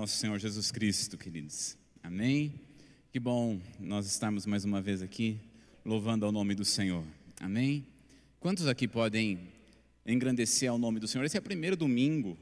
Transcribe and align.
nosso 0.00 0.16
Senhor 0.16 0.38
Jesus 0.38 0.72
Cristo, 0.72 1.18
queridos. 1.18 1.76
Amém? 2.02 2.54
Que 3.12 3.20
bom 3.20 3.60
nós 3.78 4.06
estarmos 4.06 4.46
mais 4.46 4.64
uma 4.64 4.80
vez 4.80 5.02
aqui 5.02 5.38
louvando 5.84 6.24
ao 6.24 6.32
nome 6.32 6.54
do 6.54 6.64
Senhor. 6.64 7.04
Amém? 7.38 7.84
Quantos 8.40 8.66
aqui 8.66 8.88
podem 8.88 9.38
engrandecer 10.06 10.70
ao 10.70 10.78
nome 10.78 11.00
do 11.00 11.06
Senhor? 11.06 11.22
Esse 11.26 11.36
é 11.36 11.40
o 11.40 11.42
primeiro 11.42 11.76
domingo 11.76 12.38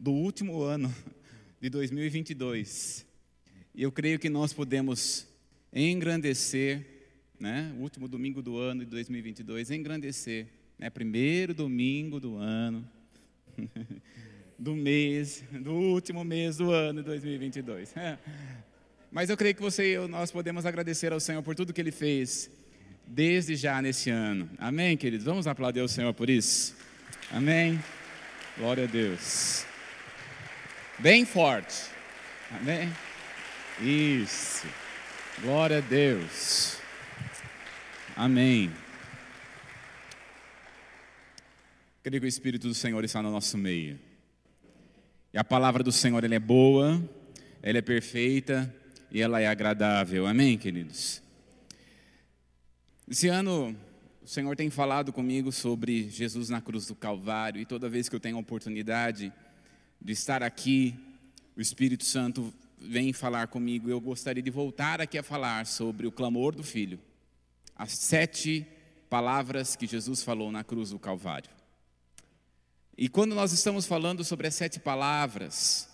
do 0.00 0.12
último 0.12 0.62
ano 0.62 0.90
de 1.60 1.68
2022. 1.68 3.04
E 3.74 3.82
eu 3.82 3.92
creio 3.92 4.18
que 4.18 4.30
nós 4.30 4.54
podemos 4.54 5.28
engrandecer, 5.70 6.86
né? 7.38 7.70
O 7.78 7.82
último 7.82 8.08
domingo 8.08 8.40
do 8.40 8.56
ano 8.56 8.82
de 8.82 8.90
2022, 8.90 9.72
engrandecer, 9.72 10.46
né? 10.78 10.88
Primeiro 10.88 11.52
domingo 11.52 12.18
do 12.18 12.36
ano. 12.36 12.82
do 14.58 14.74
mês, 14.74 15.44
do 15.52 15.72
último 15.72 16.24
mês 16.24 16.56
do 16.56 16.72
ano 16.72 17.00
de 17.00 17.06
2022. 17.06 17.94
Mas 19.10 19.30
eu 19.30 19.36
creio 19.36 19.54
que 19.54 19.62
você 19.62 19.90
e 19.90 19.92
eu, 19.92 20.08
nós 20.08 20.30
podemos 20.30 20.66
agradecer 20.66 21.12
ao 21.12 21.20
Senhor 21.20 21.42
por 21.42 21.54
tudo 21.54 21.72
que 21.72 21.80
Ele 21.80 21.92
fez 21.92 22.50
desde 23.06 23.56
já 23.56 23.80
nesse 23.80 24.10
ano. 24.10 24.50
Amém, 24.58 24.96
queridos? 24.96 25.24
Vamos 25.24 25.46
aplaudir 25.46 25.80
o 25.80 25.88
Senhor 25.88 26.12
por 26.12 26.28
isso? 26.28 26.76
Amém? 27.30 27.82
Glória 28.58 28.84
a 28.84 28.86
Deus. 28.86 29.64
Bem 30.98 31.24
forte. 31.24 31.84
Amém? 32.50 32.92
Isso. 33.80 34.66
Glória 35.40 35.78
a 35.78 35.80
Deus. 35.80 36.78
Amém. 38.16 38.70
Creio 42.02 42.20
que 42.20 42.26
o 42.26 42.28
Espírito 42.28 42.66
do 42.66 42.74
Senhor 42.74 43.04
está 43.04 43.22
no 43.22 43.30
nosso 43.30 43.56
meio. 43.56 44.07
E 45.32 45.36
a 45.36 45.44
palavra 45.44 45.84
do 45.84 45.92
Senhor 45.92 46.24
ela 46.24 46.34
é 46.34 46.38
boa, 46.38 47.02
ela 47.62 47.76
é 47.76 47.82
perfeita 47.82 48.74
e 49.10 49.20
ela 49.20 49.38
é 49.38 49.46
agradável. 49.46 50.26
Amém, 50.26 50.56
queridos? 50.56 51.20
Esse 53.06 53.28
ano 53.28 53.76
o 54.22 54.26
Senhor 54.26 54.56
tem 54.56 54.70
falado 54.70 55.12
comigo 55.12 55.52
sobre 55.52 56.08
Jesus 56.08 56.48
na 56.48 56.62
cruz 56.62 56.86
do 56.86 56.94
Calvário 56.94 57.60
e 57.60 57.66
toda 57.66 57.90
vez 57.90 58.08
que 58.08 58.16
eu 58.16 58.20
tenho 58.20 58.38
a 58.38 58.40
oportunidade 58.40 59.30
de 60.00 60.12
estar 60.14 60.42
aqui, 60.42 60.94
o 61.54 61.60
Espírito 61.60 62.04
Santo 62.04 62.52
vem 62.78 63.12
falar 63.12 63.48
comigo. 63.48 63.90
Eu 63.90 64.00
gostaria 64.00 64.42
de 64.42 64.50
voltar 64.50 64.98
aqui 64.98 65.18
a 65.18 65.22
falar 65.22 65.66
sobre 65.66 66.06
o 66.06 66.12
clamor 66.12 66.54
do 66.54 66.62
Filho, 66.62 66.98
as 67.76 67.92
sete 67.92 68.66
palavras 69.10 69.76
que 69.76 69.86
Jesus 69.86 70.22
falou 70.22 70.50
na 70.50 70.64
cruz 70.64 70.88
do 70.88 70.98
Calvário. 70.98 71.57
E 73.00 73.08
quando 73.08 73.32
nós 73.32 73.52
estamos 73.52 73.86
falando 73.86 74.24
sobre 74.24 74.48
as 74.48 74.56
sete 74.56 74.80
palavras, 74.80 75.88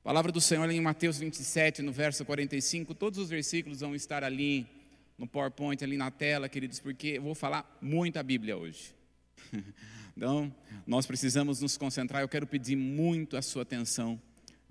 a 0.00 0.02
palavra 0.02 0.32
do 0.32 0.40
Senhor 0.40 0.68
em 0.68 0.80
Mateus 0.80 1.16
27, 1.16 1.80
no 1.80 1.92
verso 1.92 2.24
45, 2.24 2.92
todos 2.92 3.20
os 3.20 3.28
versículos 3.28 3.78
vão 3.78 3.94
estar 3.94 4.24
ali 4.24 4.66
no 5.16 5.28
PowerPoint, 5.28 5.80
ali 5.84 5.96
na 5.96 6.10
tela, 6.10 6.48
queridos, 6.48 6.80
porque 6.80 7.06
eu 7.18 7.22
vou 7.22 7.36
falar 7.36 7.78
muito 7.80 8.16
a 8.18 8.22
Bíblia 8.24 8.56
hoje. 8.56 8.92
Então, 10.16 10.52
nós 10.84 11.06
precisamos 11.06 11.60
nos 11.60 11.76
concentrar. 11.76 12.22
Eu 12.22 12.28
quero 12.28 12.44
pedir 12.44 12.74
muito 12.74 13.36
a 13.36 13.40
sua 13.40 13.62
atenção 13.62 14.20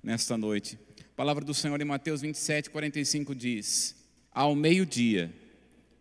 nesta 0.04 0.38
noite. 0.38 0.78
A 1.00 1.16
palavra 1.16 1.46
do 1.46 1.54
Senhor 1.54 1.80
em 1.80 1.86
Mateus 1.86 2.20
27, 2.20 2.70
45 2.70 3.34
diz: 3.34 3.96
Ao 4.30 4.54
meio-dia 4.54 5.34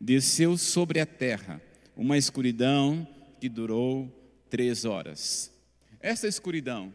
desceu 0.01 0.59
sobre 0.59 0.99
a 0.99 1.07
terra 1.07 1.63
uma 1.97 2.19
escuridão 2.19 3.07
que 3.41 3.49
durou 3.49 4.13
três 4.51 4.85
horas. 4.85 5.53
Essa 6.01 6.27
escuridão, 6.29 6.93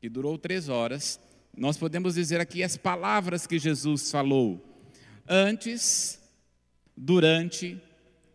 que 0.00 0.08
durou 0.08 0.38
três 0.38 0.68
horas, 0.68 1.20
nós 1.56 1.76
podemos 1.76 2.14
dizer 2.14 2.40
aqui 2.40 2.62
as 2.62 2.76
palavras 2.76 3.46
que 3.46 3.58
Jesus 3.58 4.10
falou 4.10 4.64
antes, 5.28 6.18
durante 6.96 7.80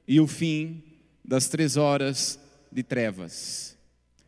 e 0.07 0.19
o 0.19 0.27
fim 0.27 0.83
das 1.23 1.47
três 1.47 1.77
horas 1.77 2.39
de 2.71 2.83
trevas. 2.83 3.77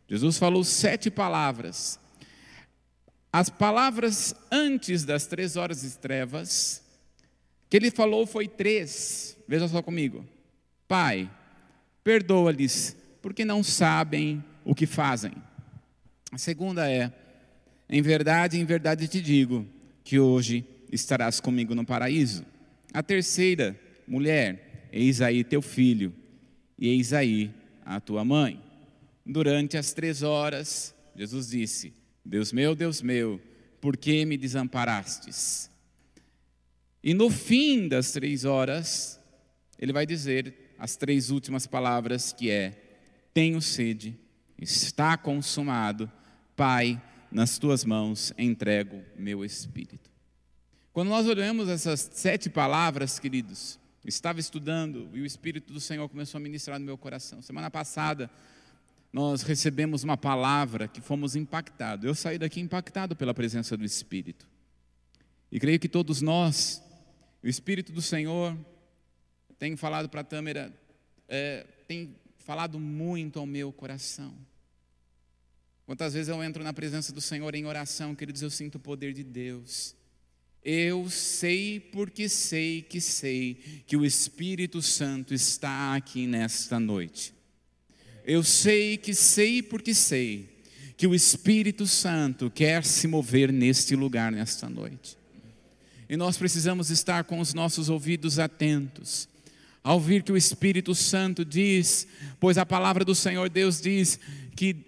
Jesus 0.08 0.38
falou 0.38 0.64
sete 0.64 1.10
palavras. 1.10 1.98
As 3.32 3.50
palavras 3.50 4.34
antes 4.50 5.04
das 5.04 5.26
três 5.26 5.56
horas 5.56 5.82
de 5.82 5.90
trevas, 5.98 6.82
que 7.68 7.76
ele 7.76 7.90
falou 7.90 8.26
foi 8.26 8.48
três. 8.48 9.36
Veja 9.46 9.68
só 9.68 9.82
comigo. 9.82 10.24
Pai, 10.88 11.30
perdoa-lhes 12.02 12.96
porque 13.26 13.44
não 13.44 13.60
sabem 13.60 14.40
o 14.64 14.72
que 14.72 14.86
fazem. 14.86 15.32
A 16.30 16.38
segunda 16.38 16.88
é: 16.88 17.12
em 17.90 18.00
verdade, 18.00 18.56
em 18.56 18.64
verdade 18.64 19.08
te 19.08 19.20
digo 19.20 19.66
que 20.04 20.20
hoje 20.20 20.64
estarás 20.92 21.40
comigo 21.40 21.74
no 21.74 21.84
paraíso. 21.84 22.46
A 22.94 23.02
terceira, 23.02 23.76
mulher, 24.06 24.88
eis 24.92 25.20
aí 25.20 25.42
teu 25.42 25.60
filho, 25.60 26.14
e 26.78 26.86
eis 26.86 27.12
aí 27.12 27.50
a 27.84 27.98
tua 27.98 28.24
mãe. 28.24 28.62
Durante 29.26 29.76
as 29.76 29.92
três 29.92 30.22
horas, 30.22 30.94
Jesus 31.16 31.48
disse: 31.48 31.92
Deus 32.24 32.52
meu, 32.52 32.76
Deus 32.76 33.02
meu, 33.02 33.40
por 33.80 33.96
que 33.96 34.24
me 34.24 34.36
desamparastes? 34.36 35.68
E 37.02 37.12
no 37.12 37.28
fim 37.28 37.88
das 37.88 38.12
três 38.12 38.44
horas, 38.44 39.18
ele 39.80 39.92
vai 39.92 40.06
dizer 40.06 40.76
as 40.78 40.94
três 40.94 41.30
últimas 41.30 41.66
palavras 41.66 42.32
que 42.32 42.50
é: 42.50 42.85
tenho 43.36 43.60
sede, 43.60 44.18
está 44.58 45.14
consumado, 45.14 46.10
Pai, 46.56 46.98
nas 47.30 47.58
tuas 47.58 47.84
mãos 47.84 48.32
entrego 48.38 49.04
meu 49.14 49.44
espírito. 49.44 50.10
Quando 50.90 51.10
nós 51.10 51.26
olhamos 51.26 51.68
essas 51.68 52.08
sete 52.14 52.48
palavras, 52.48 53.18
queridos, 53.18 53.78
estava 54.06 54.40
estudando 54.40 55.10
e 55.12 55.20
o 55.20 55.26
Espírito 55.26 55.70
do 55.70 55.80
Senhor 55.80 56.08
começou 56.08 56.38
a 56.38 56.40
ministrar 56.40 56.78
no 56.78 56.86
meu 56.86 56.96
coração. 56.96 57.42
Semana 57.42 57.70
passada, 57.70 58.30
nós 59.12 59.42
recebemos 59.42 60.02
uma 60.02 60.16
palavra 60.16 60.88
que 60.88 61.02
fomos 61.02 61.36
impactados. 61.36 62.06
Eu 62.06 62.14
saí 62.14 62.38
daqui 62.38 62.58
impactado 62.58 63.14
pela 63.14 63.34
presença 63.34 63.76
do 63.76 63.84
Espírito. 63.84 64.48
E 65.52 65.60
creio 65.60 65.78
que 65.78 65.90
todos 65.90 66.22
nós, 66.22 66.82
o 67.44 67.48
Espírito 67.48 67.92
do 67.92 68.00
Senhor, 68.00 68.56
tem 69.58 69.76
falado 69.76 70.08
para 70.08 70.22
a 70.22 70.24
Tâmara, 70.24 70.72
é, 71.28 71.66
tem 71.86 72.16
falado 72.46 72.78
muito 72.78 73.40
ao 73.40 73.44
meu 73.44 73.72
coração. 73.72 74.32
Quantas 75.84 76.14
vezes 76.14 76.28
eu 76.28 76.44
entro 76.44 76.62
na 76.62 76.72
presença 76.72 77.12
do 77.12 77.20
Senhor 77.20 77.52
em 77.56 77.66
oração, 77.66 78.14
queridos, 78.14 78.40
eu 78.40 78.50
sinto 78.50 78.76
o 78.76 78.80
poder 78.80 79.12
de 79.12 79.24
Deus. 79.24 79.96
Eu 80.62 81.10
sei 81.10 81.80
porque 81.80 82.28
sei 82.28 82.82
que 82.82 83.00
sei 83.00 83.82
que 83.84 83.96
o 83.96 84.04
Espírito 84.04 84.80
Santo 84.80 85.34
está 85.34 85.96
aqui 85.96 86.28
nesta 86.28 86.78
noite. 86.78 87.34
Eu 88.24 88.44
sei 88.44 88.96
que 88.96 89.12
sei 89.12 89.60
porque 89.60 89.92
sei 89.92 90.48
que 90.96 91.06
o 91.06 91.16
Espírito 91.16 91.84
Santo 91.84 92.48
quer 92.48 92.84
se 92.84 93.08
mover 93.08 93.52
neste 93.52 93.96
lugar 93.96 94.30
nesta 94.30 94.68
noite. 94.68 95.18
E 96.08 96.16
nós 96.16 96.38
precisamos 96.38 96.90
estar 96.90 97.24
com 97.24 97.40
os 97.40 97.52
nossos 97.52 97.88
ouvidos 97.88 98.38
atentos 98.38 99.28
ao 99.86 99.94
ouvir 99.94 100.24
que 100.24 100.32
o 100.32 100.36
Espírito 100.36 100.96
Santo 100.96 101.44
diz, 101.44 102.08
pois 102.40 102.58
a 102.58 102.66
palavra 102.66 103.04
do 103.04 103.14
Senhor 103.14 103.48
Deus 103.48 103.80
diz 103.80 104.18
que 104.56 104.84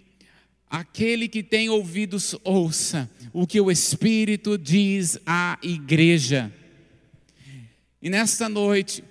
aquele 0.69 1.29
que 1.29 1.41
tem 1.41 1.69
ouvidos 1.69 2.35
ouça 2.43 3.09
o 3.31 3.47
que 3.47 3.61
o 3.61 3.71
Espírito 3.71 4.57
diz 4.57 5.17
à 5.25 5.57
igreja. 5.63 6.53
E 8.01 8.09
nesta 8.09 8.49
noite, 8.49 9.01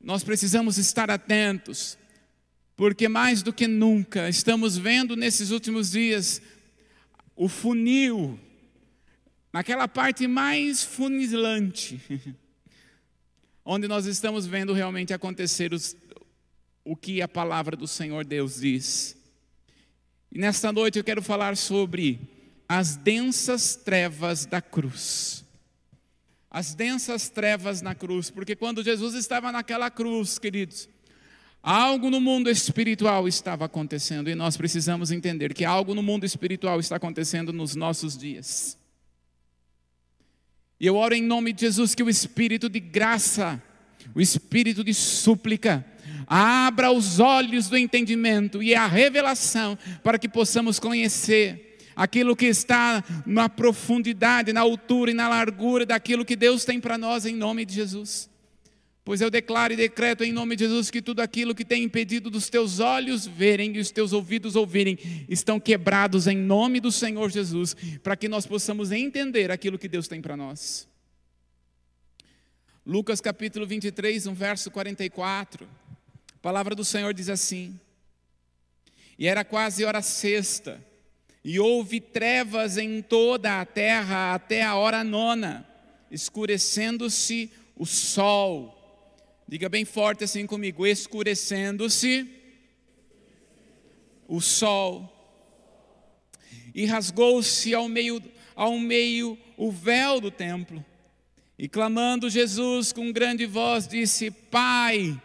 nós 0.00 0.22
precisamos 0.22 0.78
estar 0.78 1.10
atentos, 1.10 1.98
porque 2.76 3.08
mais 3.08 3.42
do 3.42 3.52
que 3.52 3.66
nunca 3.66 4.28
estamos 4.28 4.78
vendo 4.78 5.16
nesses 5.16 5.50
últimos 5.50 5.90
dias 5.90 6.40
o 7.34 7.48
funil, 7.48 8.38
naquela 9.52 9.88
parte 9.88 10.28
mais 10.28 10.84
funilante 10.84 12.00
onde 13.68 13.88
nós 13.88 14.06
estamos 14.06 14.46
vendo 14.46 14.72
realmente 14.72 15.12
acontecer 15.12 15.74
os, 15.74 15.96
o 16.84 16.94
que 16.94 17.20
a 17.20 17.26
palavra 17.26 17.76
do 17.76 17.88
Senhor 17.88 18.24
Deus 18.24 18.60
diz. 18.60 19.16
E 20.30 20.38
nesta 20.38 20.72
noite 20.72 20.98
eu 20.98 21.04
quero 21.04 21.20
falar 21.20 21.56
sobre 21.56 22.20
as 22.68 22.94
densas 22.94 23.74
trevas 23.74 24.46
da 24.46 24.62
cruz. 24.62 25.44
As 26.48 26.74
densas 26.74 27.28
trevas 27.28 27.82
na 27.82 27.94
cruz, 27.94 28.30
porque 28.30 28.54
quando 28.54 28.84
Jesus 28.84 29.14
estava 29.14 29.50
naquela 29.50 29.90
cruz, 29.90 30.38
queridos, 30.38 30.88
algo 31.60 32.08
no 32.08 32.20
mundo 32.20 32.48
espiritual 32.48 33.26
estava 33.26 33.64
acontecendo 33.64 34.30
e 34.30 34.36
nós 34.36 34.56
precisamos 34.56 35.10
entender 35.10 35.52
que 35.52 35.64
algo 35.64 35.92
no 35.92 36.04
mundo 36.04 36.24
espiritual 36.24 36.78
está 36.78 36.96
acontecendo 36.96 37.52
nos 37.52 37.74
nossos 37.74 38.16
dias. 38.16 38.78
E 40.78 40.86
eu 40.86 40.96
oro 40.96 41.14
em 41.14 41.22
nome 41.22 41.52
de 41.52 41.62
Jesus 41.62 41.94
que 41.94 42.02
o 42.02 42.10
espírito 42.10 42.68
de 42.68 42.80
graça, 42.80 43.62
o 44.14 44.20
espírito 44.20 44.84
de 44.84 44.92
súplica, 44.92 45.84
abra 46.26 46.90
os 46.90 47.18
olhos 47.18 47.68
do 47.68 47.76
entendimento 47.76 48.62
e 48.62 48.74
a 48.74 48.86
revelação 48.86 49.78
para 50.02 50.18
que 50.18 50.28
possamos 50.28 50.78
conhecer 50.78 51.78
aquilo 51.94 52.36
que 52.36 52.46
está 52.46 53.02
na 53.24 53.48
profundidade, 53.48 54.52
na 54.52 54.60
altura 54.60 55.10
e 55.10 55.14
na 55.14 55.28
largura 55.28 55.86
daquilo 55.86 56.26
que 56.26 56.36
Deus 56.36 56.64
tem 56.64 56.78
para 56.78 56.98
nós 56.98 57.24
em 57.24 57.34
nome 57.34 57.64
de 57.64 57.74
Jesus. 57.74 58.28
Pois 59.06 59.20
eu 59.20 59.30
declaro 59.30 59.72
e 59.72 59.76
decreto 59.76 60.24
em 60.24 60.32
nome 60.32 60.56
de 60.56 60.64
Jesus 60.64 60.90
que 60.90 61.00
tudo 61.00 61.20
aquilo 61.20 61.54
que 61.54 61.64
tem 61.64 61.84
impedido 61.84 62.28
dos 62.28 62.50
teus 62.50 62.80
olhos 62.80 63.24
verem 63.24 63.76
e 63.76 63.78
os 63.78 63.92
teus 63.92 64.12
ouvidos 64.12 64.56
ouvirem 64.56 64.98
estão 65.28 65.60
quebrados 65.60 66.26
em 66.26 66.36
nome 66.36 66.80
do 66.80 66.90
Senhor 66.90 67.30
Jesus, 67.30 67.76
para 68.02 68.16
que 68.16 68.28
nós 68.28 68.46
possamos 68.46 68.90
entender 68.90 69.52
aquilo 69.52 69.78
que 69.78 69.86
Deus 69.86 70.08
tem 70.08 70.20
para 70.20 70.36
nós. 70.36 70.88
Lucas 72.84 73.20
capítulo 73.20 73.64
23, 73.64 74.26
um 74.26 74.34
verso 74.34 74.72
44. 74.72 75.68
A 76.34 76.38
palavra 76.42 76.74
do 76.74 76.84
Senhor 76.84 77.14
diz 77.14 77.28
assim: 77.28 77.78
E 79.16 79.28
era 79.28 79.44
quase 79.44 79.84
hora 79.84 80.02
sexta, 80.02 80.84
e 81.44 81.60
houve 81.60 82.00
trevas 82.00 82.76
em 82.76 83.00
toda 83.02 83.60
a 83.60 83.64
terra 83.64 84.34
até 84.34 84.64
a 84.64 84.74
hora 84.74 85.04
nona, 85.04 85.64
escurecendo-se 86.10 87.52
o 87.76 87.86
sol 87.86 88.75
Diga 89.48 89.68
bem 89.68 89.84
forte 89.84 90.24
assim 90.24 90.46
comigo: 90.46 90.86
escurecendo-se 90.86 92.28
o 94.26 94.40
sol, 94.40 95.12
e 96.74 96.84
rasgou-se 96.84 97.72
ao 97.74 97.88
meio, 97.88 98.22
ao 98.54 98.78
meio 98.78 99.38
o 99.56 99.70
véu 99.70 100.20
do 100.20 100.30
templo. 100.30 100.84
E 101.58 101.68
clamando 101.68 102.28
Jesus 102.28 102.92
com 102.92 103.12
grande 103.12 103.46
voz, 103.46 103.86
disse: 103.86 104.30
Pai, 104.30 105.20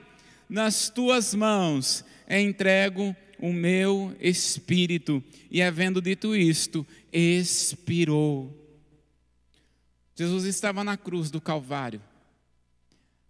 nas 0.47 0.89
tuas 0.89 1.33
mãos 1.33 2.06
entrego 2.29 3.15
o 3.39 3.51
meu 3.51 4.15
espírito. 4.19 5.21
E 5.50 5.62
havendo 5.62 6.01
dito 6.01 6.35
isto, 6.35 6.85
expirou. 7.12 8.57
Jesus 10.15 10.45
estava 10.45 10.83
na 10.83 10.95
cruz 10.95 11.31
do 11.31 11.41
Calvário. 11.41 12.01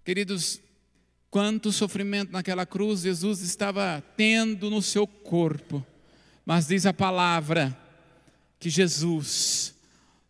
Queridos, 0.04 0.60
Quanto 1.32 1.72
sofrimento 1.72 2.34
naquela 2.34 2.66
cruz 2.66 3.04
Jesus 3.04 3.40
estava 3.40 4.04
tendo 4.18 4.70
no 4.70 4.82
seu 4.82 5.08
corpo. 5.08 5.84
Mas 6.46 6.68
diz 6.68 6.86
a 6.86 6.92
palavra 6.92 7.76
que 8.60 8.70
Jesus, 8.70 9.74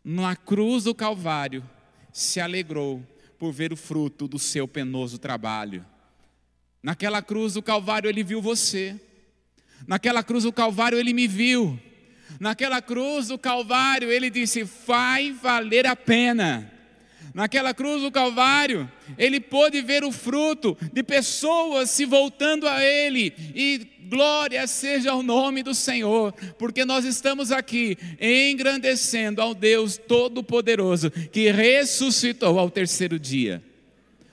na 0.06 0.36
cruz 0.36 0.84
do 0.84 0.94
Calvário, 0.94 1.68
se 2.14 2.40
alegrou 2.40 3.04
por 3.40 3.52
ver 3.52 3.74
o 3.74 3.76
fruto 3.76 4.28
do 4.28 4.38
seu 4.38 4.68
penoso 4.68 5.18
trabalho. 5.18 5.84
Naquela 6.84 7.20
cruz 7.20 7.56
do 7.56 7.64
Calvário 7.64 8.08
ele 8.08 8.24
viu 8.24 8.40
você. 8.40 8.96
Naquela 9.88 10.22
cruz 10.22 10.44
do 10.44 10.54
Calvário 10.54 11.00
ele 11.00 11.14
me 11.14 11.28
viu. 11.28 11.80
Naquela 12.40 12.80
cruz 12.80 13.30
do 13.30 13.40
Calvário 13.40 14.12
ele 14.12 14.30
disse: 14.30 14.62
vai 14.62 15.32
valer 15.32 15.88
a 15.88 15.96
pena 15.96 16.72
naquela 17.34 17.74
cruz 17.74 18.02
do 18.02 18.12
Calvário, 18.12 18.90
ele 19.18 19.40
pôde 19.40 19.82
ver 19.82 20.04
o 20.04 20.12
fruto 20.12 20.78
de 20.94 21.04
pessoas 21.04 21.90
se 21.90 22.06
voltando 22.06 22.68
a 22.68 22.84
Ele, 22.84 23.34
e 23.56 23.88
glória 24.10 24.66
seja 24.68 25.14
o 25.14 25.24
nome 25.24 25.64
do 25.64 25.74
Senhor, 25.74 26.34
porque 26.58 26.84
nós 26.84 27.06
estamos 27.06 27.52
aqui 27.52 27.98
engrandecendo 28.20 29.42
ao 29.42 29.54
Deus 29.54 29.98
Todo-Poderoso, 29.98 31.10
que 31.10 31.52
ressuscitou 31.52 32.60
ao 32.60 32.70
terceiro 32.70 33.18
dia. 33.18 33.64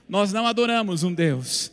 Nós 0.08 0.32
não 0.32 0.46
adoramos 0.46 1.02
um 1.02 1.12
Deus 1.12 1.70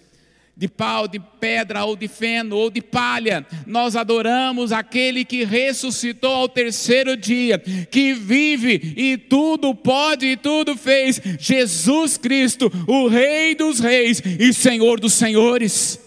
de 0.57 0.69
pau, 0.69 1.07
de 1.07 1.19
pedra, 1.19 1.83
ou 1.83 1.97
de 1.97 2.07
feno, 2.07 2.55
ou 2.55 2.69
de 2.69 2.81
palha. 2.81 3.45
Nós 3.65 3.95
adoramos 3.95 4.71
aquele 4.71 5.25
que 5.25 5.43
ressuscitou 5.43 6.31
ao 6.31 6.49
terceiro 6.49 7.17
dia, 7.17 7.59
que 7.59 8.13
vive 8.13 8.93
e 8.95 9.17
tudo 9.17 9.75
pode 9.75 10.25
e 10.25 10.37
tudo 10.37 10.77
fez. 10.77 11.21
Jesus 11.39 12.17
Cristo, 12.17 12.71
o 12.87 13.07
Rei 13.07 13.53
dos 13.53 13.79
Reis 13.79 14.21
e 14.39 14.53
Senhor 14.53 14.99
dos 14.99 15.13
Senhores. 15.13 15.99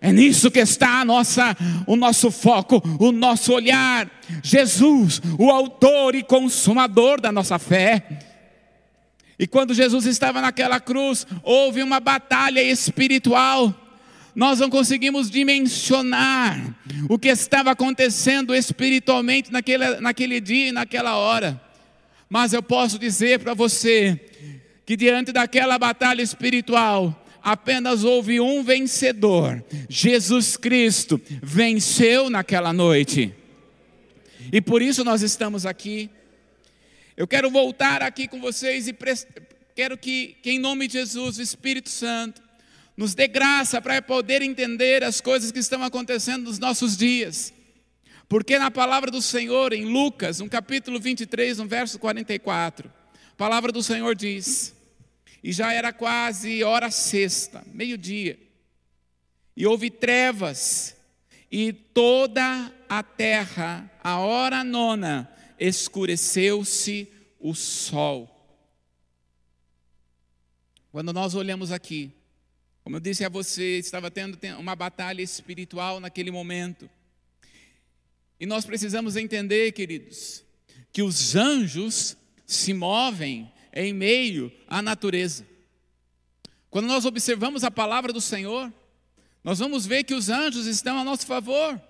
É 0.00 0.12
nisso 0.12 0.50
que 0.50 0.60
está 0.60 1.04
nossa, 1.04 1.56
o 1.86 1.96
nosso 1.96 2.30
foco, 2.30 2.82
o 2.98 3.12
nosso 3.12 3.52
olhar. 3.52 4.10
Jesus, 4.42 5.20
o 5.38 5.50
autor 5.50 6.14
e 6.14 6.22
consumador 6.22 7.20
da 7.20 7.30
nossa 7.30 7.58
fé. 7.58 8.02
E 9.38 9.46
quando 9.46 9.74
Jesus 9.74 10.06
estava 10.06 10.40
naquela 10.40 10.80
cruz, 10.80 11.26
houve 11.42 11.82
uma 11.82 12.00
batalha 12.00 12.62
espiritual. 12.62 13.74
Nós 14.34 14.60
não 14.60 14.68
conseguimos 14.68 15.30
dimensionar 15.30 16.74
o 17.08 17.18
que 17.18 17.28
estava 17.28 17.70
acontecendo 17.70 18.54
espiritualmente 18.54 19.52
naquele, 19.52 20.00
naquele 20.00 20.40
dia 20.40 20.68
e 20.68 20.72
naquela 20.72 21.16
hora. 21.16 21.60
Mas 22.28 22.52
eu 22.52 22.62
posso 22.62 22.98
dizer 22.98 23.38
para 23.40 23.54
você 23.54 24.20
que 24.84 24.96
diante 24.96 25.32
daquela 25.32 25.78
batalha 25.78 26.22
espiritual, 26.22 27.24
apenas 27.42 28.04
houve 28.04 28.40
um 28.40 28.62
vencedor. 28.62 29.64
Jesus 29.88 30.56
Cristo 30.56 31.20
venceu 31.42 32.28
naquela 32.28 32.72
noite. 32.72 33.32
E 34.52 34.60
por 34.60 34.82
isso 34.82 35.04
nós 35.04 35.22
estamos 35.22 35.64
aqui. 35.66 36.10
Eu 37.16 37.26
quero 37.26 37.50
voltar 37.50 38.02
aqui 38.02 38.28
com 38.28 38.38
vocês 38.42 38.86
e 38.88 38.96
quero 39.74 39.96
que, 39.96 40.36
que, 40.42 40.50
em 40.50 40.58
nome 40.58 40.86
de 40.86 40.92
Jesus, 40.94 41.38
o 41.38 41.42
Espírito 41.42 41.88
Santo, 41.88 42.42
nos 42.94 43.14
dê 43.14 43.26
graça 43.26 43.80
para 43.80 44.02
poder 44.02 44.42
entender 44.42 45.02
as 45.02 45.18
coisas 45.18 45.50
que 45.50 45.58
estão 45.58 45.82
acontecendo 45.82 46.44
nos 46.44 46.58
nossos 46.58 46.94
dias. 46.94 47.54
Porque 48.28 48.58
na 48.58 48.70
palavra 48.70 49.10
do 49.10 49.22
Senhor, 49.22 49.72
em 49.72 49.86
Lucas, 49.86 50.40
no 50.40 50.48
capítulo 50.50 51.00
23, 51.00 51.56
no 51.56 51.66
verso 51.66 51.98
44, 51.98 52.92
a 53.32 53.36
palavra 53.36 53.72
do 53.72 53.82
Senhor 53.82 54.14
diz: 54.14 54.74
E 55.42 55.52
já 55.52 55.72
era 55.72 55.94
quase 55.94 56.62
hora 56.64 56.90
sexta, 56.90 57.64
meio-dia, 57.72 58.38
e 59.56 59.66
houve 59.66 59.88
trevas, 59.88 60.94
e 61.50 61.72
toda 61.72 62.70
a 62.86 63.02
terra, 63.02 63.90
a 64.04 64.18
hora 64.18 64.62
nona, 64.62 65.30
escureceu-se 65.58 67.08
o 67.38 67.54
sol. 67.54 68.32
Quando 70.90 71.12
nós 71.12 71.34
olhamos 71.34 71.72
aqui, 71.72 72.10
como 72.82 72.96
eu 72.96 73.00
disse 73.00 73.24
a 73.24 73.28
você, 73.28 73.78
estava 73.78 74.10
tendo 74.10 74.38
uma 74.58 74.76
batalha 74.76 75.20
espiritual 75.20 76.00
naquele 76.00 76.30
momento. 76.30 76.88
E 78.38 78.46
nós 78.46 78.64
precisamos 78.64 79.16
entender, 79.16 79.72
queridos, 79.72 80.44
que 80.92 81.02
os 81.02 81.34
anjos 81.34 82.16
se 82.46 82.72
movem 82.72 83.52
em 83.72 83.92
meio 83.92 84.52
à 84.68 84.80
natureza. 84.80 85.46
Quando 86.70 86.86
nós 86.86 87.04
observamos 87.04 87.64
a 87.64 87.70
palavra 87.70 88.12
do 88.12 88.20
Senhor, 88.20 88.72
nós 89.42 89.58
vamos 89.58 89.86
ver 89.86 90.04
que 90.04 90.14
os 90.14 90.28
anjos 90.28 90.66
estão 90.66 90.98
a 90.98 91.04
nosso 91.04 91.26
favor. 91.26 91.80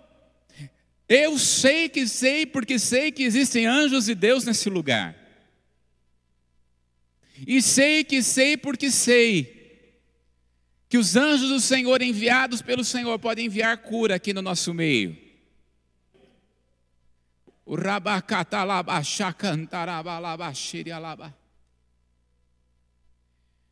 Eu 1.09 1.39
sei 1.39 1.89
que 1.89 2.07
sei, 2.09 2.45
porque 2.45 2.79
sei 2.79 3.13
que 3.13 3.23
existem 3.23 3.67
anjos 3.67 4.07
de 4.07 4.15
Deus 4.15 4.45
nesse 4.45 4.69
lugar. 4.69 5.15
E 7.47 7.63
sei 7.63 8.03
que 8.03 8.23
sei, 8.23 8.57
porque 8.57 8.91
sei 8.91 9.57
que 10.89 10.99
os 10.99 11.17
anjos 11.17 11.49
do 11.49 11.61
Senhor 11.61 12.01
enviados 12.01 12.63
pelo 12.63 12.85
Senhor 12.85 13.19
podem 13.19 13.47
enviar 13.47 13.77
cura 13.79 14.15
aqui 14.17 14.33
no 14.33 14.43
nosso 14.43 14.73
meio. 14.73 15.17
O 17.65 17.77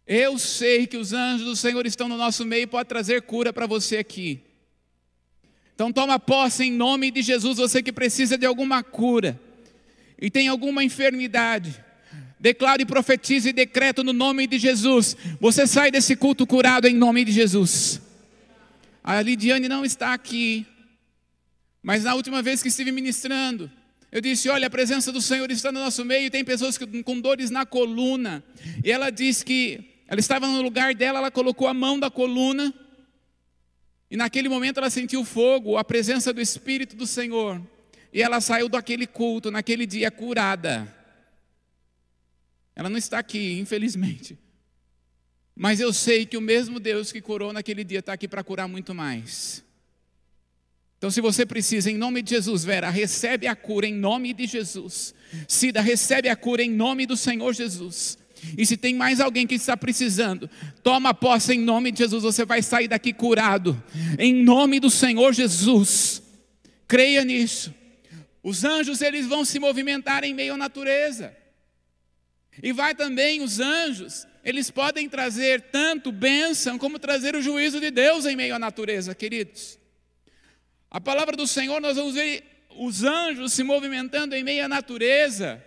Eu 0.06 0.38
sei 0.38 0.86
que 0.86 0.96
os 0.96 1.12
anjos 1.12 1.46
do 1.46 1.56
Senhor 1.56 1.86
estão 1.86 2.08
no 2.08 2.16
nosso 2.16 2.44
meio 2.44 2.64
e 2.64 2.66
podem 2.66 2.88
trazer 2.88 3.22
cura 3.22 3.52
para 3.52 3.66
você 3.66 3.96
aqui. 3.96 4.44
Então 5.74 5.92
toma 5.92 6.18
posse 6.20 6.64
em 6.64 6.72
nome 6.72 7.10
de 7.10 7.20
Jesus, 7.20 7.58
você 7.58 7.82
que 7.82 7.92
precisa 7.92 8.38
de 8.38 8.46
alguma 8.46 8.82
cura 8.82 9.40
e 10.20 10.30
tem 10.30 10.46
alguma 10.46 10.84
enfermidade. 10.84 11.82
Declare 12.38 12.84
profetize 12.84 13.48
e 13.48 13.52
decreto 13.52 14.04
no 14.04 14.12
nome 14.12 14.46
de 14.46 14.58
Jesus. 14.58 15.16
Você 15.40 15.66
sai 15.66 15.90
desse 15.90 16.14
culto 16.14 16.46
curado 16.46 16.86
em 16.86 16.94
nome 16.94 17.24
de 17.24 17.32
Jesus. 17.32 18.00
A 19.02 19.20
Lidiane 19.20 19.68
não 19.68 19.84
está 19.84 20.14
aqui, 20.14 20.64
mas 21.82 22.04
na 22.04 22.14
última 22.14 22.40
vez 22.40 22.62
que 22.62 22.68
estive 22.68 22.92
ministrando, 22.92 23.70
eu 24.12 24.20
disse: 24.20 24.48
Olha, 24.48 24.68
a 24.68 24.70
presença 24.70 25.10
do 25.10 25.20
Senhor 25.20 25.50
está 25.50 25.72
no 25.72 25.80
nosso 25.80 26.04
meio. 26.04 26.30
Tem 26.30 26.44
pessoas 26.44 26.78
com 26.78 27.20
dores 27.20 27.50
na 27.50 27.66
coluna. 27.66 28.44
E 28.84 28.92
ela 28.92 29.10
disse 29.10 29.44
que 29.44 29.80
ela 30.06 30.20
estava 30.20 30.46
no 30.46 30.62
lugar 30.62 30.94
dela, 30.94 31.18
ela 31.18 31.30
colocou 31.30 31.66
a 31.66 31.74
mão 31.74 31.98
da 31.98 32.10
coluna 32.10 32.72
e 34.14 34.16
naquele 34.16 34.48
momento 34.48 34.78
ela 34.78 34.90
sentiu 34.90 35.24
fogo, 35.24 35.76
a 35.76 35.82
presença 35.82 36.32
do 36.32 36.40
Espírito 36.40 36.94
do 36.94 37.04
Senhor. 37.04 37.60
E 38.12 38.22
ela 38.22 38.40
saiu 38.40 38.68
daquele 38.68 39.08
culto, 39.08 39.50
naquele 39.50 39.86
dia, 39.86 40.08
curada. 40.08 40.86
Ela 42.76 42.88
não 42.88 42.96
está 42.96 43.18
aqui, 43.18 43.58
infelizmente. 43.58 44.38
Mas 45.52 45.80
eu 45.80 45.92
sei 45.92 46.24
que 46.24 46.36
o 46.36 46.40
mesmo 46.40 46.78
Deus 46.78 47.10
que 47.10 47.20
curou 47.20 47.52
naquele 47.52 47.82
dia 47.82 47.98
está 47.98 48.12
aqui 48.12 48.28
para 48.28 48.44
curar 48.44 48.68
muito 48.68 48.94
mais. 48.94 49.64
Então, 50.96 51.10
se 51.10 51.20
você 51.20 51.44
precisa, 51.44 51.90
em 51.90 51.98
nome 51.98 52.22
de 52.22 52.30
Jesus, 52.30 52.62
Vera, 52.62 52.90
recebe 52.90 53.48
a 53.48 53.56
cura 53.56 53.84
em 53.84 53.94
nome 53.94 54.32
de 54.32 54.46
Jesus. 54.46 55.12
Cida, 55.48 55.80
recebe 55.80 56.28
a 56.28 56.36
cura 56.36 56.62
em 56.62 56.70
nome 56.70 57.04
do 57.04 57.16
Senhor 57.16 57.52
Jesus. 57.52 58.16
E 58.56 58.64
se 58.64 58.76
tem 58.76 58.94
mais 58.94 59.20
alguém 59.20 59.46
que 59.46 59.54
está 59.54 59.76
precisando, 59.76 60.48
toma 60.82 61.14
posse 61.14 61.54
em 61.54 61.60
nome 61.60 61.90
de 61.90 61.98
Jesus, 61.98 62.22
você 62.22 62.44
vai 62.44 62.62
sair 62.62 62.88
daqui 62.88 63.12
curado. 63.12 63.82
Em 64.18 64.34
nome 64.34 64.78
do 64.80 64.90
Senhor 64.90 65.32
Jesus. 65.32 66.22
Creia 66.86 67.24
nisso. 67.24 67.74
Os 68.42 68.64
anjos, 68.64 69.00
eles 69.00 69.26
vão 69.26 69.44
se 69.44 69.58
movimentar 69.58 70.22
em 70.22 70.34
meio 70.34 70.54
à 70.54 70.56
natureza. 70.56 71.34
E 72.62 72.72
vai 72.72 72.94
também 72.94 73.42
os 73.42 73.58
anjos, 73.58 74.26
eles 74.44 74.70
podem 74.70 75.08
trazer 75.08 75.60
tanto 75.72 76.12
bênção 76.12 76.78
como 76.78 76.98
trazer 76.98 77.34
o 77.34 77.42
juízo 77.42 77.80
de 77.80 77.90
Deus 77.90 78.26
em 78.26 78.36
meio 78.36 78.54
à 78.54 78.58
natureza, 78.58 79.14
queridos. 79.14 79.78
A 80.90 81.00
palavra 81.00 81.36
do 81.36 81.46
Senhor, 81.46 81.80
nós 81.80 81.96
vamos 81.96 82.14
ver 82.14 82.44
os 82.76 83.02
anjos 83.02 83.52
se 83.52 83.62
movimentando 83.62 84.34
em 84.34 84.44
meio 84.44 84.64
à 84.64 84.68
natureza, 84.68 85.64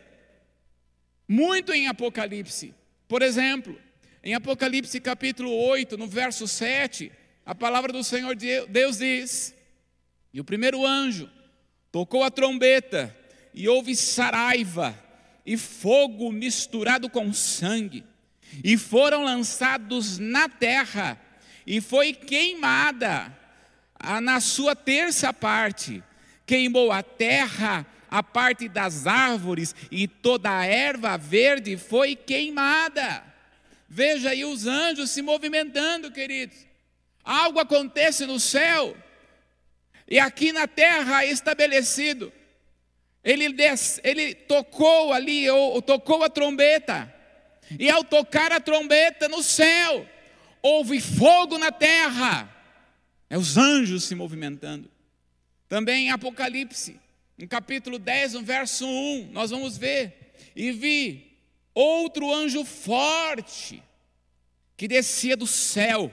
muito 1.28 1.74
em 1.74 1.88
Apocalipse. 1.88 2.74
Por 3.08 3.22
exemplo, 3.22 3.80
em 4.24 4.34
Apocalipse 4.34 5.00
capítulo 5.00 5.52
8, 5.52 5.98
no 5.98 6.08
verso 6.08 6.48
7, 6.48 7.12
a 7.46 7.56
palavra 7.56 7.92
do 7.92 8.04
Senhor 8.04 8.36
Deus 8.36 8.98
diz: 8.98 9.56
E 10.34 10.40
o 10.40 10.44
primeiro 10.44 10.86
anjo 10.86 11.30
tocou 11.92 12.24
a 12.24 12.32
trombeta, 12.32 13.16
e 13.54 13.68
houve 13.68 13.96
saraiva 13.96 14.98
e 15.46 15.58
fogo 15.58 16.32
misturado 16.32 17.10
com 17.10 17.34
sangue, 17.34 18.04
e 18.64 18.78
foram 18.78 19.24
lançados 19.24 20.18
na 20.20 20.50
terra, 20.50 21.20
e 21.66 21.80
foi 21.80 22.14
queimada 22.14 23.36
na 24.22 24.40
sua 24.40 24.76
terça 24.76 25.34
parte, 25.34 26.04
queimou 26.46 26.92
a 26.92 27.02
terra, 27.02 27.86
a 28.10 28.24
parte 28.24 28.68
das 28.68 29.08
árvores 29.08 29.76
e 29.92 30.08
toda 30.08 30.58
a 30.58 30.66
erva 30.66 31.18
verde 31.18 31.78
foi 31.78 32.16
queimada. 32.16 33.24
Veja 33.90 34.30
aí 34.32 34.44
os 34.44 34.66
anjos 34.66 35.12
se 35.12 35.22
movimentando, 35.22 36.12
queridos. 36.12 36.58
Algo 37.24 37.60
acontece 37.60 38.26
no 38.26 38.40
céu 38.40 38.96
e 40.08 40.20
aqui 40.20 40.52
na 40.52 40.68
terra 40.68 41.24
é 41.24 41.32
estabelecido. 41.32 42.32
Ele, 43.24 43.52
des, 43.52 44.00
ele 44.04 44.34
tocou 44.34 45.12
ali, 45.12 45.50
ou, 45.50 45.74
ou 45.74 45.82
tocou 45.82 46.24
a 46.24 46.30
trombeta, 46.30 47.14
e 47.78 47.90
ao 47.90 48.04
tocar 48.04 48.54
a 48.54 48.60
trombeta 48.62 49.28
no 49.28 49.44
céu, 49.44 50.08
houve 50.62 51.02
fogo 51.02 51.58
na 51.58 51.72
terra 51.72 52.54
é 53.30 53.38
os 53.38 53.58
anjos 53.58 54.06
se 54.06 54.16
movimentando. 54.16 54.90
Também 55.68 56.08
em 56.08 56.12
Apocalipse, 56.12 57.00
no 57.38 57.48
capítulo 57.48 58.00
10, 58.00 58.34
no 58.34 58.42
verso 58.42 58.88
1, 58.88 59.30
nós 59.32 59.52
vamos 59.52 59.78
ver. 59.78 60.34
E 60.56 60.72
vi 60.72 61.38
outro 61.74 62.34
anjo 62.34 62.66
forte 62.66 63.84
que 64.76 64.88
descia 64.88 65.38
do 65.38 65.46
céu, 65.46 66.12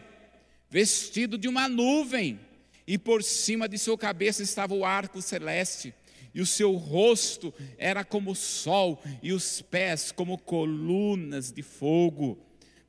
vestido 0.68 1.38
de 1.38 1.48
uma 1.48 1.68
nuvem, 1.68 2.38
e 2.86 2.98
por 2.98 3.22
cima 3.22 3.66
de 3.66 3.78
sua 3.78 3.96
cabeça 3.96 4.42
estava 4.42 4.74
o 4.74 4.84
arco 4.84 5.22
celeste, 5.22 5.94
e 6.34 6.40
o 6.40 6.46
seu 6.46 6.72
rosto 6.72 7.54
era 7.78 8.04
como 8.04 8.32
o 8.32 8.36
sol, 8.36 9.02
e 9.22 9.32
os 9.32 9.62
pés 9.62 10.12
como 10.12 10.36
colunas 10.36 11.50
de 11.50 11.62
fogo. 11.62 12.38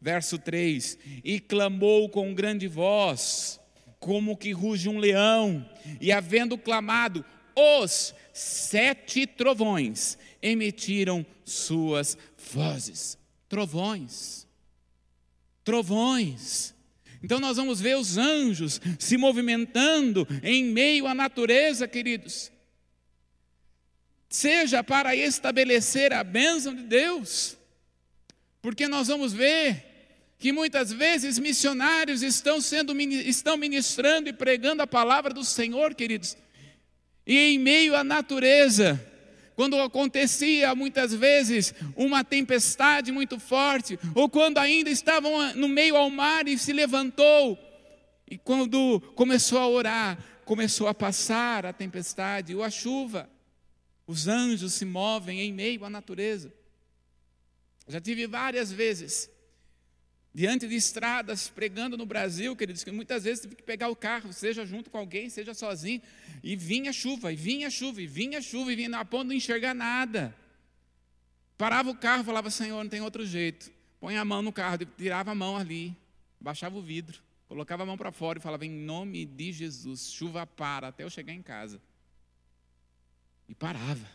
Verso 0.02 0.38
3: 0.38 0.98
E 1.24 1.40
clamou 1.40 2.10
com 2.10 2.34
grande 2.34 2.68
voz, 2.68 3.60
como 4.00 4.36
que 4.36 4.52
ruge 4.52 4.90
um 4.90 4.98
leão, 4.98 5.70
e 6.02 6.12
havendo 6.12 6.58
clamado, 6.58 7.24
os 7.56 8.14
sete 8.34 9.26
trovões 9.26 10.18
emitiram 10.42 11.26
suas 11.44 12.18
vozes. 12.52 13.18
Trovões. 13.48 14.46
Trovões. 15.64 16.74
Então 17.24 17.40
nós 17.40 17.58
vamos 17.58 17.82
ver 17.82 17.98
os 17.98 18.18
anjos 18.18 18.80
se 19.00 19.18
movimentando 19.18 20.28
em 20.44 20.66
meio 20.66 21.08
à 21.08 21.16
natureza, 21.16 21.88
queridos. 21.88 22.52
Seja 24.30 24.84
para 24.84 25.16
estabelecer 25.16 26.14
a 26.14 26.24
bênção 26.24 26.76
de 26.76 26.84
Deus, 26.84 27.58
porque 28.62 28.88
nós 28.88 29.08
vamos 29.08 29.34
ver 29.34 29.96
que 30.38 30.52
muitas 30.52 30.92
vezes 30.92 31.40
missionários 31.40 32.22
estão 32.22 32.60
sendo 32.60 32.96
estão 33.00 33.58
ministrando 33.58 34.30
e 34.30 34.34
pregando 34.34 34.84
a 34.84 34.88
palavra 34.88 35.34
do 35.34 35.44
Senhor, 35.44 35.96
queridos. 35.96 36.38
E 37.26 37.38
em 37.38 37.60
meio 37.60 37.96
à 37.96 38.04
natureza, 38.04 39.04
quando 39.56 39.80
acontecia 39.80 40.76
muitas 40.76 41.14
vezes 41.14 41.74
uma 41.96 42.24
tempestade 42.24 43.12
muito 43.12 43.40
forte, 43.40 43.98
ou 44.14 44.30
quando 44.30 44.58
ainda 44.58 44.90
estavam 44.90 45.54
no 45.54 45.68
meio 45.68 45.96
ao 45.96 46.10
mar 46.10 46.48
e 46.48 46.58
se 46.58 46.74
levantou, 46.74 47.58
e 48.30 48.38
quando 48.38 49.00
começou 49.16 49.60
a 49.60 49.68
orar, 49.68 50.18
começou 50.46 50.88
a 50.88 50.94
passar 50.94 51.66
a 51.66 51.74
tempestade 51.74 52.54
ou 52.54 52.64
a 52.64 52.70
chuva, 52.70 53.30
os 54.06 54.28
anjos 54.28 54.74
se 54.74 54.86
movem 54.86 55.40
em 55.42 55.52
meio 55.52 55.84
à 55.84 55.90
natureza. 55.90 56.54
Já 57.88 58.00
tive 58.02 58.28
várias 58.28 58.72
vezes 58.72 59.30
diante 60.36 60.68
de 60.68 60.76
estradas, 60.76 61.48
pregando 61.48 61.96
no 61.96 62.06
Brasil, 62.06 62.54
queridos, 62.58 62.84
que 62.84 62.92
muitas 62.92 63.24
vezes 63.24 63.44
tive 63.44 63.56
que 63.56 63.64
pegar 63.64 63.88
o 63.88 63.96
carro, 63.96 64.34
seja 64.34 64.66
junto 64.66 64.90
com 64.90 64.98
alguém, 64.98 65.30
seja 65.30 65.54
sozinho, 65.54 66.02
e 66.44 66.58
vinha 66.58 66.92
chuva, 66.92 67.32
e 67.32 67.38
vinha 67.38 67.70
chuva, 67.70 68.02
e 68.02 68.06
vinha 68.06 68.42
chuva, 68.42 68.74
e 68.74 68.76
vinha 68.76 68.90
na 68.90 69.06
ponta 69.06 69.24
não 69.24 69.34
enxergar 69.34 69.74
nada. 69.74 70.36
Parava 71.58 71.90
o 71.90 71.96
carro, 71.96 72.26
falava, 72.26 72.50
Senhor, 72.50 72.84
não 72.84 72.90
tem 72.90 73.00
outro 73.00 73.26
jeito. 73.26 73.72
Põe 73.98 74.18
a 74.18 74.26
mão 74.26 74.42
no 74.42 74.52
carro, 74.52 74.80
tirava 74.98 75.32
a 75.32 75.36
mão 75.36 75.56
ali, 75.56 75.96
baixava 76.38 76.78
o 76.78 76.82
vidro, 76.82 77.24
colocava 77.48 77.84
a 77.84 77.86
mão 77.86 77.98
para 77.98 78.12
fora 78.12 78.38
e 78.38 78.42
falava, 78.42 78.66
em 78.66 78.72
nome 78.72 79.26
de 79.26 79.54
Jesus, 79.54 80.12
chuva 80.12 80.46
para, 80.46 80.90
até 80.90 81.06
eu 81.06 81.10
chegar 81.10 81.32
em 81.32 81.42
casa. 81.42 81.82
E 83.48 83.56
parava. 83.56 84.12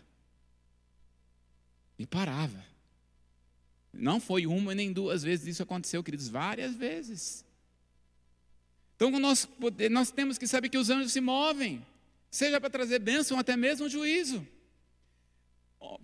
E 1.99 2.07
parava. 2.07 2.63
Não 3.93 4.21
foi 4.21 4.47
uma 4.47 4.75
nem 4.75 4.93
duas 4.93 5.23
vezes 5.23 5.47
isso 5.47 5.63
aconteceu, 5.63 6.03
queridos, 6.03 6.29
várias 6.29 6.75
vezes. 6.75 7.45
Então 8.97 9.11
nós, 9.19 9.49
nós 9.91 10.11
temos 10.11 10.39
que 10.39 10.47
saber 10.47 10.69
que 10.69 10.79
os 10.79 10.91
anjos 10.91 11.13
se 11.13 11.21
movem, 11.21 11.85
seja 12.31 12.61
para 12.61 12.71
trazer 12.71 12.99
bênção, 12.99 13.39
até 13.39 13.57
mesmo 13.57 13.89
juízo. 13.89 14.47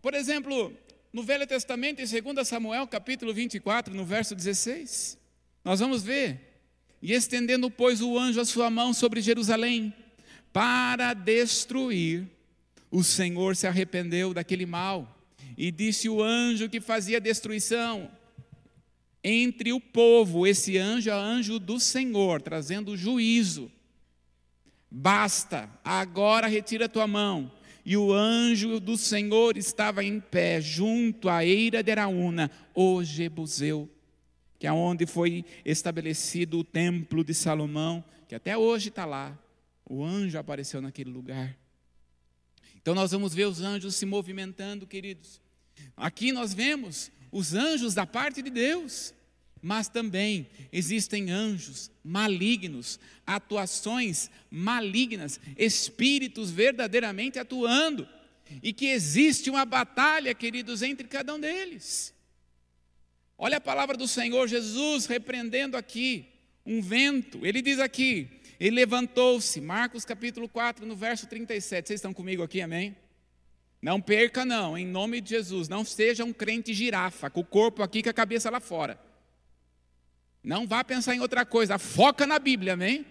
Por 0.00 0.14
exemplo, 0.14 0.72
no 1.12 1.22
Velho 1.22 1.46
Testamento, 1.46 2.00
em 2.00 2.06
2 2.34 2.48
Samuel, 2.48 2.86
capítulo 2.86 3.32
24, 3.32 3.94
no 3.94 4.04
verso 4.04 4.34
16, 4.34 5.18
nós 5.64 5.80
vamos 5.80 6.02
ver. 6.02 6.40
E 7.00 7.12
estendendo, 7.12 7.70
pois, 7.70 8.00
o 8.00 8.18
anjo 8.18 8.40
a 8.40 8.44
sua 8.44 8.70
mão 8.70 8.92
sobre 8.92 9.20
Jerusalém, 9.20 9.94
para 10.52 11.12
destruir, 11.12 12.26
o 12.90 13.04
Senhor 13.04 13.54
se 13.54 13.66
arrependeu 13.66 14.32
daquele 14.32 14.64
mal 14.64 15.15
e 15.56 15.70
disse 15.70 16.08
o 16.08 16.22
anjo 16.22 16.68
que 16.68 16.80
fazia 16.80 17.20
destruição 17.20 18.10
entre 19.28 19.72
o 19.72 19.80
povo, 19.80 20.46
esse 20.46 20.78
anjo 20.78 21.10
é 21.10 21.12
anjo 21.12 21.58
do 21.58 21.80
Senhor, 21.80 22.40
trazendo 22.40 22.96
juízo. 22.96 23.68
Basta, 24.88 25.68
agora 25.82 26.46
retira 26.46 26.88
tua 26.88 27.08
mão. 27.08 27.50
E 27.84 27.96
o 27.96 28.12
anjo 28.12 28.78
do 28.78 28.96
Senhor 28.96 29.56
estava 29.56 30.04
em 30.04 30.20
pé, 30.20 30.60
junto 30.60 31.28
à 31.28 31.44
eira 31.44 31.82
de 31.82 31.90
Araúna, 31.90 32.48
o 32.72 33.02
Jebuseu, 33.02 33.90
que 34.60 34.66
é 34.68 34.72
onde 34.72 35.06
foi 35.06 35.44
estabelecido 35.64 36.60
o 36.60 36.64
templo 36.64 37.24
de 37.24 37.34
Salomão, 37.34 38.04
que 38.28 38.34
até 38.36 38.56
hoje 38.56 38.90
está 38.90 39.04
lá. 39.04 39.36
O 39.84 40.04
anjo 40.04 40.38
apareceu 40.38 40.80
naquele 40.80 41.10
lugar. 41.10 41.58
Então 42.76 42.94
nós 42.94 43.10
vamos 43.10 43.34
ver 43.34 43.46
os 43.46 43.60
anjos 43.60 43.96
se 43.96 44.06
movimentando, 44.06 44.86
queridos. 44.86 45.40
Aqui 45.96 46.32
nós 46.32 46.52
vemos 46.52 47.10
os 47.30 47.54
anjos 47.54 47.94
da 47.94 48.06
parte 48.06 48.42
de 48.42 48.50
Deus, 48.50 49.14
mas 49.62 49.88
também 49.88 50.48
existem 50.72 51.30
anjos 51.30 51.90
malignos, 52.04 53.00
atuações 53.26 54.30
malignas, 54.50 55.40
espíritos 55.56 56.50
verdadeiramente 56.50 57.38
atuando, 57.38 58.08
e 58.62 58.72
que 58.72 58.86
existe 58.86 59.50
uma 59.50 59.64
batalha, 59.64 60.34
queridos, 60.34 60.82
entre 60.82 61.08
cada 61.08 61.34
um 61.34 61.40
deles. 61.40 62.14
Olha 63.36 63.56
a 63.56 63.60
palavra 63.60 63.96
do 63.96 64.06
Senhor 64.06 64.46
Jesus 64.46 65.06
repreendendo 65.06 65.76
aqui 65.76 66.26
um 66.64 66.80
vento, 66.80 67.44
ele 67.44 67.60
diz 67.60 67.78
aqui: 67.78 68.28
ele 68.58 68.76
levantou-se, 68.76 69.60
Marcos 69.60 70.04
capítulo 70.04 70.48
4, 70.48 70.86
no 70.86 70.96
verso 70.96 71.26
37. 71.26 71.88
Vocês 71.88 71.98
estão 71.98 72.14
comigo 72.14 72.42
aqui, 72.42 72.60
amém? 72.60 72.96
Não 73.80 74.00
perca, 74.00 74.44
não, 74.44 74.76
em 74.76 74.86
nome 74.86 75.20
de 75.20 75.30
Jesus. 75.30 75.68
Não 75.68 75.84
seja 75.84 76.24
um 76.24 76.32
crente 76.32 76.72
girafa, 76.72 77.30
com 77.30 77.40
o 77.40 77.44
corpo 77.44 77.82
aqui 77.82 78.02
e 78.04 78.08
a 78.08 78.12
cabeça 78.12 78.50
lá 78.50 78.60
fora. 78.60 78.98
Não 80.42 80.66
vá 80.66 80.84
pensar 80.84 81.14
em 81.14 81.20
outra 81.20 81.44
coisa, 81.44 81.78
foca 81.78 82.26
na 82.26 82.38
Bíblia, 82.38 82.74
amém? 82.74 83.04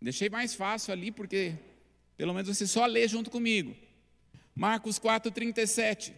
Deixei 0.00 0.28
mais 0.28 0.54
fácil 0.54 0.92
ali, 0.92 1.10
porque 1.10 1.54
pelo 2.16 2.32
menos 2.32 2.48
você 2.48 2.66
só 2.66 2.86
lê 2.86 3.06
junto 3.06 3.30
comigo. 3.30 3.76
Marcos 4.54 4.98
4,37. 4.98 6.12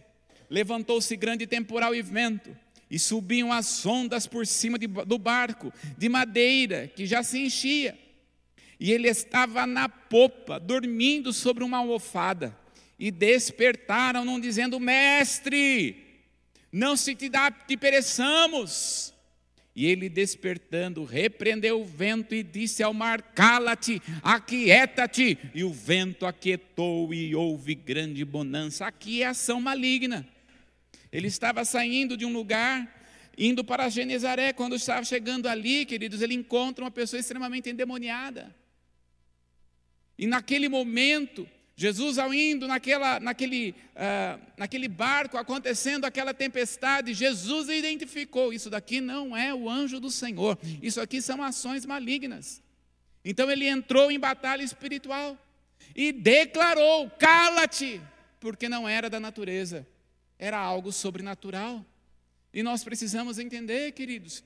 Levantou-se 0.49 1.15
grande 1.15 1.45
temporal 1.45 1.93
e 1.93 2.01
vento, 2.01 2.57
e 2.89 2.97
subiam 2.97 3.53
as 3.53 3.85
ondas 3.85 4.25
por 4.25 4.47
cima 4.47 4.79
de, 4.79 4.87
do 4.87 5.17
barco, 5.17 5.71
de 5.97 6.09
madeira, 6.09 6.87
que 6.87 7.05
já 7.05 7.21
se 7.21 7.39
enchia. 7.39 7.97
E 8.79 8.91
ele 8.91 9.07
estava 9.07 9.67
na 9.67 9.87
popa, 9.87 10.59
dormindo 10.59 11.31
sobre 11.31 11.63
uma 11.63 11.77
almofada. 11.77 12.57
E 12.99 13.09
despertaram-no, 13.09 14.41
dizendo: 14.41 14.79
Mestre, 14.79 15.95
não 16.71 16.97
se 16.97 17.15
te 17.15 17.29
dá 17.29 17.49
que 17.49 17.77
pereçamos. 17.77 19.13
E 19.75 19.85
ele 19.85 20.09
despertando, 20.09 21.05
repreendeu 21.05 21.79
o 21.79 21.85
vento 21.85 22.35
e 22.35 22.43
disse 22.43 22.83
ao 22.83 22.93
mar: 22.93 23.21
Cala-te, 23.21 24.01
aquieta-te. 24.21 25.37
E 25.55 25.63
o 25.63 25.71
vento 25.71 26.25
aquietou 26.25 27.13
e 27.13 27.33
houve 27.33 27.75
grande 27.75 28.25
bonança. 28.25 28.85
Aqui 28.85 29.23
é 29.23 29.27
ação 29.27 29.61
maligna. 29.61 30.27
Ele 31.11 31.27
estava 31.27 31.63
saindo 31.63 32.17
de 32.17 32.25
um 32.25 32.33
lugar, 32.33 32.93
indo 33.37 33.63
para 33.63 33.87
Genezaré. 33.87 34.51
Quando 34.51 34.75
estava 34.75 35.05
chegando 35.05 35.47
ali, 35.47 35.85
queridos, 35.85 36.21
ele 36.21 36.33
encontra 36.33 36.83
uma 36.83 36.91
pessoa 36.91 37.19
extremamente 37.19 37.69
endemoniada. 37.69 38.53
E 40.17 40.27
naquele 40.27 40.67
momento, 40.67 41.47
Jesus, 41.79 42.17
ao 42.17 42.33
indo 42.33 42.67
naquela, 42.67 43.21
naquele, 43.21 43.73
uh, 43.95 44.37
naquele 44.57 44.89
barco, 44.89 45.37
acontecendo 45.37 46.03
aquela 46.03 46.33
tempestade, 46.33 47.13
Jesus 47.13 47.69
identificou: 47.69 48.51
isso 48.51 48.69
daqui 48.69 48.99
não 48.99 49.35
é 49.35 49.55
o 49.55 49.69
anjo 49.69 49.97
do 49.97 50.11
Senhor, 50.11 50.59
isso 50.81 50.99
aqui 50.99 51.21
são 51.21 51.41
ações 51.41 51.85
malignas. 51.85 52.61
Então 53.23 53.49
ele 53.49 53.65
entrou 53.65 54.11
em 54.11 54.19
batalha 54.19 54.61
espiritual 54.61 55.37
e 55.95 56.11
declarou: 56.11 57.09
cala-te, 57.11 58.01
porque 58.41 58.67
não 58.67 58.85
era 58.85 59.09
da 59.09 59.17
natureza, 59.17 59.87
era 60.37 60.57
algo 60.59 60.91
sobrenatural. 60.91 61.85
E 62.53 62.61
nós 62.61 62.83
precisamos 62.83 63.39
entender, 63.39 63.93
queridos, 63.93 64.43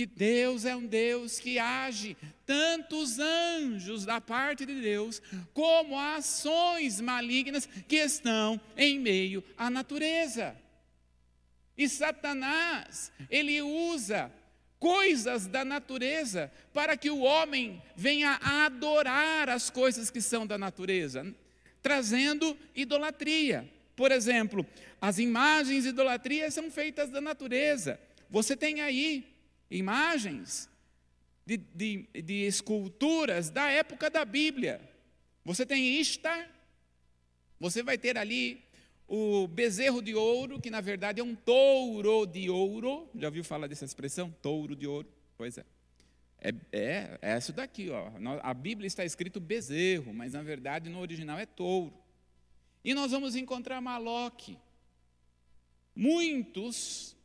que 0.00 0.06
Deus 0.06 0.64
é 0.64 0.74
um 0.74 0.86
Deus 0.86 1.38
que 1.38 1.58
age, 1.58 2.16
tanto 2.46 2.96
os 2.96 3.18
anjos 3.18 4.06
da 4.06 4.18
parte 4.18 4.64
de 4.64 4.80
Deus, 4.80 5.20
como 5.52 5.98
ações 5.98 7.02
malignas 7.02 7.66
que 7.86 7.96
estão 7.96 8.58
em 8.78 8.98
meio 8.98 9.44
à 9.58 9.68
natureza. 9.68 10.56
E 11.76 11.86
Satanás, 11.86 13.12
ele 13.28 13.60
usa 13.60 14.32
coisas 14.78 15.46
da 15.46 15.66
natureza 15.66 16.50
para 16.72 16.96
que 16.96 17.10
o 17.10 17.20
homem 17.20 17.82
venha 17.94 18.38
a 18.40 18.64
adorar 18.64 19.50
as 19.50 19.68
coisas 19.68 20.10
que 20.10 20.22
são 20.22 20.46
da 20.46 20.56
natureza, 20.56 21.26
trazendo 21.82 22.56
idolatria. 22.74 23.70
Por 23.94 24.10
exemplo, 24.10 24.64
as 24.98 25.18
imagens 25.18 25.82
de 25.82 25.90
idolatria 25.90 26.50
são 26.50 26.70
feitas 26.70 27.10
da 27.10 27.20
natureza. 27.20 28.00
Você 28.30 28.56
tem 28.56 28.80
aí 28.80 29.30
imagens 29.70 30.68
de, 31.46 31.56
de, 31.56 32.08
de 32.22 32.46
esculturas 32.46 33.50
da 33.50 33.70
época 33.70 34.10
da 34.10 34.24
Bíblia. 34.24 34.80
Você 35.44 35.64
tem 35.64 36.00
Ishtar, 36.00 36.50
você 37.58 37.82
vai 37.82 37.98
ter 37.98 38.16
ali 38.16 38.62
o 39.08 39.48
bezerro 39.48 40.00
de 40.00 40.14
ouro, 40.14 40.60
que 40.60 40.70
na 40.70 40.80
verdade 40.80 41.20
é 41.20 41.24
um 41.24 41.34
touro 41.34 42.26
de 42.26 42.48
ouro. 42.48 43.08
Já 43.14 43.28
ouviu 43.28 43.42
falar 43.42 43.66
dessa 43.66 43.84
expressão? 43.84 44.30
Touro 44.40 44.76
de 44.76 44.86
ouro? 44.86 45.08
Pois 45.36 45.58
é. 45.58 45.64
É, 46.38 46.54
é, 46.72 47.18
é 47.20 47.38
isso 47.38 47.52
daqui, 47.52 47.90
ó. 47.90 48.10
A 48.42 48.54
Bíblia 48.54 48.86
está 48.86 49.04
escrito 49.04 49.40
bezerro, 49.40 50.14
mas 50.14 50.32
na 50.32 50.42
verdade 50.42 50.88
no 50.88 51.00
original 51.00 51.38
é 51.38 51.46
touro. 51.46 51.92
E 52.84 52.94
nós 52.94 53.10
vamos 53.10 53.36
encontrar 53.36 53.80
Maloque. 53.80 54.56
Muitos 55.94 57.16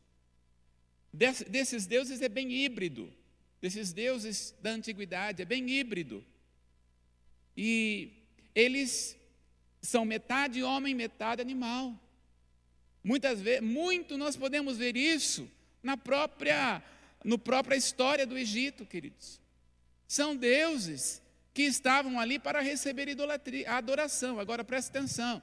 desses 1.16 1.86
deuses 1.86 2.20
é 2.20 2.28
bem 2.28 2.52
híbrido, 2.52 3.12
desses 3.60 3.92
deuses 3.92 4.54
da 4.60 4.70
antiguidade, 4.70 5.42
é 5.42 5.44
bem 5.44 5.68
híbrido. 5.70 6.24
E 7.56 8.12
eles 8.54 9.16
são 9.80 10.04
metade 10.04 10.62
homem, 10.62 10.94
metade 10.94 11.40
animal. 11.40 11.98
Muitas 13.02 13.40
vezes, 13.40 13.62
muito 13.62 14.18
nós 14.18 14.36
podemos 14.36 14.76
ver 14.76 14.96
isso 14.96 15.50
na 15.82 15.96
própria, 15.96 16.82
no 17.24 17.38
própria 17.38 17.76
história 17.76 18.26
do 18.26 18.36
Egito, 18.36 18.84
queridos. 18.84 19.40
São 20.06 20.36
deuses 20.36 21.22
que 21.54 21.62
estavam 21.62 22.20
ali 22.20 22.38
para 22.38 22.60
receber 22.60 23.08
idolatria, 23.08 23.70
a 23.70 23.76
adoração. 23.78 24.38
Agora 24.38 24.62
preste 24.62 24.90
atenção. 24.90 25.42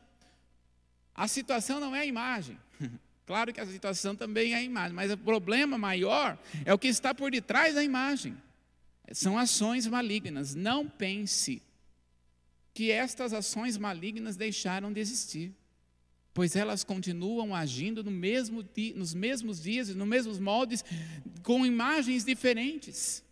A 1.16 1.28
situação 1.28 1.80
não 1.80 1.96
é 1.96 2.02
a 2.02 2.06
imagem. 2.06 2.60
Claro 3.26 3.54
que 3.54 3.62
a 3.62 3.66
situação 3.66 4.16
também 4.16 4.54
é 4.54 4.58
a 4.58 4.62
imagem, 4.62 4.94
mas 4.94 5.12
o 5.12 5.18
problema 5.18 5.78
maior 5.78 6.38
é 6.66 6.74
o 6.74 6.78
que 6.78 6.88
está 6.88 7.14
por 7.14 7.32
detrás 7.32 7.76
da 7.76 7.84
imagem. 7.84 8.38
São 9.12 9.38
ações 9.38 9.88
malignas. 9.88 10.56
Não 10.56 10.88
pense 10.90 11.62
que 12.74 12.92
estas 12.92 13.34
ações 13.34 13.78
malignas 13.78 14.36
deixaram 14.36 14.92
de 14.92 15.00
existir, 15.00 15.54
pois 16.34 16.56
elas 16.56 16.84
continuam 16.84 17.56
agindo 17.56 18.04
no 18.04 18.12
mesmo 18.12 18.68
nos 18.96 19.14
mesmos 19.14 19.62
dias 19.62 19.90
e 19.90 19.94
nos 19.94 20.08
mesmos 20.08 20.40
moldes, 20.40 20.84
com 21.44 21.66
imagens 21.66 22.26
diferentes. 22.26 23.24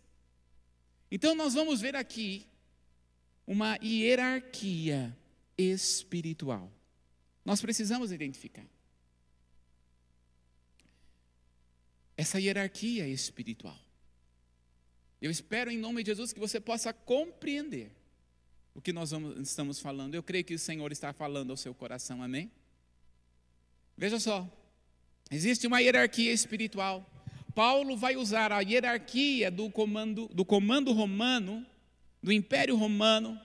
Então, 1.10 1.34
nós 1.34 1.52
vamos 1.52 1.80
ver 1.80 1.96
aqui 1.96 2.46
uma 3.46 3.76
hierarquia 3.82 5.14
espiritual. 5.58 6.72
Nós 7.44 7.60
precisamos 7.60 8.12
identificar. 8.12 8.64
Essa 12.22 12.40
hierarquia 12.40 13.06
espiritual. 13.08 13.76
Eu 15.20 15.30
espero 15.30 15.70
em 15.70 15.76
nome 15.76 16.02
de 16.02 16.10
Jesus 16.10 16.32
que 16.32 16.38
você 16.38 16.60
possa 16.60 16.92
compreender 16.92 17.90
o 18.74 18.80
que 18.80 18.92
nós 18.92 19.10
vamos, 19.10 19.36
estamos 19.40 19.80
falando. 19.80 20.14
Eu 20.14 20.22
creio 20.22 20.44
que 20.44 20.54
o 20.54 20.58
Senhor 20.58 20.90
está 20.92 21.12
falando 21.12 21.50
ao 21.50 21.56
seu 21.56 21.74
coração, 21.74 22.22
amém? 22.22 22.50
Veja 23.96 24.20
só, 24.20 24.48
existe 25.30 25.66
uma 25.66 25.80
hierarquia 25.80 26.32
espiritual. 26.32 27.04
Paulo 27.56 27.96
vai 27.96 28.16
usar 28.16 28.52
a 28.52 28.60
hierarquia 28.60 29.50
do 29.50 29.68
comando, 29.68 30.28
do 30.28 30.44
comando 30.44 30.92
romano, 30.92 31.66
do 32.22 32.32
Império 32.32 32.76
Romano, 32.76 33.38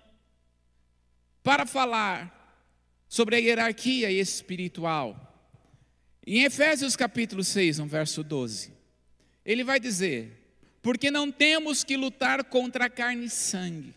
para 1.41 1.65
falar 1.65 2.33
sobre 3.09 3.35
a 3.35 3.39
hierarquia 3.39 4.11
espiritual. 4.11 5.26
Em 6.29 6.43
Efésios 6.43 6.97
capítulo 6.97 7.41
6, 7.41 7.79
no 7.79 7.85
verso 7.85 8.21
12, 8.21 8.73
ele 9.45 9.63
vai 9.63 9.79
dizer: 9.79 10.29
Porque 10.81 11.09
não 11.09 11.31
temos 11.31 11.85
que 11.85 11.95
lutar 11.95 12.43
contra 12.43 12.89
carne 12.89 13.27
e 13.27 13.29
sangue, 13.29 13.95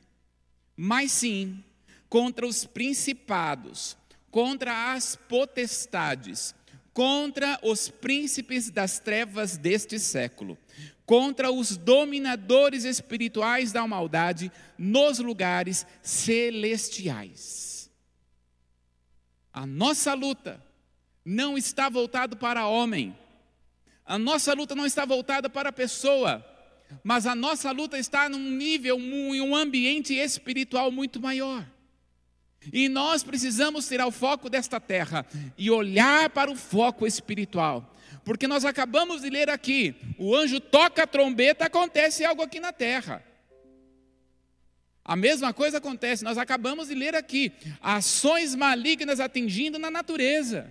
mas 0.76 1.10
sim 1.10 1.64
contra 2.08 2.46
os 2.46 2.64
principados, 2.64 3.96
contra 4.30 4.92
as 4.92 5.16
potestades, 5.16 6.54
contra 6.94 7.58
os 7.64 7.88
príncipes 7.88 8.70
das 8.70 9.00
trevas 9.00 9.56
deste 9.56 9.98
século, 9.98 10.56
contra 11.04 11.50
os 11.50 11.76
dominadores 11.76 12.84
espirituais 12.84 13.72
da 13.72 13.84
maldade 13.88 14.52
nos 14.78 15.18
lugares 15.18 15.84
celestiais. 16.00 17.90
A 19.52 19.66
nossa 19.66 20.14
luta 20.14 20.69
não 21.24 21.56
está 21.56 21.88
voltado 21.88 22.36
para 22.36 22.66
homem. 22.66 23.16
A 24.04 24.18
nossa 24.18 24.52
luta 24.52 24.74
não 24.74 24.86
está 24.86 25.04
voltada 25.04 25.48
para 25.48 25.72
pessoa, 25.72 26.44
mas 27.04 27.26
a 27.26 27.34
nossa 27.34 27.70
luta 27.70 27.98
está 27.98 28.28
num 28.28 28.50
nível, 28.50 28.98
em 28.98 29.40
um 29.40 29.54
ambiente 29.54 30.14
espiritual 30.14 30.90
muito 30.90 31.20
maior. 31.20 31.64
E 32.72 32.88
nós 32.88 33.22
precisamos 33.22 33.88
tirar 33.88 34.06
o 34.06 34.10
foco 34.10 34.50
desta 34.50 34.78
terra 34.78 35.24
e 35.56 35.70
olhar 35.70 36.28
para 36.30 36.50
o 36.50 36.56
foco 36.56 37.06
espiritual. 37.06 37.94
Porque 38.24 38.46
nós 38.46 38.64
acabamos 38.64 39.22
de 39.22 39.30
ler 39.30 39.48
aqui: 39.48 39.94
o 40.18 40.34
anjo 40.34 40.60
toca 40.60 41.04
a 41.04 41.06
trombeta, 41.06 41.64
acontece 41.66 42.24
algo 42.24 42.42
aqui 42.42 42.60
na 42.60 42.72
terra. 42.72 43.24
A 45.02 45.16
mesma 45.16 45.52
coisa 45.52 45.78
acontece, 45.78 46.22
nós 46.22 46.36
acabamos 46.36 46.88
de 46.88 46.94
ler 46.94 47.14
aqui: 47.14 47.52
ações 47.80 48.54
malignas 48.54 49.20
atingindo 49.20 49.78
na 49.78 49.90
natureza. 49.90 50.70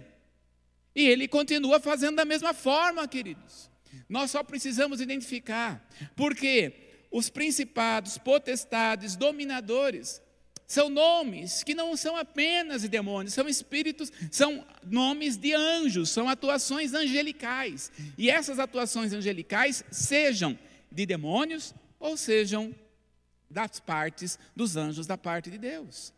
E 0.95 1.05
ele 1.07 1.27
continua 1.27 1.79
fazendo 1.79 2.15
da 2.15 2.25
mesma 2.25 2.53
forma, 2.53 3.07
queridos. 3.07 3.69
Nós 4.07 4.31
só 4.31 4.43
precisamos 4.43 5.01
identificar, 5.01 5.87
porque 6.15 6.73
os 7.11 7.29
principados, 7.29 8.17
potestades, 8.17 9.15
dominadores, 9.15 10.21
são 10.67 10.87
nomes 10.87 11.63
que 11.63 11.73
não 11.73 11.97
são 11.97 12.15
apenas 12.15 12.83
de 12.83 12.87
demônios, 12.87 13.33
são 13.33 13.49
espíritos, 13.49 14.11
são 14.31 14.63
nomes 14.85 15.35
de 15.35 15.51
anjos, 15.53 16.11
são 16.11 16.29
atuações 16.29 16.93
angelicais. 16.93 17.91
E 18.15 18.29
essas 18.29 18.59
atuações 18.59 19.11
angelicais 19.11 19.83
sejam 19.89 20.57
de 20.91 21.07
demônios 21.07 21.73
ou 21.99 22.15
sejam 22.15 22.73
das 23.49 23.79
partes 23.79 24.37
dos 24.55 24.77
anjos 24.77 25.07
da 25.07 25.17
parte 25.17 25.49
de 25.49 25.57
Deus. 25.57 26.13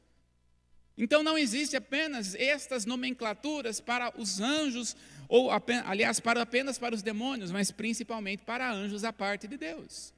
Então 1.01 1.23
não 1.23 1.35
existe 1.35 1.75
apenas 1.75 2.35
estas 2.35 2.85
nomenclaturas 2.85 3.81
para 3.81 4.13
os 4.21 4.39
anjos, 4.39 4.95
ou 5.27 5.49
aliás, 5.83 6.19
para 6.19 6.43
apenas 6.43 6.77
para 6.77 6.93
os 6.93 7.01
demônios, 7.01 7.49
mas 7.49 7.71
principalmente 7.71 8.43
para 8.43 8.71
anjos 8.71 9.01
da 9.01 9.11
parte 9.11 9.47
de 9.47 9.57
Deus. 9.57 10.13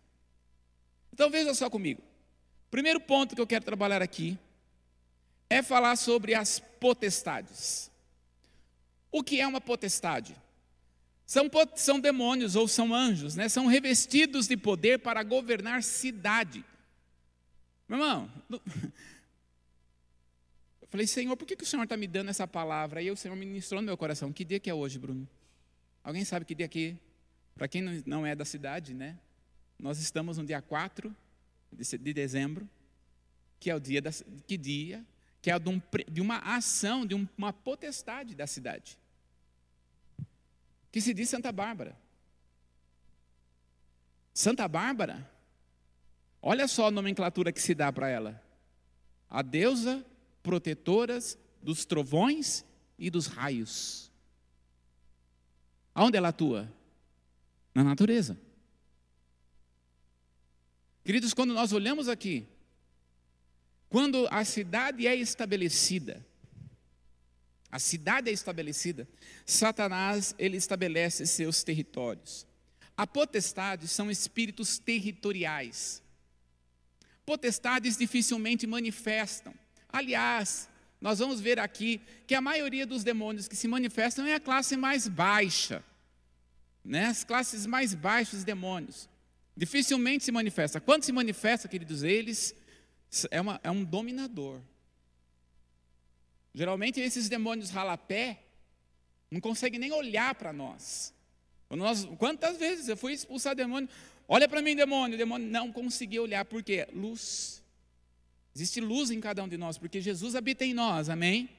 Então 1.13 1.29
veja 1.29 1.53
só 1.53 1.69
comigo. 1.69 2.03
Primeiro 2.69 2.99
ponto 2.99 3.33
que 3.33 3.39
eu 3.39 3.47
quero 3.47 3.63
trabalhar 3.63 4.01
aqui 4.01 4.37
é 5.49 5.63
falar 5.63 5.95
sobre 5.95 6.35
as 6.35 6.59
potestades. 6.59 7.89
O 9.09 9.23
que 9.23 9.39
é 9.39 9.47
uma 9.47 9.61
potestade? 9.61 10.35
São, 11.25 11.49
são 11.77 11.97
demônios 11.97 12.57
ou 12.57 12.67
são 12.67 12.93
anjos, 12.93 13.37
né? 13.37 13.47
são 13.47 13.67
revestidos 13.67 14.49
de 14.49 14.57
poder 14.57 14.99
para 14.99 15.23
governar 15.23 15.81
cidade. 15.81 16.61
Meu 17.87 17.99
irmão, 17.99 18.31
falei, 20.93 21.07
Senhor, 21.07 21.35
por 21.35 21.47
que, 21.47 21.55
que 21.55 21.63
o 21.63 21.65
Senhor 21.65 21.81
está 21.83 21.97
me 21.97 22.05
dando 22.05 22.29
essa 22.29 22.47
palavra? 22.47 22.99
Aí 22.99 23.09
o 23.09 23.17
Senhor 23.17 23.35
ministrou 23.35 23.81
no 23.81 23.85
meu 23.87 23.97
coração. 23.97 24.31
Que 24.31 24.45
dia 24.45 24.59
que 24.59 24.69
é 24.69 24.73
hoje, 24.73 24.99
Bruno? 24.99 25.27
Alguém 26.03 26.23
sabe 26.23 26.45
que 26.45 26.53
dia 26.53 26.67
que? 26.67 26.95
Para 27.55 27.67
quem 27.67 27.81
não 28.05 28.25
é 28.25 28.35
da 28.35 28.45
cidade, 28.45 28.93
né? 28.93 29.17
Nós 29.79 29.97
estamos 29.99 30.37
no 30.37 30.45
dia 30.45 30.61
4 30.61 31.15
de 31.71 32.13
dezembro, 32.13 32.69
que 33.59 33.71
é 33.71 33.75
o 33.75 33.79
dia 33.79 34.01
da, 34.01 34.11
que 34.45 34.55
dia, 34.55 35.03
que 35.41 35.49
é 35.49 35.55
de 35.57 36.21
uma 36.21 36.37
ação, 36.37 37.05
de 37.05 37.15
uma 37.15 37.51
potestade 37.51 38.35
da 38.35 38.45
cidade, 38.45 38.97
que 40.91 41.01
se 41.01 41.11
diz 41.11 41.27
Santa 41.27 41.51
Bárbara. 41.51 41.97
Santa 44.31 44.67
Bárbara 44.67 45.27
Olha 46.45 46.67
só 46.67 46.87
a 46.87 46.91
nomenclatura 46.91 47.53
que 47.53 47.61
se 47.61 47.73
dá 47.73 47.89
para 47.93 48.09
ela: 48.09 48.43
a 49.29 49.41
deusa 49.41 50.05
protetoras 50.43 51.37
dos 51.61 51.85
trovões 51.85 52.63
e 52.99 53.09
dos 53.09 53.25
raios. 53.25 54.11
Aonde 55.95 56.17
ela 56.17 56.27
atua? 56.27 56.71
Na 57.73 57.83
natureza. 57.83 58.37
Queridos, 61.03 61.33
quando 61.33 61.53
nós 61.53 61.71
olhamos 61.71 62.07
aqui, 62.07 62.45
quando 63.89 64.27
a 64.29 64.45
cidade 64.45 65.07
é 65.07 65.15
estabelecida, 65.15 66.23
a 67.71 67.79
cidade 67.79 68.29
é 68.29 68.33
estabelecida, 68.33 69.07
Satanás 69.45 70.35
ele 70.37 70.57
estabelece 70.57 71.25
seus 71.25 71.63
territórios. 71.63 72.45
A 72.95 73.07
potestade 73.07 73.87
são 73.87 74.11
espíritos 74.11 74.77
territoriais 74.77 76.03
potestades 77.25 77.97
dificilmente 77.97 78.67
manifestam. 78.67 79.53
Aliás, 79.93 80.67
nós 80.99 81.19
vamos 81.19 81.39
ver 81.39 81.59
aqui 81.59 82.01
que 82.25 82.33
a 82.33 82.41
maioria 82.41 82.83
dos 82.83 83.03
demônios 83.03 83.47
que 83.47 83.55
se 83.55 83.67
manifestam 83.67 84.25
é 84.25 84.33
a 84.33 84.39
classe 84.39 84.75
mais 84.75 85.07
baixa, 85.07 85.83
né? 86.83 87.05
as 87.05 87.23
classes 87.23 87.67
mais 87.67 87.93
baixas 87.93 88.39
dos 88.39 88.43
demônios. 88.43 89.07
Dificilmente 89.55 90.23
se 90.23 90.31
manifesta. 90.31 90.81
Quando 90.81 91.03
se 91.03 91.11
manifesta, 91.11 91.67
queridos, 91.67 92.01
eles 92.01 92.55
é, 93.29 93.39
uma, 93.39 93.61
é 93.63 93.69
um 93.69 93.83
dominador. 93.83 94.59
Geralmente 96.55 96.99
esses 96.99 97.29
demônios 97.29 97.69
ralapé 97.69 98.39
não 99.29 99.39
conseguem 99.39 99.79
nem 99.79 99.91
olhar 99.91 100.33
para 100.33 100.51
nós. 100.51 101.13
nós. 101.69 102.05
Quantas 102.17 102.57
vezes 102.57 102.87
eu 102.87 102.97
fui 102.97 103.13
expulsar 103.13 103.55
demônio? 103.55 103.87
Olha 104.27 104.49
para 104.49 104.61
mim, 104.61 104.75
demônio. 104.75 105.13
O 105.13 105.17
demônio 105.19 105.47
não 105.47 105.71
conseguia 105.71 106.21
olhar, 106.21 106.45
por 106.45 106.63
quê? 106.63 106.87
Luz. 106.91 107.62
Existe 108.55 108.79
luz 108.79 109.09
em 109.09 109.19
cada 109.19 109.43
um 109.43 109.47
de 109.47 109.57
nós, 109.57 109.77
porque 109.77 109.99
Jesus 109.99 110.35
habita 110.35 110.63
em 110.63 110.73
nós, 110.73 111.09
amém? 111.09 111.49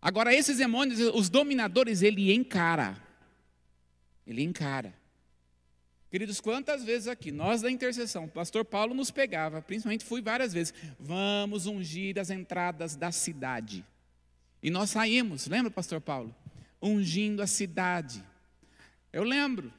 Agora, 0.00 0.34
esses 0.34 0.58
demônios, 0.58 1.00
os 1.14 1.28
dominadores, 1.28 2.02
ele 2.02 2.32
encara. 2.32 2.96
Ele 4.26 4.42
encara. 4.42 4.94
Queridos, 6.10 6.40
quantas 6.40 6.82
vezes 6.82 7.06
aqui, 7.06 7.30
nós 7.30 7.62
da 7.62 7.70
intercessão, 7.70 8.24
o 8.24 8.28
pastor 8.28 8.64
Paulo 8.64 8.94
nos 8.94 9.10
pegava, 9.10 9.62
principalmente 9.62 10.04
fui 10.04 10.20
várias 10.20 10.52
vezes, 10.52 10.74
vamos 10.98 11.66
ungir 11.66 12.18
as 12.18 12.30
entradas 12.30 12.96
da 12.96 13.12
cidade. 13.12 13.84
E 14.62 14.70
nós 14.70 14.90
saímos, 14.90 15.46
lembra, 15.46 15.70
pastor 15.70 16.00
Paulo? 16.00 16.34
Ungindo 16.82 17.42
a 17.42 17.46
cidade. 17.46 18.24
Eu 19.12 19.22
lembro, 19.22 19.72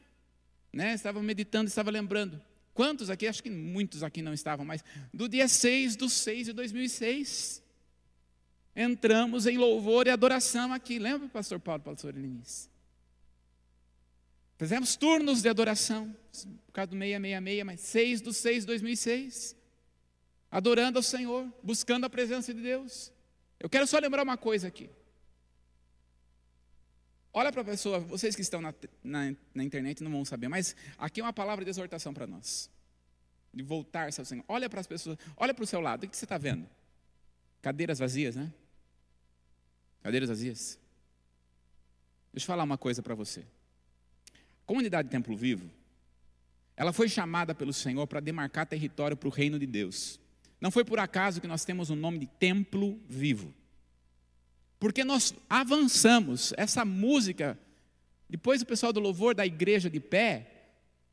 né? 0.71 0.93
Estava 0.93 1.21
meditando, 1.21 1.67
estava 1.67 1.91
lembrando. 1.91 2.41
Quantos 2.73 3.09
aqui, 3.09 3.27
acho 3.27 3.43
que 3.43 3.49
muitos 3.49 4.01
aqui 4.01 4.21
não 4.21 4.33
estavam, 4.33 4.65
mas 4.65 4.83
do 5.13 5.27
dia 5.27 5.47
6 5.47 5.95
do 5.95 6.09
6 6.09 6.47
de 6.47 6.53
2006, 6.53 7.61
entramos 8.75 9.45
em 9.45 9.57
louvor 9.57 10.07
e 10.07 10.09
adoração 10.09 10.71
aqui. 10.71 10.97
Lembra, 10.97 11.27
pastor 11.27 11.59
Paulo, 11.59 11.83
pastor 11.83 12.15
Elenice? 12.15 12.69
Fizemos 14.57 14.95
turnos 14.95 15.41
de 15.41 15.49
adoração, 15.49 16.15
por 16.67 16.71
causa 16.71 16.91
do 16.91 16.97
666, 16.97 17.63
mas 17.65 17.79
6 17.81 18.21
do 18.21 18.31
6 18.31 18.59
de 18.59 18.67
2006, 18.67 19.55
adorando 20.51 20.99
ao 20.99 21.03
Senhor, 21.03 21.51
buscando 21.63 22.05
a 22.05 22.09
presença 22.09 22.53
de 22.53 22.61
Deus. 22.61 23.11
Eu 23.59 23.69
quero 23.69 23.87
só 23.87 23.97
lembrar 23.97 24.23
uma 24.23 24.37
coisa 24.37 24.67
aqui. 24.67 24.89
Olha 27.33 27.51
para 27.51 27.61
a 27.61 27.65
pessoa, 27.65 27.99
vocês 27.99 28.35
que 28.35 28.41
estão 28.41 28.61
na, 28.61 28.73
na, 29.03 29.33
na, 29.53 29.63
internet 29.63 30.03
não 30.03 30.11
vão 30.11 30.25
saber, 30.25 30.49
mas 30.49 30.75
aqui 30.97 31.21
é 31.21 31.23
uma 31.23 31.31
palavra 31.31 31.63
de 31.63 31.69
exortação 31.69 32.13
para 32.13 32.27
nós. 32.27 32.69
De 33.53 33.63
voltar-se 33.63 34.19
ao 34.19 34.25
Senhor. 34.25 34.43
Olha 34.47 34.69
para 34.69 34.81
as 34.81 34.87
pessoas, 34.87 35.17
olha 35.37 35.53
para 35.53 35.63
o 35.63 35.67
seu 35.67 35.79
lado, 35.79 36.03
o 36.03 36.09
que 36.09 36.17
você 36.17 36.25
está 36.25 36.37
vendo? 36.37 36.67
Cadeiras 37.61 37.99
vazias, 37.99 38.35
né? 38.35 38.51
Cadeiras 40.03 40.27
vazias. 40.27 40.79
Deixa 42.33 42.45
eu 42.45 42.47
falar 42.47 42.63
uma 42.63 42.77
coisa 42.77 43.01
para 43.01 43.15
você. 43.15 43.41
A 43.41 44.65
comunidade 44.65 45.09
Templo 45.09 45.35
Vivo, 45.35 45.69
ela 46.75 46.91
foi 46.91 47.07
chamada 47.07 47.53
pelo 47.53 47.71
Senhor 47.71 48.07
para 48.07 48.19
demarcar 48.19 48.65
território 48.65 49.15
para 49.15 49.27
o 49.27 49.31
reino 49.31 49.59
de 49.59 49.65
Deus. 49.65 50.19
Não 50.59 50.71
foi 50.71 50.83
por 50.83 50.99
acaso 50.99 51.39
que 51.39 51.47
nós 51.47 51.63
temos 51.63 51.89
o 51.89 51.95
nome 51.95 52.19
de 52.19 52.25
Templo 52.25 52.99
Vivo. 53.07 53.53
Porque 54.81 55.03
nós 55.03 55.31
avançamos. 55.47 56.53
Essa 56.57 56.83
música, 56.83 57.57
depois 58.27 58.63
o 58.63 58.65
pessoal 58.65 58.91
do 58.91 58.99
louvor 58.99 59.35
da 59.35 59.45
igreja 59.45 59.91
de 59.91 59.99
pé, 59.99 60.71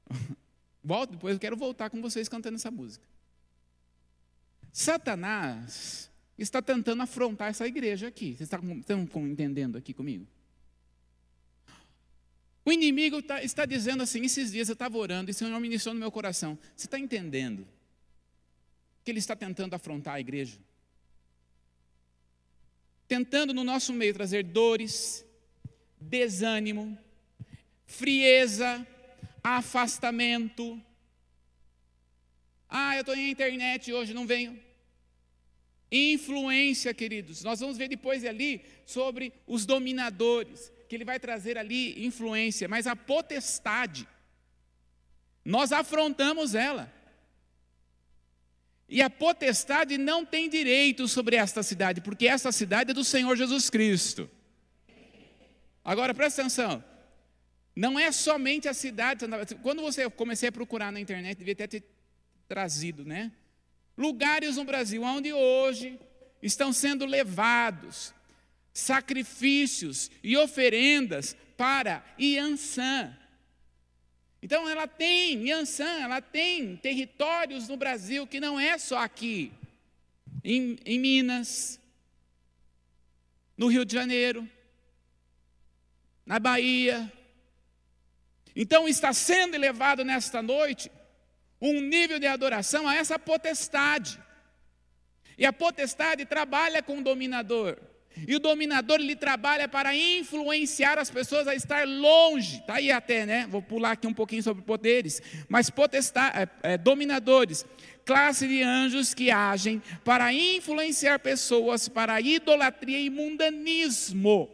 volto, 0.83 1.11
depois 1.11 1.35
eu 1.35 1.39
quero 1.39 1.55
voltar 1.55 1.91
com 1.91 2.01
vocês 2.01 2.31
cantando 2.31 2.57
essa 2.57 2.71
música. 2.71 3.07
Satanás 4.73 6.11
está 6.39 6.63
tentando 6.63 7.03
afrontar 7.03 7.51
essa 7.51 7.67
igreja 7.67 8.09
aqui. 8.09 8.35
Vocês 8.35 8.49
estão, 8.51 9.27
entendendo 9.27 9.77
aqui 9.77 9.93
comigo? 9.93 10.27
O 12.65 12.73
inimigo 12.73 13.21
tá, 13.21 13.43
está 13.43 13.67
dizendo 13.67 14.03
assim: 14.03 14.25
esses 14.25 14.51
dias 14.51 14.71
eu 14.71 14.73
estava 14.73 14.97
orando 14.97 15.31
e 15.31 15.33
o 15.33 15.35
Senhor 15.35 15.61
ministrou 15.61 15.93
no 15.93 16.01
meu 16.01 16.11
coração. 16.11 16.59
Você 16.75 16.87
está 16.87 16.99
entendendo 16.99 17.69
que 19.05 19.11
ele 19.11 19.19
está 19.19 19.37
tentando 19.37 19.75
afrontar 19.75 20.15
a 20.15 20.21
igreja? 20.21 20.59
Tentando 23.09 23.55
no 23.55 23.65
nosso 23.65 23.93
meio 23.93 24.13
trazer 24.13 24.45
dores, 24.45 25.25
desânimo, 25.99 26.97
frieza, 27.87 28.87
afastamento. 29.43 30.81
Ah, 32.69 32.95
eu 32.97 33.01
estou 33.01 33.17
em 33.17 33.31
internet 33.31 33.91
hoje, 33.93 34.13
não 34.13 34.27
venho. 34.27 34.61
Influência, 35.91 36.93
queridos. 36.93 37.43
Nós 37.43 37.61
vamos 37.61 37.79
ver 37.79 37.89
depois 37.89 38.23
ali 38.27 38.61
sobre 38.85 39.33
os 39.47 39.65
dominadores, 39.65 40.71
que 40.87 40.95
ele 40.95 41.05
vai 41.05 41.19
trazer 41.19 41.57
ali 41.57 42.05
influência, 42.05 42.69
mas 42.69 42.87
a 42.87 42.95
potestade, 42.95 44.07
nós 45.43 45.73
afrontamos 45.73 46.55
ela. 46.55 46.93
E 48.89 49.03
a 49.03 49.11
potestade 49.11 49.99
não 49.99 50.25
tem 50.25 50.49
direito 50.49 51.07
sobre 51.07 51.37
esta 51.37 51.63
cidade, 51.63 52.01
porque 52.01 52.27
esta 52.27 52.51
cidade 52.51 52.93
é 52.93 52.95
do 52.95 53.05
Senhor 53.05 53.37
Jesus 53.37 53.69
Cristo. 53.69 54.31
Agora 55.85 56.15
presta 56.15 56.43
atenção. 56.43 56.83
Não 57.77 57.99
é 57.99 58.11
somente 58.11 58.69
a 58.69 58.75
cidade. 58.75 59.27
Quando 59.63 59.83
você 59.83 60.09
comecei 60.11 60.49
a 60.49 60.53
procurar 60.53 60.91
na 60.91 61.01
internet, 61.01 61.39
devia 61.39 61.55
ter 61.55 61.69
te 61.69 61.85
trazido, 62.49 63.05
né? 63.05 63.31
Lugares 63.97 64.57
no 64.57 64.65
Brasil 64.65 65.03
onde 65.03 65.33
hoje 65.33 65.99
estão 66.43 66.73
sendo 66.73 67.05
levados 67.05 68.15
sacrifícios 68.73 70.11
e 70.23 70.37
oferendas 70.37 71.37
para 71.57 72.05
Iansã. 72.19 73.17
Então 74.43 74.69
ela 74.69 74.87
tem, 74.87 75.49
Yansan, 75.49 76.01
ela 76.01 76.21
tem 76.21 76.77
territórios 76.77 77.69
no 77.69 77.77
Brasil 77.77 78.27
que 78.27 78.39
não 78.39 78.59
é 78.59 78.79
só 78.79 78.99
aqui, 78.99 79.53
em, 80.45 80.79
em 80.85 80.99
Minas, 80.99 81.81
no 83.57 83.67
Rio 83.67 83.85
de 83.85 83.95
Janeiro, 83.95 84.49
na 86.25 86.39
Bahia. 86.39 87.13
Então 88.55 88.89
está 88.89 89.13
sendo 89.13 89.55
elevado 89.55 90.05
nesta 90.05 90.41
noite 90.41 90.91
um 91.61 91.81
nível 91.81 92.21
de 92.21 92.27
adoração 92.27 92.87
a 92.87 92.95
essa 92.95 93.19
potestade. 93.19 94.21
E 95.37 95.45
a 95.45 95.53
potestade 95.53 96.25
trabalha 96.25 96.83
com 96.83 96.99
o 96.99 97.03
dominador. 97.03 97.79
E 98.27 98.35
o 98.35 98.39
dominador 98.41 99.01
ele 99.01 99.15
trabalha 99.15 99.69
para 99.69 99.95
influenciar 99.95 100.99
as 100.99 101.11
pessoas 101.11 101.47
a 101.47 101.55
estar 101.55 101.87
longe. 101.87 102.63
Tá 102.67 102.75
aí 102.75 102.91
até, 102.91 103.25
né? 103.27 103.47
Vou 103.49 103.63
pular 103.63 103.93
aqui 103.93 104.07
um 104.07 104.15
pouquinho 104.15 104.43
sobre 104.43 104.63
poderes, 104.63 105.23
mas 105.49 105.71
potestade, 105.71 106.39
é, 106.39 106.75
é, 106.75 106.79
dominadores, 106.79 107.65
classe 108.05 108.49
de 108.49 108.63
anjos 108.63 109.15
que 109.15 109.31
agem 109.31 109.83
para 110.05 110.33
influenciar 110.33 111.19
pessoas 111.19 111.89
para 111.89 112.21
idolatria 112.21 112.99
e 112.99 113.11
mundanismo. 113.11 114.49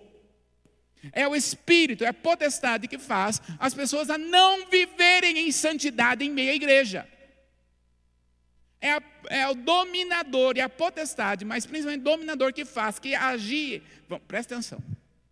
É 1.13 1.29
o 1.29 1.37
espírito, 1.37 2.05
é 2.05 2.09
a 2.09 2.15
potestade 2.15 2.89
que 2.89 2.99
faz 2.99 3.41
as 3.59 3.75
pessoas 3.75 4.09
a 4.09 4.17
não 4.17 4.67
viverem 4.67 5.39
em 5.47 5.53
santidade 5.53 6.25
em 6.25 6.31
meio 6.31 6.53
à 6.53 6.55
igreja. 6.55 7.14
É, 8.85 8.91
a, 8.91 9.03
é 9.31 9.49
o 9.49 9.55
dominador 9.55 10.59
e 10.59 10.61
a 10.61 10.69
potestade, 10.69 11.43
mas 11.43 11.65
principalmente 11.65 12.03
o 12.03 12.05
dominador 12.05 12.53
que 12.53 12.67
faz, 12.67 12.99
que 12.99 13.15
agir. 13.15 13.83
Bom, 14.07 14.21
presta 14.21 14.55
atenção, 14.55 14.79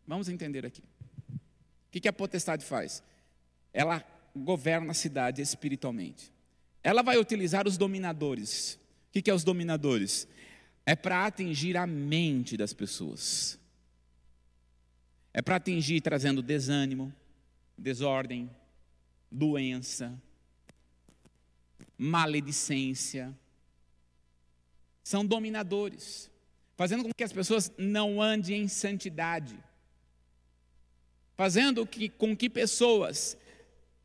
vamos 0.06 0.30
entender 0.30 0.64
aqui. 0.64 0.82
O 1.30 2.00
que, 2.00 2.08
a 2.08 2.12
potestade 2.14 2.64
faz? 2.64 3.02
Ela 3.70 4.02
governa 4.34 4.92
a 4.92 4.94
cidade 4.94 5.42
espiritualmente. 5.42 6.32
Ela 6.82 7.02
vai 7.02 7.18
utilizar 7.18 7.68
os 7.68 7.76
dominadores. 7.76 8.80
O 9.14 9.22
que 9.22 9.30
é 9.30 9.34
os 9.34 9.44
dominadores? 9.44 10.26
É 10.86 10.96
para 10.96 11.26
atingir 11.26 11.76
a 11.76 11.86
mente 11.86 12.56
das 12.56 12.72
pessoas. 12.72 13.58
É 15.34 15.42
para 15.42 15.56
atingir 15.56 16.00
trazendo 16.00 16.40
desânimo, 16.40 17.12
desordem, 17.76 18.48
doença, 19.30 20.18
maledicência. 21.98 23.36
São 25.02 25.24
dominadores, 25.24 26.30
fazendo 26.76 27.02
com 27.02 27.10
que 27.16 27.24
as 27.24 27.32
pessoas 27.32 27.72
não 27.76 28.22
andem 28.22 28.62
em 28.62 28.68
santidade, 28.68 29.58
fazendo 31.36 31.86
que, 31.86 32.08
com 32.08 32.36
que 32.36 32.48
pessoas 32.48 33.36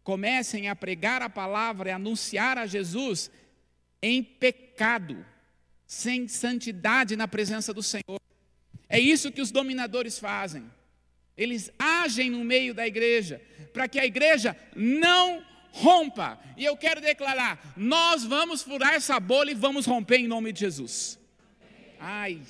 comecem 0.03 0.69
a 0.69 0.75
pregar 0.75 1.21
a 1.21 1.29
palavra 1.29 1.89
e 1.89 1.91
anunciar 1.91 2.57
a 2.57 2.65
Jesus 2.65 3.29
em 4.01 4.23
pecado, 4.23 5.25
sem 5.85 6.27
santidade 6.27 7.15
na 7.15 7.27
presença 7.27 7.73
do 7.73 7.83
Senhor. 7.83 8.19
É 8.89 8.99
isso 8.99 9.31
que 9.31 9.41
os 9.41 9.51
dominadores 9.51 10.17
fazem. 10.17 10.71
Eles 11.35 11.69
agem 11.77 12.29
no 12.29 12.43
meio 12.43 12.73
da 12.73 12.87
igreja, 12.87 13.41
para 13.71 13.87
que 13.87 13.99
a 13.99 14.05
igreja 14.05 14.57
não 14.75 15.45
rompa. 15.71 16.39
E 16.55 16.65
eu 16.65 16.75
quero 16.75 17.01
declarar: 17.01 17.73
nós 17.75 18.23
vamos 18.23 18.61
furar 18.61 18.93
essa 18.93 19.19
bolha 19.19 19.51
e 19.51 19.55
vamos 19.55 19.85
romper 19.85 20.17
em 20.17 20.27
nome 20.27 20.51
de 20.51 20.61
Jesus. 20.61 21.19
Ai, 21.99 22.41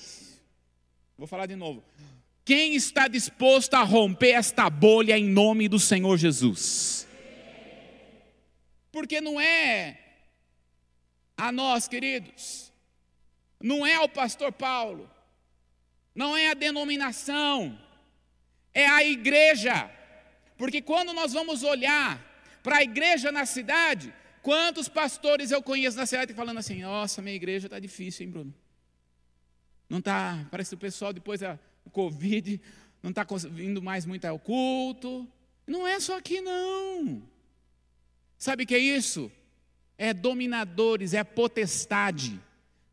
vou 1.18 1.28
falar 1.28 1.46
de 1.46 1.56
novo. 1.56 1.84
Quem 2.44 2.76
está 2.76 3.08
disposto 3.08 3.74
a 3.74 3.84
romper 3.84 4.32
esta 4.32 4.70
bolha 4.70 5.18
em 5.18 5.26
nome 5.26 5.68
do 5.68 5.78
Senhor 5.78 6.18
Jesus? 6.18 7.06
Porque 8.92 9.20
não 9.20 9.40
é 9.40 10.00
a 11.36 11.52
nós, 11.52 11.88
queridos, 11.88 12.72
não 13.62 13.86
é 13.86 14.00
o 14.00 14.10
pastor 14.10 14.52
Paulo, 14.52 15.10
não 16.16 16.38
é 16.38 16.50
a 16.50 16.54
denominação, 16.54 17.78
é 18.74 18.88
a 18.88 19.04
igreja. 19.04 19.92
Porque 20.58 20.82
quando 20.82 21.14
nós 21.14 21.34
vamos 21.34 21.64
olhar 21.64 22.20
para 22.68 22.80
a 22.80 22.84
igreja 22.84 23.32
na 23.32 23.46
cidade, 23.46 24.14
quantos 24.42 24.90
pastores 24.90 25.52
eu 25.52 25.64
conheço 25.64 25.96
na 25.96 26.06
cidade 26.06 26.34
falando 26.34 26.58
assim: 26.58 26.82
nossa, 26.82 27.22
minha 27.22 27.34
igreja 27.34 27.68
está 27.68 27.80
difícil, 27.80 28.26
hein, 28.26 28.32
Bruno? 28.34 28.54
Não 29.90 30.00
está, 30.00 30.46
parece 30.52 30.72
que 30.72 30.76
o 30.76 30.78
pessoal 30.78 31.14
depois 31.14 31.40
da 31.40 31.58
Covid 31.94 32.60
não 33.02 33.12
está 33.12 33.26
vindo 33.50 33.82
mais 33.82 34.06
muito 34.06 34.26
ao 34.26 34.38
culto. 34.38 35.26
Não 35.66 35.88
é 35.88 35.98
só 36.02 36.18
aqui, 36.18 36.42
não. 36.42 37.24
Sabe 38.38 38.66
o 38.66 38.68
que 38.68 38.76
é 38.76 38.80
isso? 38.80 39.32
É 39.98 40.14
dominadores, 40.14 41.14
é 41.14 41.24
potestade. 41.24 42.38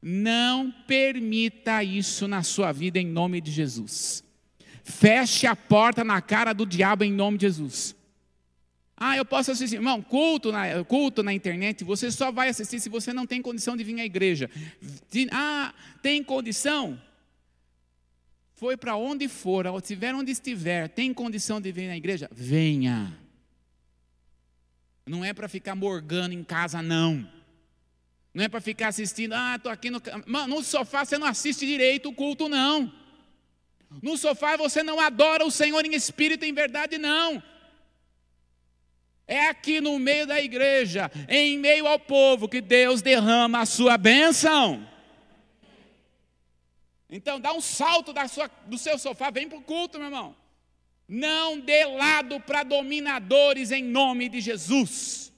Não 0.01 0.71
permita 0.87 1.83
isso 1.83 2.29
na 2.29 2.45
sua 2.45 2.71
vida 2.71 3.01
em 3.01 3.09
nome 3.09 3.41
de 3.41 3.51
Jesus. 3.51 4.23
Feche 4.85 5.49
a 5.49 5.57
porta 5.57 6.05
na 6.05 6.23
cara 6.23 6.53
do 6.53 6.65
diabo 6.65 7.03
em 7.03 7.13
nome 7.13 7.39
de 7.39 7.47
Jesus. 7.47 7.97
Ah, 8.96 9.16
eu 9.16 9.24
posso 9.24 9.50
assistir, 9.50 9.76
irmão, 9.76 10.00
culto 10.00 10.52
na, 10.52 10.85
culto 10.85 11.22
na 11.22 11.33
internet, 11.33 11.83
você 11.83 12.11
só 12.11 12.30
vai 12.30 12.48
assistir 12.48 12.78
se 12.78 12.88
você 12.88 13.12
não 13.12 13.26
tem 13.26 13.42
condição 13.42 13.76
de 13.76 13.83
vir 13.83 13.98
à 14.00 14.04
igreja. 14.04 14.48
Ah, 15.33 15.74
tem 16.00 16.22
condição? 16.22 17.00
Foi 18.54 18.76
para 18.76 18.96
onde 18.96 19.26
for, 19.26 19.66
ou 19.66 19.78
estiver 19.78 20.14
onde 20.14 20.30
estiver, 20.30 20.88
tem 20.88 21.12
condição 21.12 21.61
de 21.61 21.72
vir 21.72 21.88
na 21.88 21.96
igreja? 21.96 22.30
Venha. 22.33 23.18
Não 25.04 25.24
é 25.24 25.33
para 25.35 25.48
ficar 25.48 25.74
morgando 25.74 26.33
em 26.33 26.44
casa, 26.44 26.80
não. 26.80 27.28
Não 28.33 28.44
é 28.44 28.48
para 28.48 28.61
ficar 28.61 28.88
assistindo, 28.88 29.33
ah, 29.33 29.57
estou 29.57 29.70
aqui 29.70 29.90
no. 29.90 30.00
Mano, 30.26 30.57
no 30.57 30.62
sofá 30.62 31.04
você 31.04 31.18
não 31.18 31.26
assiste 31.26 31.66
direito 31.66 32.09
o 32.09 32.14
culto, 32.14 32.48
não. 32.48 32.92
No 34.02 34.16
sofá 34.16 34.57
você 34.57 34.83
não 34.83 35.00
adora 35.00 35.44
o 35.44 35.50
Senhor 35.50 35.85
em 35.85 35.94
espírito 35.94 36.44
e 36.44 36.48
em 36.48 36.54
verdade, 36.54 36.96
não. 36.96 37.42
É 39.27 39.49
aqui 39.49 39.81
no 39.81 39.99
meio 39.99 40.27
da 40.27 40.41
igreja, 40.41 41.11
em 41.29 41.59
meio 41.59 41.87
ao 41.87 41.99
povo, 41.99 42.49
que 42.49 42.61
Deus 42.61 43.01
derrama 43.01 43.61
a 43.61 43.67
sua 43.67 43.97
bênção. 43.97 44.87
Então, 47.09 47.41
dá 47.41 47.53
um 47.53 47.61
salto 47.61 48.13
sua, 48.29 48.51
do 48.67 48.77
seu 48.77 48.99
sofá, 48.99 49.31
vem 49.31 49.49
para 49.49 49.59
o 49.59 49.63
culto, 49.63 49.99
meu 49.99 50.09
irmão. 50.09 50.37
Não 51.09 51.59
dê 51.59 51.85
lado 51.85 52.41
para 52.41 52.63
dominadores 52.63 53.71
em 53.71 53.83
nome 53.83 54.29
de 54.29 54.41
Jesus. 54.41 55.33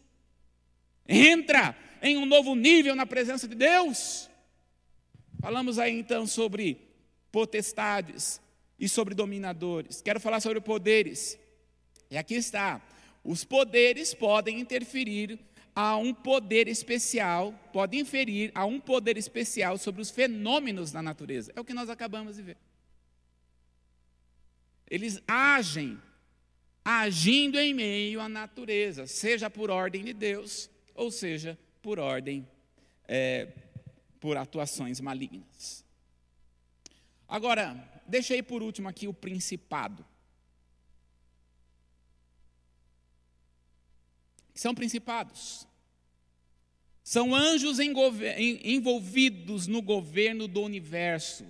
Entra 1.08 1.76
em 2.02 2.16
um 2.16 2.26
novo 2.26 2.54
nível 2.54 2.96
na 2.96 3.06
presença 3.06 3.46
de 3.46 3.54
Deus. 3.54 4.28
Falamos 5.40 5.78
aí 5.78 5.92
então 5.92 6.26
sobre 6.26 6.80
potestades, 7.30 8.40
e 8.78 8.88
sobre 8.88 9.14
dominadores. 9.14 10.00
Quero 10.02 10.20
falar 10.20 10.40
sobre 10.40 10.60
poderes. 10.60 11.38
E 12.10 12.16
aqui 12.16 12.34
está. 12.34 12.80
Os 13.26 13.42
poderes 13.44 14.14
podem 14.14 14.60
interferir 14.60 15.36
a 15.74 15.96
um 15.96 16.14
poder 16.14 16.68
especial, 16.68 17.52
podem 17.72 18.00
inferir 18.00 18.52
a 18.54 18.64
um 18.64 18.78
poder 18.78 19.18
especial 19.18 19.76
sobre 19.76 20.00
os 20.00 20.10
fenômenos 20.10 20.92
da 20.92 21.02
natureza. 21.02 21.52
É 21.56 21.60
o 21.60 21.64
que 21.64 21.74
nós 21.74 21.90
acabamos 21.90 22.36
de 22.36 22.42
ver. 22.42 22.56
Eles 24.88 25.20
agem, 25.26 26.00
agindo 26.84 27.58
em 27.58 27.74
meio 27.74 28.20
à 28.20 28.28
natureza, 28.28 29.08
seja 29.08 29.50
por 29.50 29.70
ordem 29.70 30.04
de 30.04 30.12
Deus, 30.12 30.70
ou 30.94 31.10
seja 31.10 31.58
por 31.82 31.98
ordem, 31.98 32.48
é, 33.08 33.48
por 34.20 34.36
atuações 34.36 35.00
malignas. 35.00 35.84
Agora, 37.28 37.76
deixei 38.06 38.40
por 38.40 38.62
último 38.62 38.88
aqui 38.88 39.08
o 39.08 39.12
principado. 39.12 40.06
São 44.56 44.74
principados. 44.74 45.66
São 47.04 47.34
anjos 47.34 47.78
envolvidos 47.78 49.66
no 49.66 49.80
governo 49.80 50.48
do 50.48 50.62
universo. 50.62 51.46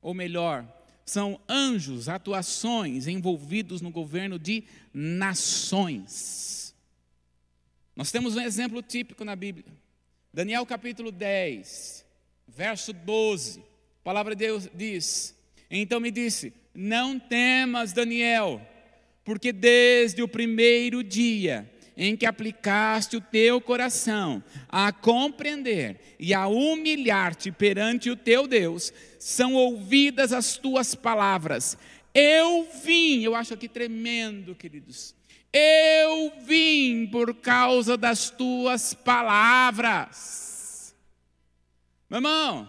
Ou 0.00 0.14
melhor, 0.14 0.64
são 1.04 1.40
anjos, 1.48 2.08
atuações 2.08 3.08
envolvidos 3.08 3.80
no 3.80 3.90
governo 3.90 4.38
de 4.38 4.62
nações. 4.94 6.74
Nós 7.96 8.12
temos 8.12 8.36
um 8.36 8.40
exemplo 8.40 8.80
típico 8.80 9.24
na 9.24 9.34
Bíblia. 9.34 9.66
Daniel 10.32 10.64
capítulo 10.64 11.10
10, 11.10 12.06
verso 12.46 12.92
12. 12.92 13.58
A 13.58 14.04
palavra 14.04 14.36
de 14.36 14.46
Deus 14.46 14.68
diz: 14.72 15.34
então 15.70 16.00
me 16.00 16.10
disse: 16.10 16.52
Não 16.74 17.18
temas, 17.18 17.92
Daniel, 17.92 18.60
porque 19.24 19.52
desde 19.52 20.22
o 20.22 20.28
primeiro 20.28 21.04
dia 21.04 21.70
em 22.00 22.16
que 22.16 22.24
aplicaste 22.24 23.18
o 23.18 23.20
teu 23.20 23.60
coração 23.60 24.42
a 24.70 24.90
compreender 24.90 26.16
e 26.18 26.32
a 26.32 26.46
humilhar-te 26.46 27.52
perante 27.52 28.08
o 28.08 28.16
teu 28.16 28.48
Deus, 28.48 28.90
são 29.18 29.52
ouvidas 29.52 30.32
as 30.32 30.56
tuas 30.56 30.94
palavras. 30.94 31.76
Eu 32.14 32.66
vim, 32.82 33.22
eu 33.22 33.34
acho 33.34 33.52
aqui 33.52 33.68
tremendo, 33.68 34.54
queridos. 34.54 35.14
Eu 35.52 36.32
vim 36.42 37.06
por 37.06 37.34
causa 37.34 37.98
das 37.98 38.30
tuas 38.30 38.94
palavras. 38.94 40.94
Meu 42.08 42.16
irmão, 42.16 42.66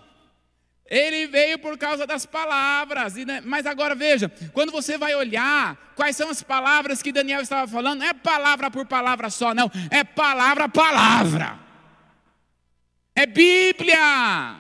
ele 0.92 1.26
veio 1.26 1.58
por 1.58 1.78
causa 1.78 2.06
das 2.06 2.26
palavras. 2.26 3.16
Né, 3.16 3.42
mas 3.46 3.66
agora 3.66 3.96
veja, 3.96 4.30
quando 4.52 4.74
você 4.74 4.98
vai 4.98 5.16
olhar 5.16 5.94
quais 5.96 6.18
são 6.18 6.30
as 6.30 6.44
palavras 6.44 7.02
que 7.02 7.14
Daniel 7.14 7.40
estava 7.42 7.66
falando, 7.66 8.00
não 8.00 8.08
é 8.08 8.14
palavra 8.14 8.70
por 8.70 8.86
palavra 8.86 9.30
só, 9.30 9.54
não, 9.54 9.72
é 9.90 10.04
palavra 10.04 10.68
palavra. 10.68 11.58
é 13.16 13.26
Bíblia. 13.26 14.60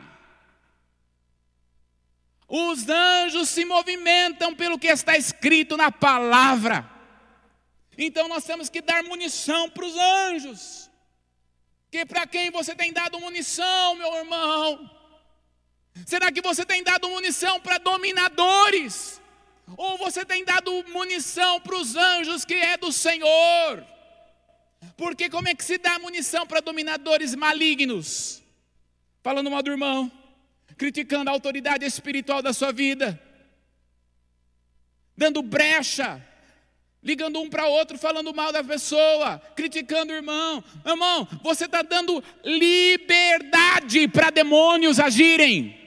Os 2.48 2.88
anjos 2.88 3.50
se 3.50 3.66
movimentam 3.66 4.56
pelo 4.56 4.80
que 4.80 4.88
está 4.88 5.18
escrito 5.18 5.76
na 5.76 5.92
palavra. 5.92 6.90
Então 7.98 8.30
nós 8.30 8.46
temos 8.46 8.70
que 8.70 8.82
dar 8.82 9.04
munição 9.04 9.70
para 9.70 9.86
os 9.86 9.98
anjos. 9.98 10.90
Que 11.90 12.06
para 12.06 12.26
quem 12.26 12.52
você 12.52 12.74
tem 12.74 12.94
dado 12.94 13.20
munição, 13.20 13.96
meu 13.96 14.16
irmão? 14.16 15.01
Será 16.06 16.32
que 16.32 16.42
você 16.42 16.66
tem 16.66 16.84
dado 16.84 17.10
munição 17.10 17.60
para 17.60 17.78
dominadores? 17.78 19.22
Ou 19.78 19.98
você 19.98 20.26
tem 20.26 20.44
dado 20.44 20.84
munição 20.90 21.60
para 21.62 21.76
os 21.76 21.96
anjos 21.96 22.44
que 22.46 22.54
é 22.54 22.78
do 22.78 22.92
Senhor? 22.92 23.86
Porque 24.98 25.30
como 25.30 25.48
é 25.48 25.56
que 25.56 25.64
se 25.64 25.78
dá 25.78 26.00
munição 26.00 26.46
para 26.46 26.60
dominadores 26.60 27.36
malignos? 27.36 28.42
Falando 29.24 29.52
mal 29.52 29.62
do 29.62 29.72
irmão, 29.72 30.12
criticando 30.78 31.30
a 31.30 31.34
autoridade 31.34 31.86
espiritual 31.86 32.42
da 32.42 32.54
sua 32.54 32.72
vida, 32.72 33.22
dando 35.16 35.42
brecha 35.42 36.26
ligando 37.04 37.42
um 37.42 37.50
para 37.50 37.66
outro, 37.68 37.98
falando 37.98 38.34
mal 38.34 38.52
da 38.52 38.64
pessoa, 38.64 39.42
criticando 39.56 40.14
o 40.14 40.16
irmão. 40.16 40.64
Irmão, 40.86 41.28
você 41.42 41.66
está 41.66 41.82
dando 41.82 42.24
liberdade 42.44 44.08
para 44.08 44.30
demônios 44.30 45.00
agirem. 45.00 45.81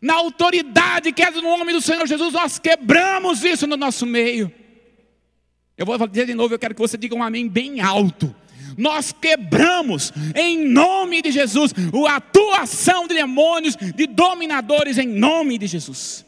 Na 0.00 0.14
autoridade 0.14 1.12
que 1.12 1.22
é 1.22 1.30
no 1.30 1.42
nome 1.42 1.72
do 1.72 1.80
Senhor 1.80 2.06
Jesus, 2.06 2.32
nós 2.32 2.58
quebramos 2.58 3.42
isso 3.44 3.66
no 3.66 3.76
nosso 3.76 4.04
meio. 4.06 4.52
Eu 5.76 5.86
vou 5.86 6.06
dizer 6.06 6.26
de 6.26 6.34
novo, 6.34 6.54
eu 6.54 6.58
quero 6.58 6.74
que 6.74 6.80
você 6.80 6.96
diga 6.96 7.14
um 7.14 7.22
amém 7.22 7.48
bem 7.48 7.80
alto. 7.80 8.34
Nós 8.76 9.12
quebramos 9.12 10.12
em 10.34 10.68
nome 10.68 11.22
de 11.22 11.30
Jesus 11.30 11.72
a 12.08 12.16
atuação 12.16 13.06
de 13.06 13.14
demônios, 13.14 13.76
de 13.76 14.06
dominadores 14.06 14.98
em 14.98 15.06
nome 15.06 15.58
de 15.58 15.66
Jesus 15.66 16.24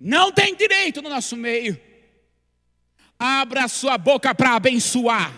não 0.00 0.30
tem 0.30 0.54
direito 0.54 1.02
no 1.02 1.08
nosso 1.08 1.36
meio. 1.36 1.78
Abra 3.18 3.66
sua 3.66 3.98
boca 3.98 4.34
para 4.34 4.54
abençoar. 4.54 5.32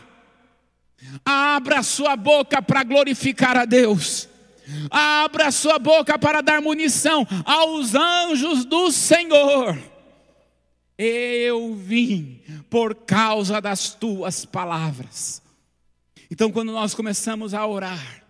Abra 1.25 1.83
sua 1.83 2.15
boca 2.15 2.61
para 2.61 2.85
glorificar 2.85 3.57
a 3.57 3.65
Deus. 3.65 4.29
Abra 4.91 5.51
sua 5.51 5.79
boca 5.79 6.19
para 6.19 6.41
dar 6.41 6.61
munição 6.61 7.27
aos 7.45 7.95
anjos 7.95 8.65
do 8.65 8.91
Senhor. 8.91 9.79
Eu 10.99 11.75
vim 11.75 12.41
por 12.69 12.95
causa 12.95 13.61
das 13.61 13.95
tuas 13.95 14.45
palavras. 14.45 15.43
Então, 16.31 16.53
quando 16.53 16.73
nós 16.73 16.95
começamos 16.95 17.55
a 17.55 17.67
orar, 17.67 18.21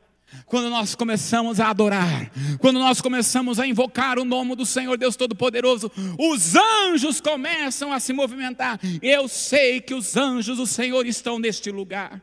quando 0.47 0.71
nós 0.71 0.95
começamos 0.95 1.59
a 1.59 1.69
adorar, 1.69 2.31
quando 2.59 2.79
nós 2.79 3.01
começamos 3.01 3.59
a 3.59 3.67
invocar 3.67 4.19
o 4.19 4.25
nome 4.25 4.55
do 4.55 4.65
Senhor 4.65 4.97
Deus 4.97 5.17
Todo-Poderoso, 5.17 5.91
os 6.19 6.55
anjos 6.55 7.21
começam 7.21 7.93
a 7.93 7.99
se 7.99 8.13
movimentar. 8.13 8.79
Eu 9.03 9.27
sei 9.27 9.81
que 9.81 9.95
os 9.95 10.17
anjos 10.17 10.57
do 10.57 10.67
Senhor 10.67 11.07
estão 11.07 11.39
neste 11.39 11.71
lugar. 11.71 12.23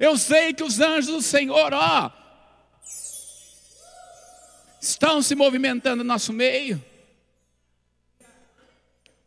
Eu 0.00 0.18
sei 0.18 0.52
que 0.52 0.64
os 0.64 0.80
anjos 0.80 1.12
do 1.14 1.22
Senhor, 1.22 1.72
ó, 1.72 2.10
estão 4.88 5.22
se 5.22 5.34
movimentando 5.34 6.04
no 6.04 6.08
nosso 6.08 6.32
meio. 6.32 6.82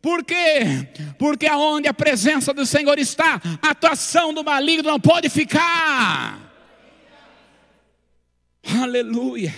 Por 0.02 0.24
quê? 0.24 0.88
Porque 1.17 1.48
aonde 1.48 1.88
a 1.88 1.93
presença 1.93 2.54
do 2.54 2.65
Senhor 2.65 2.98
está, 3.00 3.41
a 3.62 3.72
atuação 3.72 4.34
do 4.34 4.43
maligno 4.43 4.89
não 4.89 5.00
pode 5.00 5.30
ficar. 5.30 6.39
Aleluia. 8.82 9.54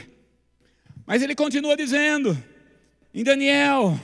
Mas 1.06 1.22
ele 1.22 1.36
continua 1.36 1.76
dizendo, 1.76 2.42
em 3.14 3.24
Daniel, 3.24 4.00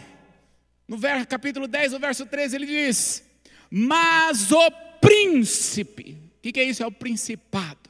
no 0.88 0.98
verso, 0.98 1.28
capítulo 1.28 1.68
10, 1.68 1.94
no 1.94 2.00
verso 2.00 2.26
13, 2.26 2.56
ele 2.56 2.66
diz: 2.66 3.24
Mas 3.70 4.52
o 4.52 4.72
príncipe, 5.00 6.18
o 6.38 6.42
que, 6.42 6.52
que 6.52 6.60
é 6.60 6.64
isso? 6.64 6.84
É 6.84 6.88
o 6.88 6.92
principado. 6.92 7.85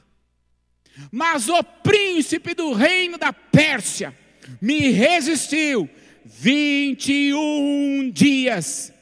Mas 1.10 1.48
o 1.48 1.62
príncipe 1.62 2.54
do 2.54 2.72
reino 2.72 3.18
da 3.18 3.32
Pérsia 3.32 4.14
me 4.60 4.90
resistiu 4.90 5.88
21 6.24 8.10
dias. 8.10 8.92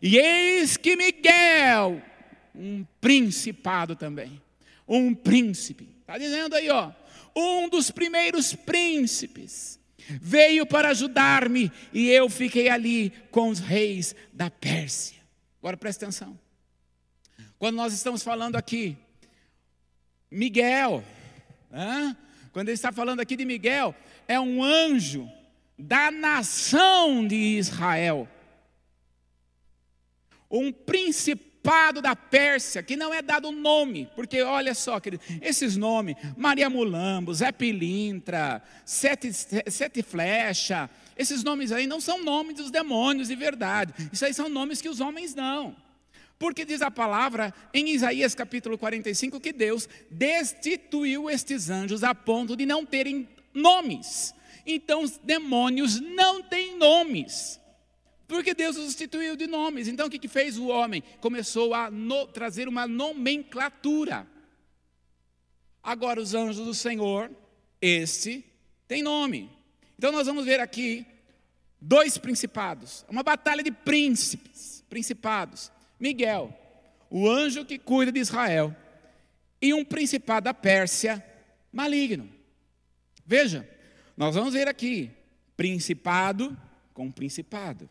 E 0.00 0.16
eis 0.16 0.76
que 0.76 0.96
Miguel, 0.96 2.02
um 2.54 2.84
principado 3.00 3.94
também, 3.94 4.40
um 4.88 5.14
príncipe, 5.14 5.88
está 6.00 6.16
dizendo 6.16 6.54
aí, 6.54 6.70
ó, 6.70 6.90
um 7.36 7.68
dos 7.68 7.90
primeiros 7.90 8.54
príncipes, 8.54 9.78
veio 10.20 10.66
para 10.66 10.88
ajudar-me 10.90 11.70
e 11.92 12.08
eu 12.08 12.28
fiquei 12.28 12.68
ali 12.68 13.12
com 13.30 13.48
os 13.48 13.60
reis 13.60 14.14
da 14.32 14.50
Pérsia. 14.50 15.20
Agora 15.60 15.76
presta 15.76 16.06
atenção. 16.06 16.38
Quando 17.58 17.76
nós 17.76 17.92
estamos 17.92 18.22
falando 18.22 18.56
aqui, 18.56 18.96
Miguel, 20.30 21.04
hein? 21.72 22.16
quando 22.52 22.68
ele 22.68 22.74
está 22.74 22.92
falando 22.92 23.20
aqui 23.20 23.36
de 23.36 23.44
Miguel, 23.44 23.94
é 24.26 24.38
um 24.38 24.62
anjo 24.62 25.30
da 25.78 26.10
nação 26.10 27.26
de 27.26 27.36
Israel. 27.36 28.28
Um 30.50 30.72
principado 30.72 32.02
da 32.02 32.16
Pérsia, 32.16 32.82
que 32.82 32.96
não 32.96 33.14
é 33.14 33.22
dado 33.22 33.52
nome, 33.52 34.08
porque 34.16 34.42
olha 34.42 34.74
só, 34.74 34.98
querido, 34.98 35.22
esses 35.40 35.76
nomes, 35.76 36.16
Maria 36.36 36.68
Mulambo, 36.68 37.32
Zé 37.32 37.52
Pilintra, 37.52 38.62
Sete, 38.84 39.32
Sete 39.32 40.02
Flecha, 40.02 40.90
esses 41.16 41.44
nomes 41.44 41.70
aí 41.70 41.86
não 41.86 42.00
são 42.00 42.24
nomes 42.24 42.56
dos 42.56 42.70
demônios 42.70 43.28
de 43.28 43.36
verdade, 43.36 43.94
isso 44.12 44.24
aí 44.24 44.34
são 44.34 44.48
nomes 44.48 44.80
que 44.80 44.88
os 44.88 45.00
homens 45.00 45.34
dão. 45.34 45.76
Porque 46.40 46.64
diz 46.64 46.80
a 46.80 46.90
palavra 46.90 47.52
em 47.74 47.90
Isaías 47.90 48.34
capítulo 48.34 48.78
45 48.78 49.38
que 49.38 49.52
Deus 49.52 49.86
destituiu 50.10 51.28
estes 51.28 51.68
anjos 51.68 52.02
a 52.02 52.14
ponto 52.14 52.56
de 52.56 52.64
não 52.64 52.86
terem 52.86 53.28
nomes. 53.52 54.34
Então 54.64 55.02
os 55.02 55.18
demônios 55.18 56.00
não 56.00 56.42
têm 56.42 56.78
nomes. 56.78 57.60
Porque 58.26 58.54
Deus 58.54 58.78
os 58.78 58.86
instituiu 58.86 59.36
de 59.36 59.46
nomes. 59.46 59.86
Então 59.86 60.06
o 60.06 60.10
que, 60.10 60.18
que 60.18 60.28
fez 60.28 60.56
o 60.56 60.68
homem? 60.68 61.02
Começou 61.20 61.74
a 61.74 61.90
no, 61.90 62.26
trazer 62.26 62.68
uma 62.68 62.88
nomenclatura. 62.88 64.26
Agora, 65.82 66.22
os 66.22 66.34
anjos 66.34 66.64
do 66.64 66.72
Senhor, 66.72 67.30
este 67.82 68.42
tem 68.88 69.02
nome. 69.02 69.50
Então 69.98 70.10
nós 70.10 70.26
vamos 70.26 70.46
ver 70.46 70.58
aqui 70.58 71.04
dois 71.78 72.16
principados. 72.16 73.04
Uma 73.10 73.22
batalha 73.22 73.62
de 73.62 73.70
príncipes, 73.70 74.82
principados. 74.88 75.70
Miguel, 76.00 76.52
o 77.08 77.28
anjo 77.28 77.64
que 77.64 77.78
cuida 77.78 78.10
de 78.10 78.18
Israel, 78.18 78.74
e 79.60 79.74
um 79.74 79.84
principado 79.84 80.44
da 80.44 80.54
Pérsia 80.54 81.24
maligno. 81.70 82.28
Veja, 83.24 83.68
nós 84.16 84.34
vamos 84.34 84.54
ver 84.54 84.66
aqui 84.66 85.10
principado 85.56 86.56
com 86.94 87.12
principado 87.12 87.88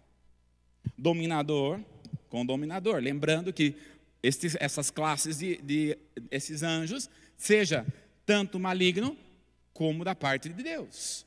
dominador 0.98 1.80
com 2.30 2.46
dominador. 2.46 3.02
Lembrando 3.02 3.52
que 3.52 3.76
estes, 4.22 4.56
essas 4.60 4.90
classes 4.90 5.40
de, 5.40 5.58
de 5.58 5.98
esses 6.30 6.64
anjos, 6.64 7.10
seja 7.38 7.86
tanto 8.26 8.60
maligno 8.60 9.18
como 9.74 10.04
da 10.04 10.14
parte 10.16 10.50
de 10.50 10.64
Deus. 10.64 11.26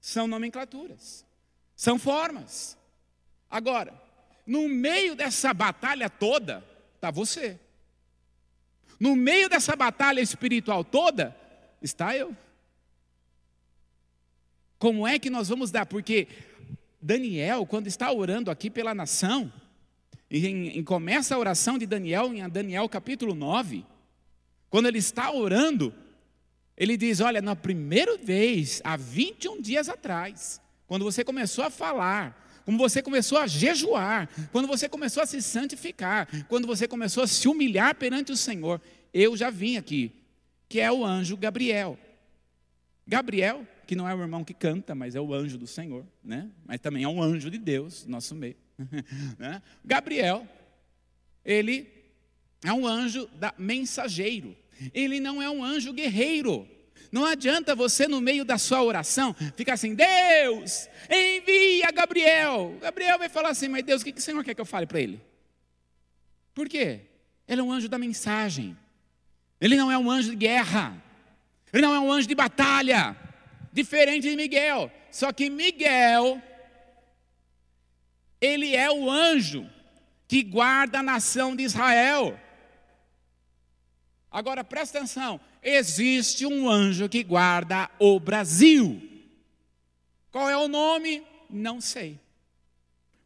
São 0.00 0.26
nomenclaturas, 0.26 1.24
são 1.76 1.98
formas. 1.98 2.76
Agora, 3.50 3.92
no 4.46 4.68
meio 4.68 5.14
dessa 5.14 5.52
batalha 5.54 6.10
toda, 6.10 6.64
está 6.94 7.10
você. 7.10 7.58
No 8.98 9.16
meio 9.16 9.48
dessa 9.48 9.74
batalha 9.74 10.20
espiritual 10.20 10.84
toda, 10.84 11.36
está 11.80 12.16
eu. 12.16 12.36
Como 14.78 15.06
é 15.06 15.18
que 15.18 15.30
nós 15.30 15.48
vamos 15.48 15.70
dar? 15.70 15.86
Porque 15.86 16.28
Daniel, 17.00 17.66
quando 17.66 17.86
está 17.86 18.12
orando 18.12 18.50
aqui 18.50 18.70
pela 18.70 18.94
nação, 18.94 19.52
e 20.30 20.46
em, 20.46 20.78
em, 20.78 20.84
começa 20.84 21.34
a 21.34 21.38
oração 21.38 21.76
de 21.76 21.86
Daniel 21.86 22.32
em 22.32 22.48
Daniel 22.48 22.88
capítulo 22.88 23.34
9, 23.34 23.84
quando 24.70 24.86
ele 24.86 24.98
está 24.98 25.30
orando, 25.30 25.94
ele 26.76 26.96
diz: 26.96 27.20
Olha, 27.20 27.42
na 27.42 27.54
primeira 27.54 28.16
vez, 28.16 28.80
há 28.82 28.96
21 28.96 29.60
dias 29.60 29.88
atrás, 29.88 30.60
quando 30.86 31.04
você 31.04 31.22
começou 31.24 31.64
a 31.64 31.70
falar, 31.70 32.51
quando 32.64 32.78
você 32.78 33.02
começou 33.02 33.38
a 33.38 33.46
jejuar, 33.46 34.28
quando 34.50 34.66
você 34.66 34.88
começou 34.88 35.22
a 35.22 35.26
se 35.26 35.40
santificar, 35.42 36.28
quando 36.48 36.66
você 36.66 36.86
começou 36.88 37.22
a 37.22 37.26
se 37.26 37.48
humilhar 37.48 37.94
perante 37.94 38.32
o 38.32 38.36
Senhor, 38.36 38.80
eu 39.12 39.36
já 39.36 39.50
vim 39.50 39.76
aqui, 39.76 40.12
que 40.68 40.80
é 40.80 40.90
o 40.90 41.04
anjo 41.04 41.36
Gabriel. 41.36 41.98
Gabriel 43.06 43.66
que 43.92 43.96
não 43.96 44.08
é 44.08 44.14
o 44.14 44.20
irmão 44.20 44.42
que 44.42 44.54
canta, 44.54 44.94
mas 44.94 45.14
é 45.14 45.20
o 45.20 45.34
anjo 45.34 45.58
do 45.58 45.66
Senhor, 45.66 46.06
né? 46.24 46.50
Mas 46.64 46.80
também 46.80 47.02
é 47.04 47.08
um 47.08 47.22
anjo 47.22 47.50
de 47.50 47.58
Deus, 47.58 48.06
nosso 48.06 48.34
meio. 48.34 48.56
né? 49.38 49.60
Gabriel, 49.84 50.48
ele 51.44 51.86
é 52.64 52.72
um 52.72 52.86
anjo 52.86 53.26
da 53.34 53.52
mensageiro. 53.58 54.56
ele 54.94 55.20
não 55.20 55.42
é 55.42 55.50
um 55.50 55.62
anjo 55.62 55.92
guerreiro. 55.92 56.66
Não 57.12 57.26
adianta 57.26 57.74
você, 57.74 58.08
no 58.08 58.22
meio 58.22 58.42
da 58.42 58.56
sua 58.56 58.82
oração, 58.82 59.36
ficar 59.54 59.74
assim: 59.74 59.94
Deus, 59.94 60.88
envia 61.10 61.92
Gabriel. 61.92 62.78
Gabriel 62.80 63.18
vai 63.18 63.28
falar 63.28 63.50
assim: 63.50 63.68
Mas 63.68 63.84
Deus, 63.84 64.00
o 64.00 64.04
que, 64.06 64.18
o 64.18 64.20
Senhor 64.20 64.42
quer 64.42 64.54
que 64.54 64.60
eu 64.60 64.64
fale 64.64 64.86
para 64.86 64.98
ele? 64.98 65.20
Por 66.54 66.66
quê? 66.70 67.02
Ele 67.46 67.60
é 67.60 67.64
um 67.64 67.70
anjo 67.70 67.86
da 67.86 67.98
mensagem. 67.98 68.74
Ele 69.60 69.76
não 69.76 69.92
é 69.92 69.98
um 69.98 70.10
anjo 70.10 70.30
de 70.30 70.36
guerra. 70.36 70.96
Ele 71.70 71.82
não 71.82 71.94
é 71.94 72.00
um 72.00 72.10
anjo 72.10 72.26
de 72.26 72.34
batalha. 72.34 73.14
Diferente 73.70 74.30
de 74.30 74.34
Miguel. 74.34 74.90
Só 75.10 75.32
que 75.32 75.50
Miguel, 75.50 76.40
ele 78.40 78.74
é 78.74 78.90
o 78.90 79.10
anjo 79.10 79.68
que 80.26 80.42
guarda 80.42 81.00
a 81.00 81.02
nação 81.02 81.54
de 81.54 81.62
Israel. 81.62 82.40
Agora 84.30 84.64
presta 84.64 84.96
atenção: 84.96 85.38
existe 85.62 86.44
um 86.44 86.68
anjo 86.68 87.08
que 87.08 87.22
guarda 87.22 87.90
o 87.98 88.18
Brasil. 88.18 89.00
Qual 90.30 90.48
é 90.48 90.56
o 90.56 90.68
nome? 90.68 91.22
Não 91.48 91.80
sei. 91.80 92.18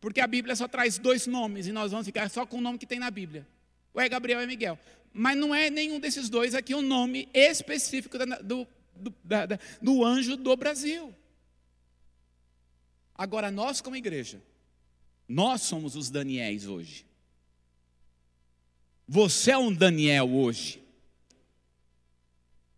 Porque 0.01 0.20
a 0.20 0.26
Bíblia 0.26 0.55
só 0.55 0.68
traz 0.68 0.99
dois 0.99 1.26
nomes 1.26 1.66
e 1.66 1.72
nós 1.72 1.91
vamos 1.91 2.07
ficar 2.07 2.28
só 2.28 2.45
com 2.45 2.59
o 2.59 2.61
nome 2.61 2.78
que 2.78 2.87
tem 2.87 2.99
na 2.99 3.11
Bíblia. 3.11 3.47
Ou 3.95 4.01
é 4.01 4.09
Gabriel 4.09 4.39
ou 4.39 4.45
é 4.45 4.47
Miguel. 4.47 4.78
Mas 5.12 5.37
não 5.37 5.55
é 5.55 5.70
nenhum 5.70 5.99
desses 5.99 6.28
dois 6.28 6.55
aqui 6.55 6.74
o 6.74 6.78
um 6.78 6.82
nome 6.82 7.28
específico 7.32 8.18
do, 8.18 8.66
do, 8.95 9.14
da, 9.24 9.47
do 9.80 10.05
anjo 10.05 10.37
do 10.37 10.55
Brasil. 10.57 11.14
Agora, 13.14 13.51
nós, 13.51 13.80
como 13.80 13.97
igreja, 13.97 14.43
nós 15.26 15.62
somos 15.62 15.97
os 15.97 16.11
Daniéis 16.11 16.66
hoje. 16.66 17.07
Você 19.09 19.53
é 19.53 19.59
um 19.59 19.72
Daniel 19.72 20.28
hoje. 20.28 20.86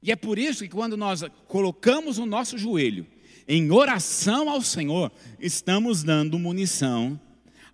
E 0.03 0.13
é 0.13 0.17
por 0.17 0.39
isso 0.39 0.65
que 0.65 0.71
quando 0.71 0.97
nós 0.97 1.25
colocamos 1.47 2.19
o 2.19 2.27
nosso 2.27 2.57
joelho 2.57 3.07
em 3.47 3.71
oração 3.71 4.49
ao 4.49 4.61
Senhor, 4.61 5.11
estamos 5.41 6.03
dando 6.03 6.39
munição 6.39 7.21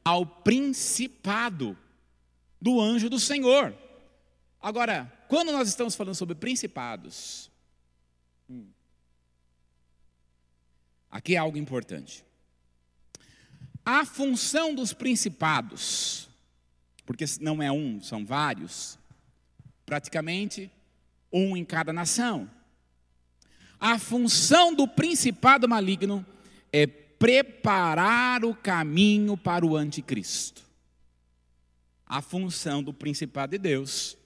ao 0.04 0.24
principado 0.24 1.76
do 2.60 2.80
anjo 2.80 3.10
do 3.10 3.18
Senhor. 3.18 3.74
Agora, 4.60 5.12
quando 5.28 5.52
nós 5.52 5.68
estamos 5.68 5.94
falando 5.94 6.14
sobre 6.14 6.34
principados, 6.34 7.50
hum, 8.48 8.66
aqui 11.10 11.34
é 11.34 11.38
algo 11.38 11.58
importante. 11.58 12.24
A 13.84 14.06
função 14.06 14.74
dos 14.74 14.94
principados, 14.94 16.30
porque 17.04 17.24
não 17.40 17.62
é 17.62 17.70
um, 17.70 18.00
são 18.00 18.24
vários, 18.24 18.98
praticamente 19.84 20.70
um 21.34 21.56
em 21.56 21.64
cada 21.64 21.92
nação. 21.92 22.48
A 23.80 23.98
função 23.98 24.72
do 24.72 24.86
principado 24.86 25.68
maligno 25.68 26.24
é 26.72 26.86
preparar 26.86 28.44
o 28.44 28.54
caminho 28.54 29.36
para 29.36 29.66
o 29.66 29.76
anticristo. 29.76 30.62
A 32.06 32.22
função 32.22 32.82
do 32.82 32.94
principado 32.94 33.50
de 33.50 33.58
Deus 33.58 34.16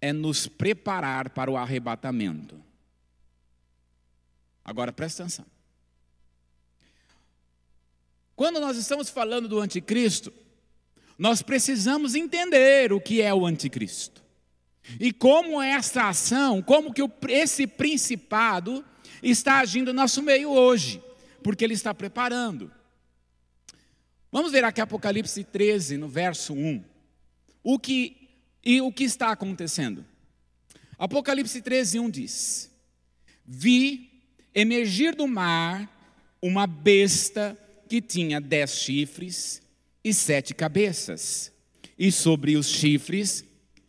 é 0.00 0.12
nos 0.12 0.46
preparar 0.46 1.30
para 1.30 1.50
o 1.50 1.56
arrebatamento. 1.56 2.62
Agora 4.64 4.92
presta 4.92 5.22
atenção. 5.22 5.46
Quando 8.36 8.60
nós 8.60 8.76
estamos 8.76 9.08
falando 9.08 9.48
do 9.48 9.60
anticristo, 9.60 10.32
nós 11.16 11.40
precisamos 11.42 12.14
entender 12.14 12.92
o 12.92 13.00
que 13.00 13.22
é 13.22 13.32
o 13.32 13.46
anticristo. 13.46 14.23
E 15.00 15.12
como 15.12 15.60
essa 15.60 16.08
ação, 16.08 16.62
como 16.62 16.92
que 16.92 17.02
esse 17.28 17.66
principado 17.66 18.84
está 19.22 19.60
agindo 19.60 19.92
no 19.92 20.00
nosso 20.00 20.22
meio 20.22 20.50
hoje, 20.50 21.02
porque 21.42 21.64
ele 21.64 21.74
está 21.74 21.94
preparando. 21.94 22.70
Vamos 24.30 24.52
ver 24.52 24.64
aqui 24.64 24.80
Apocalipse 24.80 25.42
13, 25.44 25.96
no 25.96 26.08
verso 26.08 26.52
1. 26.52 26.84
O 27.62 27.78
que 27.78 28.28
e 28.64 28.80
o 28.80 28.90
que 28.90 29.04
está 29.04 29.30
acontecendo? 29.30 30.04
Apocalipse 30.98 31.60
13, 31.60 32.00
1 32.00 32.10
diz: 32.10 32.70
Vi 33.44 34.22
emergir 34.54 35.14
do 35.14 35.26
mar 35.26 35.90
uma 36.40 36.66
besta 36.66 37.58
que 37.88 38.00
tinha 38.00 38.40
dez 38.40 38.74
chifres 38.76 39.62
e 40.02 40.12
sete 40.12 40.54
cabeças, 40.54 41.52
e 41.98 42.10
sobre 42.12 42.56
os 42.56 42.68
chifres 42.68 43.44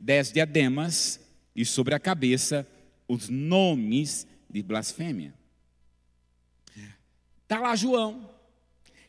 dez 0.06 0.32
diademas, 0.32 1.20
e 1.56 1.66
sobre 1.66 1.96
a 1.96 2.00
cabeça 2.00 2.68
os 3.08 3.28
nomes 3.28 4.28
de 4.48 4.62
blasfêmia. 4.62 5.34
Está 7.42 7.60
lá 7.60 7.76
João, 7.76 8.30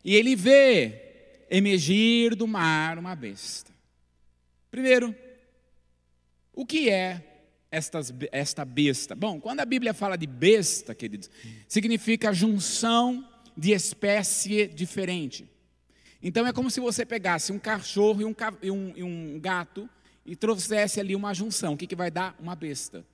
e 0.02 0.14
ele 0.14 0.34
vê 0.34 1.44
emergir 1.50 2.34
do 2.34 2.46
mar 2.46 2.98
uma 2.98 3.14
besta. 3.14 3.70
Primeiro, 4.70 5.14
o 6.54 6.64
que 6.64 6.88
é 6.88 7.22
estas, 7.70 8.12
esta 8.32 8.64
besta? 8.64 9.14
Bom, 9.14 9.38
quando 9.38 9.60
a 9.60 9.66
Bíblia 9.66 9.92
fala 9.92 10.16
de 10.16 10.26
besta, 10.26 10.94
queridos, 10.94 11.30
significa 11.68 12.32
junção 12.32 13.28
de 13.54 13.72
espécie 13.72 14.66
diferente. 14.66 15.46
Então 16.22 16.46
é 16.46 16.54
como 16.54 16.70
se 16.70 16.80
você 16.80 17.04
pegasse 17.04 17.52
um 17.52 17.58
cachorro 17.58 18.22
e 18.22 18.24
um, 18.24 18.34
e 18.62 18.70
um, 18.70 18.92
e 18.96 19.02
um 19.02 19.38
gato 19.38 19.88
e 20.26 20.34
trouxesse 20.34 21.00
ali 21.00 21.14
uma 21.14 21.32
junção, 21.32 21.74
o 21.74 21.76
que, 21.76 21.86
que 21.86 21.96
vai 21.96 22.10
dar? 22.10 22.36
Uma 22.40 22.56
besta. 22.56 23.04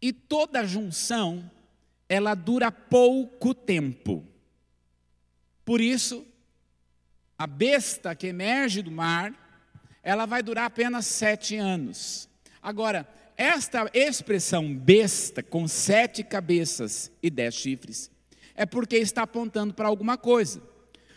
E 0.00 0.12
toda 0.12 0.66
junção, 0.66 1.50
ela 2.08 2.34
dura 2.34 2.70
pouco 2.70 3.54
tempo. 3.54 4.24
Por 5.64 5.80
isso, 5.80 6.24
a 7.38 7.46
besta 7.46 8.14
que 8.14 8.28
emerge 8.28 8.82
do 8.82 8.90
mar, 8.90 9.32
ela 10.02 10.26
vai 10.26 10.42
durar 10.42 10.66
apenas 10.66 11.06
sete 11.06 11.56
anos. 11.56 12.28
Agora, 12.62 13.08
esta 13.36 13.90
expressão 13.92 14.74
besta, 14.74 15.42
com 15.42 15.66
sete 15.66 16.22
cabeças 16.22 17.10
e 17.22 17.28
dez 17.28 17.54
chifres, 17.54 18.10
é 18.54 18.64
porque 18.64 18.96
está 18.96 19.22
apontando 19.22 19.74
para 19.74 19.88
alguma 19.88 20.16
coisa. 20.16 20.62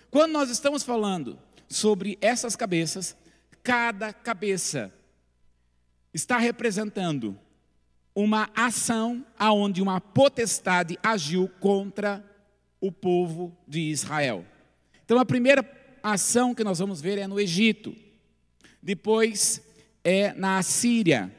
Quando 0.09 0.31
nós 0.31 0.49
estamos 0.49 0.81
falando 0.81 1.37
sobre 1.69 2.17
essas 2.21 2.55
cabeças, 2.55 3.15
cada 3.67 4.13
cabeça 4.13 4.93
está 6.13 6.37
representando 6.37 7.37
uma 8.15 8.49
ação 8.55 9.25
aonde 9.37 9.81
uma 9.81 9.99
potestade 9.99 10.97
agiu 11.03 11.49
contra 11.59 12.23
o 12.79 12.93
povo 12.93 13.53
de 13.67 13.81
Israel. 13.81 14.45
Então 15.03 15.19
a 15.19 15.25
primeira 15.25 15.69
ação 16.01 16.55
que 16.55 16.63
nós 16.63 16.79
vamos 16.79 17.01
ver 17.01 17.17
é 17.17 17.27
no 17.27 17.41
Egito. 17.41 17.93
Depois 18.81 19.61
é 20.01 20.31
na 20.31 20.59
Assíria, 20.59 21.29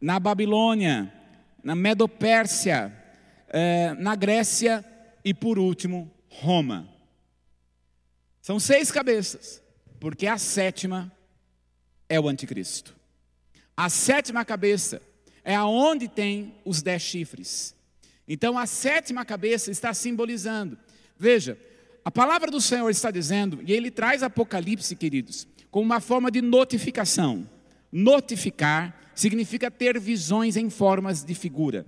na 0.00 0.18
Babilônia, 0.18 1.14
na 1.62 1.76
Medopérsia, 1.76 2.92
é, 3.46 3.94
na 3.94 4.16
Grécia 4.16 4.84
e 5.24 5.32
por 5.32 5.56
último, 5.56 6.10
Roma. 6.28 6.88
São 8.42 8.58
seis 8.58 8.90
cabeças, 8.90 9.62
porque 10.00 10.26
a 10.26 10.36
sétima 10.36 11.12
é 12.10 12.18
o 12.20 12.28
anticristo. 12.28 12.94
A 13.76 13.88
sétima 13.88 14.44
cabeça 14.44 15.00
é 15.44 15.54
aonde 15.54 16.08
tem 16.08 16.56
os 16.64 16.82
dez 16.82 17.00
chifres. 17.00 17.74
Então 18.28 18.58
a 18.58 18.66
sétima 18.66 19.24
cabeça 19.24 19.70
está 19.70 19.94
simbolizando. 19.94 20.76
Veja, 21.16 21.56
a 22.04 22.10
palavra 22.10 22.50
do 22.50 22.60
Senhor 22.60 22.90
está 22.90 23.10
dizendo, 23.10 23.60
e 23.64 23.72
ele 23.72 23.90
traz 23.90 24.22
Apocalipse, 24.22 24.96
queridos, 24.96 25.46
como 25.70 25.86
uma 25.86 26.00
forma 26.00 26.30
de 26.30 26.42
notificação. 26.42 27.48
Notificar 27.92 29.12
significa 29.14 29.70
ter 29.70 29.98
visões 29.98 30.56
em 30.56 30.68
formas 30.68 31.22
de 31.22 31.34
figura. 31.34 31.86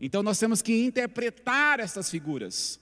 Então 0.00 0.22
nós 0.22 0.38
temos 0.38 0.60
que 0.60 0.84
interpretar 0.84 1.78
essas 1.78 2.10
figuras. 2.10 2.80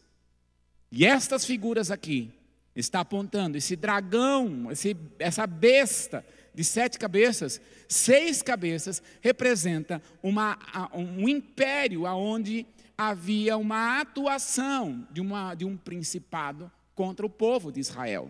E 0.90 1.04
estas 1.04 1.44
figuras 1.44 1.90
aqui 1.90 2.30
está 2.74 3.00
apontando 3.00 3.58
esse 3.58 3.76
dragão, 3.76 4.70
esse, 4.70 4.96
essa 5.18 5.46
besta 5.46 6.24
de 6.58 6.64
sete 6.64 6.98
cabeças, 6.98 7.60
seis 7.88 8.42
cabeças 8.42 9.00
representa 9.20 10.02
uma, 10.20 10.58
um 10.92 11.28
império 11.28 12.04
aonde 12.04 12.66
havia 12.96 13.56
uma 13.56 14.00
atuação 14.00 15.06
de, 15.12 15.20
uma, 15.20 15.54
de 15.54 15.64
um 15.64 15.76
principado 15.76 16.68
contra 16.96 17.24
o 17.24 17.30
povo 17.30 17.70
de 17.70 17.78
Israel. 17.78 18.28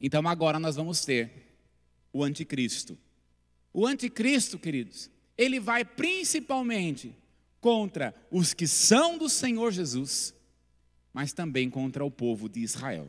Então 0.00 0.26
agora 0.26 0.58
nós 0.58 0.74
vamos 0.74 1.04
ter 1.04 1.54
o 2.12 2.24
anticristo. 2.24 2.98
O 3.72 3.86
anticristo, 3.86 4.58
queridos, 4.58 5.08
ele 5.38 5.60
vai 5.60 5.84
principalmente 5.84 7.14
contra 7.60 8.12
os 8.28 8.52
que 8.52 8.66
são 8.66 9.16
do 9.16 9.28
Senhor 9.28 9.70
Jesus, 9.70 10.34
mas 11.12 11.32
também 11.32 11.70
contra 11.70 12.04
o 12.04 12.10
povo 12.10 12.48
de 12.48 12.58
Israel. 12.58 13.08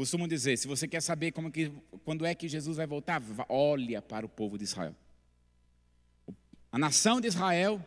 Costumo 0.00 0.26
dizer, 0.26 0.56
se 0.56 0.66
você 0.66 0.88
quer 0.88 1.02
saber 1.02 1.30
como 1.30 1.52
que, 1.52 1.70
quando 2.06 2.24
é 2.24 2.34
que 2.34 2.48
Jesus 2.48 2.78
vai 2.78 2.86
voltar, 2.86 3.22
olha 3.50 4.00
para 4.00 4.24
o 4.24 4.30
povo 4.30 4.56
de 4.56 4.64
Israel. 4.64 4.96
A 6.72 6.78
nação 6.78 7.20
de 7.20 7.28
Israel 7.28 7.84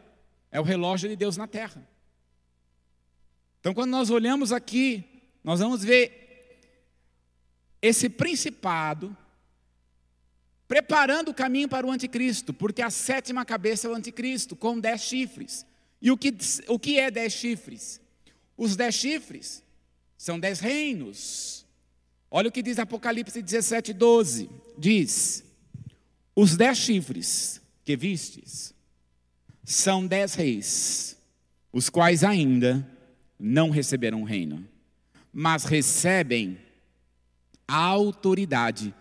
é 0.52 0.60
o 0.60 0.64
relógio 0.64 1.10
de 1.10 1.16
Deus 1.16 1.38
na 1.38 1.48
terra. 1.48 1.84
Então, 3.60 3.74
quando 3.74 3.90
nós 3.90 4.12
olhamos 4.12 4.52
aqui, 4.52 5.04
nós 5.44 5.60
vamos 5.60 5.84
ver 5.84 6.62
esse 7.82 8.08
principado 8.08 9.18
preparando 10.68 11.30
o 11.30 11.34
caminho 11.34 11.68
para 11.68 11.88
o 11.88 11.90
anticristo, 11.90 12.54
porque 12.54 12.84
a 12.84 12.92
sétima 12.92 13.44
cabeça 13.44 13.88
é 13.88 13.90
o 13.90 13.96
anticristo, 13.96 14.56
com 14.56 14.80
dez 14.80 15.02
chifres. 15.02 15.66
E 16.00 16.12
o 16.12 16.18
que, 16.18 16.32
o 16.68 16.78
que 16.78 17.00
é 17.00 17.10
dez 17.10 17.34
chifres? 17.34 18.00
Os 18.56 18.76
dez 18.76 18.94
chifres 18.94 19.64
são 20.16 20.40
dez 20.40 20.60
reinos. 20.60 21.64
Olha 22.36 22.50
o 22.50 22.52
que 22.52 22.64
diz 22.64 22.80
Apocalipse 22.80 23.44
17, 23.44 23.94
12. 23.94 24.50
Diz: 24.76 25.44
Os 26.36 26.58
dez 26.58 26.80
chifres 26.80 27.62
que 27.86 27.96
vistes 27.96 28.74
são 29.64 30.08
dez 30.08 30.34
reis, 30.34 31.16
os 31.72 31.92
quais 31.92 32.24
ainda 32.24 32.90
não 33.40 33.70
receberam 33.70 34.24
reino, 34.24 34.68
mas 35.32 35.66
recebem 35.66 36.58
a 37.68 37.78
autoridade 37.78 38.92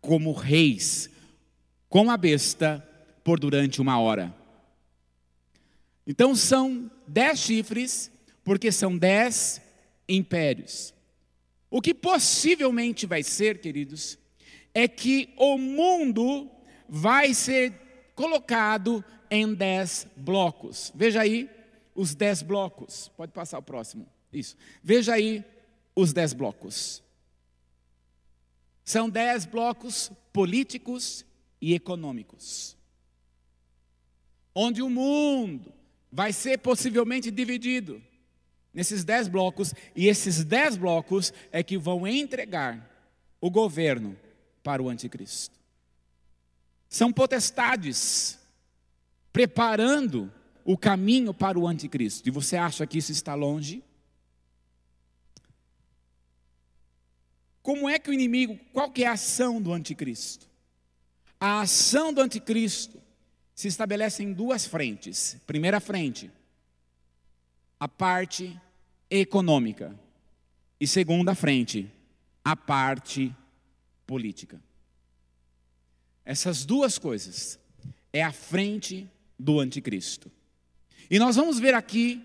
como 0.00 0.32
reis, 0.32 1.10
com 1.90 2.10
a 2.10 2.16
besta, 2.16 2.82
por 3.22 3.38
durante 3.38 3.82
uma 3.82 4.00
hora. 4.00 4.34
Então 6.06 6.34
são 6.34 6.90
dez 7.06 7.38
chifres, 7.40 8.10
porque 8.42 8.72
são 8.72 8.96
dez 8.96 9.60
impérios. 10.08 10.94
O 11.70 11.80
que 11.80 11.92
possivelmente 11.92 13.06
vai 13.06 13.22
ser, 13.22 13.60
queridos, 13.60 14.18
é 14.72 14.88
que 14.88 15.34
o 15.36 15.58
mundo 15.58 16.50
vai 16.88 17.34
ser 17.34 17.72
colocado 18.14 19.04
em 19.30 19.54
dez 19.54 20.06
blocos. 20.16 20.90
Veja 20.94 21.20
aí 21.20 21.48
os 21.94 22.14
dez 22.14 22.42
blocos. 22.42 23.08
Pode 23.16 23.32
passar 23.32 23.58
o 23.58 23.62
próximo. 23.62 24.08
Isso. 24.32 24.56
Veja 24.82 25.14
aí 25.14 25.44
os 25.94 26.12
dez 26.12 26.32
blocos. 26.32 27.02
São 28.84 29.10
dez 29.10 29.44
blocos 29.44 30.10
políticos 30.32 31.26
e 31.60 31.74
econômicos. 31.74 32.76
Onde 34.54 34.80
o 34.80 34.88
mundo 34.88 35.72
vai 36.10 36.32
ser 36.32 36.58
possivelmente 36.58 37.30
dividido 37.30 38.02
nesses 38.72 39.04
dez 39.04 39.28
blocos, 39.28 39.74
e 39.94 40.06
esses 40.06 40.44
dez 40.44 40.76
blocos 40.76 41.32
é 41.50 41.62
que 41.62 41.78
vão 41.78 42.06
entregar 42.06 42.88
o 43.40 43.50
governo 43.50 44.16
para 44.62 44.82
o 44.82 44.88
anticristo. 44.88 45.56
São 46.88 47.12
potestades 47.12 48.38
preparando 49.32 50.32
o 50.64 50.76
caminho 50.76 51.32
para 51.32 51.58
o 51.58 51.66
anticristo. 51.66 52.28
E 52.28 52.32
você 52.32 52.56
acha 52.56 52.86
que 52.86 52.98
isso 52.98 53.12
está 53.12 53.34
longe? 53.34 53.82
Como 57.62 57.88
é 57.88 57.98
que 57.98 58.10
o 58.10 58.14
inimigo, 58.14 58.58
qual 58.72 58.90
que 58.90 59.04
é 59.04 59.06
a 59.06 59.12
ação 59.12 59.60
do 59.60 59.72
anticristo? 59.72 60.46
A 61.38 61.60
ação 61.60 62.12
do 62.12 62.20
anticristo 62.20 63.00
se 63.54 63.68
estabelece 63.68 64.22
em 64.22 64.32
duas 64.32 64.66
frentes. 64.66 65.36
Primeira 65.46 65.80
frente, 65.80 66.30
a 67.78 67.88
parte 67.88 68.60
econômica. 69.10 69.98
E 70.80 70.86
segunda 70.86 71.34
frente, 71.34 71.90
a 72.44 72.54
parte 72.54 73.34
política. 74.06 74.60
Essas 76.24 76.64
duas 76.64 76.98
coisas 76.98 77.58
é 78.12 78.22
a 78.22 78.32
frente 78.32 79.08
do 79.38 79.60
anticristo. 79.60 80.30
E 81.10 81.18
nós 81.18 81.36
vamos 81.36 81.58
ver 81.58 81.74
aqui 81.74 82.22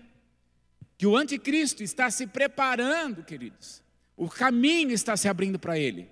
que 0.96 1.06
o 1.06 1.16
anticristo 1.16 1.82
está 1.82 2.10
se 2.10 2.26
preparando, 2.26 3.24
queridos. 3.24 3.82
O 4.16 4.28
caminho 4.28 4.90
está 4.90 5.16
se 5.16 5.28
abrindo 5.28 5.58
para 5.58 5.78
ele. 5.78 6.08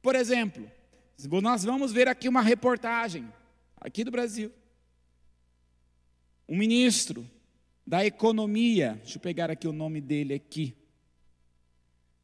Por 0.00 0.14
exemplo, 0.14 0.70
nós 1.42 1.64
vamos 1.64 1.92
ver 1.92 2.08
aqui 2.08 2.28
uma 2.28 2.40
reportagem, 2.40 3.30
aqui 3.80 4.04
do 4.04 4.10
Brasil. 4.10 4.52
Um 6.48 6.56
ministro 6.56 7.28
da 7.86 8.04
economia, 8.04 8.94
deixa 9.02 9.16
eu 9.16 9.22
pegar 9.22 9.50
aqui 9.50 9.68
o 9.68 9.72
nome 9.72 10.00
dele 10.00 10.34
aqui. 10.34 10.74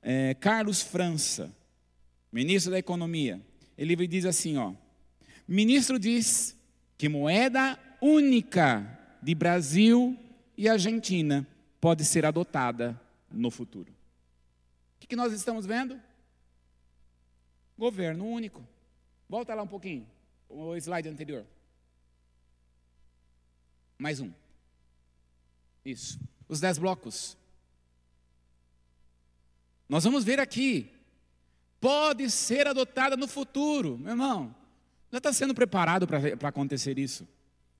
É, 0.02 0.34
Carlos 0.34 0.82
França, 0.82 1.54
ministro 2.32 2.72
da 2.72 2.78
economia. 2.78 3.40
Ele 3.78 3.94
diz 4.08 4.24
assim, 4.24 4.56
ó. 4.56 4.74
Ministro 5.46 5.98
diz 5.98 6.58
que 6.98 7.08
moeda 7.08 7.78
única 8.00 8.98
de 9.22 9.34
Brasil 9.34 10.18
e 10.56 10.68
Argentina 10.68 11.46
pode 11.80 12.04
ser 12.04 12.26
adotada 12.26 13.00
no 13.30 13.50
futuro. 13.50 13.92
O 15.02 15.06
que, 15.06 15.14
nós 15.14 15.32
estamos 15.32 15.66
vendo? 15.66 16.00
Governo 17.78 18.26
único. 18.26 18.66
Volta 19.28 19.54
lá 19.54 19.62
um 19.62 19.68
pouquinho, 19.68 20.06
o 20.48 20.76
slide 20.76 21.08
anterior. 21.08 21.46
Mais 23.98 24.20
um. 24.20 24.32
Isso. 25.84 26.18
Os 26.48 26.60
dez 26.60 26.78
blocos. 26.78 27.36
Nós 29.88 30.04
vamos 30.04 30.24
ver 30.24 30.40
aqui. 30.40 30.90
Pode 31.80 32.30
ser 32.30 32.66
adotada 32.66 33.16
no 33.16 33.26
futuro, 33.26 33.98
meu 33.98 34.10
irmão. 34.10 34.54
Já 35.10 35.18
está 35.18 35.32
sendo 35.32 35.54
preparado 35.54 36.06
para 36.06 36.48
acontecer 36.48 36.98
isso. 36.98 37.26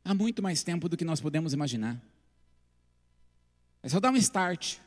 Há 0.04 0.12
muito 0.12 0.42
mais 0.42 0.62
tempo 0.62 0.88
do 0.88 0.96
que 0.96 1.04
nós 1.04 1.20
podemos 1.20 1.52
imaginar. 1.52 2.00
É 3.82 3.88
só 3.88 4.00
dar 4.00 4.10
um 4.10 4.16
start. 4.16 4.78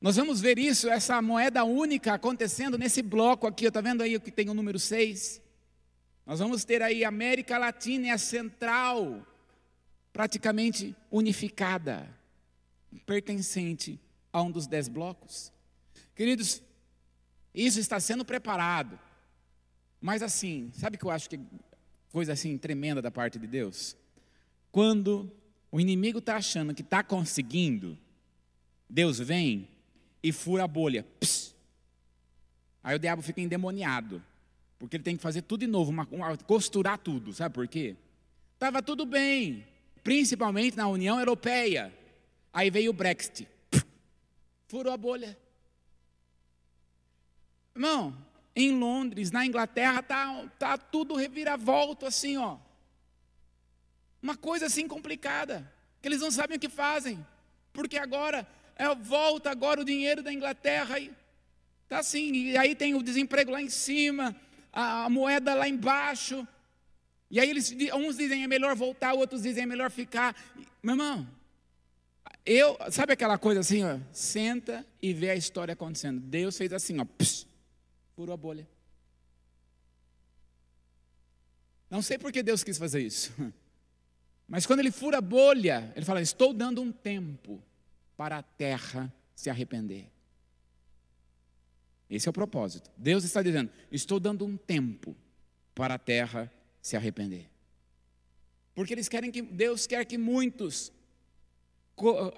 Nós 0.00 0.16
vamos 0.16 0.40
ver 0.40 0.58
isso, 0.58 0.88
essa 0.88 1.20
moeda 1.20 1.62
única 1.62 2.14
acontecendo 2.14 2.78
nesse 2.78 3.02
bloco 3.02 3.46
aqui, 3.46 3.66
está 3.66 3.82
vendo 3.82 4.02
aí 4.02 4.16
o 4.16 4.20
que 4.20 4.32
tem 4.32 4.48
o 4.48 4.54
número 4.54 4.78
6? 4.78 5.42
Nós 6.24 6.38
vamos 6.38 6.64
ter 6.64 6.80
aí 6.80 7.04
América 7.04 7.58
Latina 7.58 8.06
e 8.06 8.10
a 8.10 8.16
Central 8.16 9.26
praticamente 10.12 10.94
unificada, 11.10 12.08
pertencente 13.06 14.00
a 14.32 14.42
um 14.42 14.50
dos 14.50 14.66
dez 14.66 14.88
blocos. 14.88 15.52
Queridos, 16.14 16.62
isso 17.54 17.80
está 17.80 17.98
sendo 17.98 18.24
preparado. 18.24 18.98
Mas 20.00 20.22
assim, 20.22 20.70
sabe 20.74 20.96
que 20.96 21.04
eu 21.04 21.10
acho 21.10 21.28
que 21.28 21.38
coisa 22.10 22.32
assim 22.32 22.56
tremenda 22.56 23.02
da 23.02 23.10
parte 23.10 23.38
de 23.38 23.46
Deus? 23.46 23.96
Quando 24.72 25.30
o 25.70 25.80
inimigo 25.80 26.18
está 26.18 26.36
achando 26.36 26.74
que 26.74 26.82
está 26.82 27.02
conseguindo, 27.02 27.98
Deus 28.88 29.18
vem 29.18 29.68
e 30.22 30.32
fura 30.32 30.64
a 30.64 30.68
bolha. 30.68 31.04
Pss. 31.20 31.54
Aí 32.82 32.96
o 32.96 32.98
diabo 32.98 33.22
fica 33.22 33.40
endemoniado, 33.40 34.22
porque 34.78 34.96
ele 34.96 35.04
tem 35.04 35.16
que 35.16 35.22
fazer 35.22 35.42
tudo 35.42 35.60
de 35.60 35.66
novo, 35.66 35.90
uma, 35.90 36.08
uma, 36.10 36.36
costurar 36.38 36.98
tudo, 36.98 37.32
sabe 37.32 37.54
por 37.54 37.68
quê? 37.68 37.94
Estava 38.54 38.82
tudo 38.82 39.04
bem, 39.04 39.66
principalmente 40.02 40.76
na 40.76 40.88
União 40.88 41.18
Europeia. 41.18 41.92
Aí 42.52 42.70
veio 42.70 42.90
o 42.90 42.94
Brexit, 42.94 43.48
furou 44.66 44.92
a 44.92 44.96
bolha. 44.96 45.38
Irmão, 47.74 48.16
em 48.54 48.72
Londres, 48.78 49.30
na 49.30 49.46
Inglaterra, 49.46 50.02
tá, 50.02 50.44
tá 50.58 50.76
tudo 50.76 51.14
reviravolto 51.14 52.06
assim, 52.06 52.36
ó. 52.36 52.58
Uma 54.22 54.36
coisa 54.36 54.66
assim 54.66 54.86
complicada, 54.86 55.70
que 56.02 56.08
eles 56.08 56.20
não 56.20 56.30
sabem 56.30 56.56
o 56.56 56.60
que 56.60 56.68
fazem, 56.68 57.24
porque 57.72 57.96
agora 57.96 58.46
é, 58.76 58.94
volta 58.94 59.50
agora 59.50 59.80
o 59.80 59.84
dinheiro 59.84 60.22
da 60.22 60.32
Inglaterra 60.32 60.98
e 60.98 61.10
tá 61.88 61.98
assim, 61.98 62.32
e 62.32 62.56
aí 62.56 62.74
tem 62.74 62.94
o 62.94 63.02
desemprego 63.02 63.50
lá 63.50 63.62
em 63.62 63.70
cima, 63.70 64.36
a, 64.72 65.04
a 65.04 65.10
moeda 65.10 65.54
lá 65.54 65.68
embaixo. 65.68 66.46
E 67.30 67.38
aí 67.38 67.48
eles 67.48 67.70
uns 67.94 68.16
dizem 68.16 68.42
é 68.42 68.46
melhor 68.46 68.74
voltar, 68.74 69.14
outros 69.14 69.42
dizem 69.42 69.62
é 69.62 69.66
melhor 69.66 69.90
ficar. 69.90 70.34
Meu 70.82 70.94
irmão, 70.94 71.28
eu, 72.44 72.76
sabe 72.90 73.12
aquela 73.12 73.38
coisa 73.38 73.60
assim, 73.60 73.84
ó, 73.84 73.98
senta 74.12 74.84
e 75.00 75.12
vê 75.12 75.30
a 75.30 75.36
história 75.36 75.72
acontecendo. 75.72 76.20
Deus 76.20 76.56
fez 76.58 76.72
assim, 76.72 76.98
ó, 76.98 77.04
pss, 77.04 77.46
furou 78.16 78.34
a 78.34 78.36
bolha. 78.36 78.68
Não 81.88 82.02
sei 82.02 82.18
por 82.18 82.32
que 82.32 82.42
Deus 82.42 82.64
quis 82.64 82.78
fazer 82.78 83.00
isso. 83.00 83.32
Mas 84.48 84.66
quando 84.66 84.80
ele 84.80 84.90
fura 84.90 85.18
a 85.18 85.20
bolha, 85.20 85.92
ele 85.94 86.04
fala: 86.04 86.20
Estou 86.20 86.52
dando 86.52 86.82
um 86.82 86.90
tempo 86.90 87.62
para 88.16 88.38
a 88.38 88.42
terra 88.42 89.12
se 89.34 89.48
arrepender. 89.48 90.08
Esse 92.08 92.28
é 92.28 92.30
o 92.30 92.32
propósito. 92.32 92.90
Deus 92.96 93.24
está 93.24 93.42
dizendo: 93.42 93.70
estou 93.90 94.18
dando 94.18 94.44
um 94.44 94.56
tempo 94.56 95.16
para 95.74 95.94
a 95.94 95.98
terra 95.98 96.44
se 96.44 96.59
arrepender. 96.96 97.48
Porque 98.74 98.94
eles 98.94 99.08
querem 99.08 99.30
que 99.30 99.42
Deus 99.42 99.86
quer 99.86 100.04
que 100.04 100.16
muitos 100.16 100.92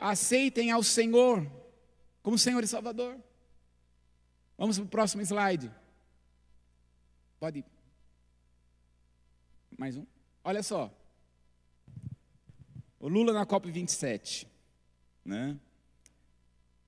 aceitem 0.00 0.70
ao 0.70 0.82
Senhor 0.82 1.46
como 2.22 2.38
Senhor 2.38 2.62
e 2.62 2.66
Salvador. 2.66 3.18
Vamos 4.56 4.78
para 4.78 4.86
o 4.86 4.88
próximo 4.88 5.22
slide. 5.22 5.70
Pode 7.38 7.60
ir. 7.60 7.64
Mais 9.78 9.96
um. 9.96 10.06
Olha 10.44 10.62
só. 10.62 10.92
O 13.00 13.08
Lula 13.08 13.32
na 13.32 13.44
COP27, 13.44 14.46
né? 15.24 15.58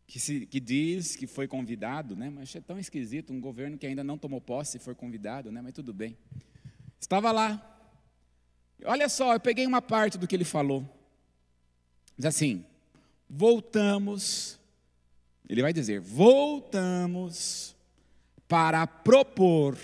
Que, 0.07 0.21
se, 0.21 0.47
que 0.47 0.61
diz 0.61 1.17
que 1.17 1.27
foi 1.27 1.49
convidado, 1.49 2.15
né? 2.15 2.31
Mas 2.31 2.55
é 2.55 2.61
tão 2.61 2.79
esquisito, 2.79 3.33
um 3.33 3.41
governo 3.41 3.77
que 3.77 3.87
ainda 3.87 4.05
não 4.05 4.17
tomou 4.17 4.41
posse 4.41 4.79
foi 4.79 4.95
convidado, 4.95 5.51
né? 5.51 5.61
Mas 5.61 5.73
tudo 5.73 5.93
bem. 5.93 6.17
Estava 7.01 7.33
lá. 7.33 7.71
Olha 8.85 9.09
só, 9.09 9.33
eu 9.33 9.41
peguei 9.41 9.67
uma 9.67 9.81
parte 9.81 10.19
do 10.19 10.27
que 10.27 10.35
ele 10.35 10.45
falou. 10.45 10.87
Diz 12.17 12.27
assim: 12.27 12.65
voltamos, 13.29 14.59
ele 15.49 15.63
vai 15.63 15.73
dizer, 15.73 16.01
voltamos 16.01 17.75
para 18.47 18.87
propor 18.87 19.79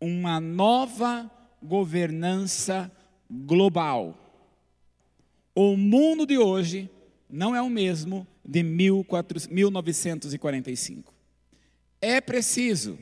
uma 0.00 0.40
nova 0.40 1.28
governança 1.62 2.92
global. 3.30 4.18
O 5.54 5.76
mundo 5.76 6.26
de 6.26 6.36
hoje 6.36 6.90
não 7.28 7.54
é 7.56 7.62
o 7.62 7.70
mesmo 7.70 8.26
de 8.44 8.62
1945. 8.62 11.14
É 12.00 12.20
preciso 12.20 12.98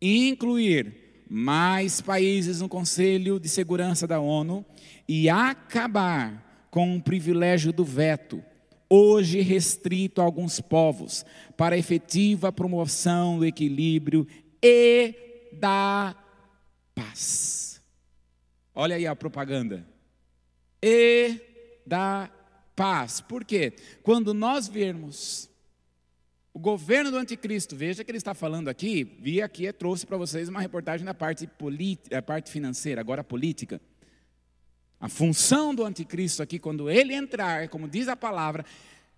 incluir 0.00 1.03
mais 1.28 2.00
países 2.00 2.60
no 2.60 2.68
Conselho 2.68 3.40
de 3.40 3.48
Segurança 3.48 4.06
da 4.06 4.20
ONU 4.20 4.64
e 5.08 5.28
acabar 5.28 6.66
com 6.70 6.96
o 6.96 7.02
privilégio 7.02 7.72
do 7.72 7.84
veto, 7.84 8.42
hoje 8.88 9.40
restrito 9.40 10.20
a 10.20 10.24
alguns 10.24 10.60
povos, 10.60 11.24
para 11.56 11.78
efetiva 11.78 12.52
promoção 12.52 13.38
do 13.38 13.44
equilíbrio 13.44 14.26
e 14.62 15.14
da 15.52 16.16
paz. 16.94 17.80
Olha 18.74 18.96
aí 18.96 19.06
a 19.06 19.14
propaganda. 19.14 19.86
E 20.82 21.40
da 21.86 22.30
paz. 22.74 23.20
Por 23.20 23.44
quê? 23.44 23.74
Quando 24.02 24.34
nós 24.34 24.66
vermos 24.66 25.48
o 26.54 26.58
governo 26.60 27.10
do 27.10 27.16
anticristo, 27.16 27.74
veja 27.74 28.04
que 28.04 28.10
ele 28.12 28.18
está 28.18 28.32
falando 28.32 28.68
aqui, 28.68 29.02
vi 29.02 29.42
aqui, 29.42 29.70
trouxe 29.72 30.06
para 30.06 30.16
vocês 30.16 30.48
uma 30.48 30.60
reportagem 30.60 31.04
da 31.04 31.12
parte, 31.12 31.50
da 32.08 32.22
parte 32.22 32.48
financeira, 32.48 33.00
agora 33.00 33.24
política. 33.24 33.80
A 35.00 35.08
função 35.08 35.74
do 35.74 35.84
anticristo 35.84 36.44
aqui, 36.44 36.60
quando 36.60 36.88
ele 36.88 37.12
entrar, 37.12 37.68
como 37.68 37.88
diz 37.88 38.06
a 38.06 38.14
palavra, 38.14 38.64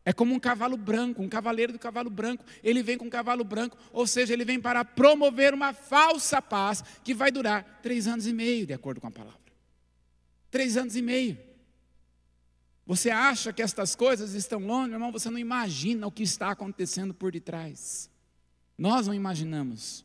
é 0.03 0.15
como 0.15 0.35
um 0.35 0.39
cavalo 0.41 0.79
branco, 0.79 1.23
um 1.23 1.29
cavaleiro 1.29 1.75
do 1.75 1.79
cavalo 1.79 2.09
branco. 2.09 2.43
Ele 2.65 2.83
vem 2.83 2.97
com 2.97 3.05
um 3.05 3.11
cavalo 3.11 3.45
branco, 3.45 3.77
ou 3.93 4.07
seja, 4.07 4.33
ele 4.33 4.45
vem 4.45 4.59
para 4.59 4.83
promover 4.83 5.53
uma 5.53 5.75
falsa 5.75 6.41
paz 6.41 6.83
que 7.05 7.13
vai 7.13 7.31
durar 7.31 7.81
três 7.83 8.07
anos 8.07 8.27
e 8.27 8.33
meio, 8.33 8.67
de 8.67 8.73
acordo 8.73 8.99
com 8.99 9.09
a 9.09 9.11
palavra. 9.11 9.39
Três 10.51 10.79
anos 10.79 10.97
e 10.97 11.03
meio. 11.03 11.37
Você 12.87 13.11
acha 13.11 13.53
que 13.53 13.61
estas 13.61 13.97
coisas 13.97 14.33
estão 14.35 14.61
longe, 14.61 14.93
irmão? 14.93 15.11
Você 15.11 15.29
não 15.29 15.39
imagina 15.39 16.07
o 16.07 16.13
que 16.13 16.23
está 16.23 16.53
acontecendo 16.53 17.13
por 17.13 17.33
detrás. 17.33 18.09
Nós 18.79 19.09
não 19.09 19.15
imaginamos. 19.15 20.05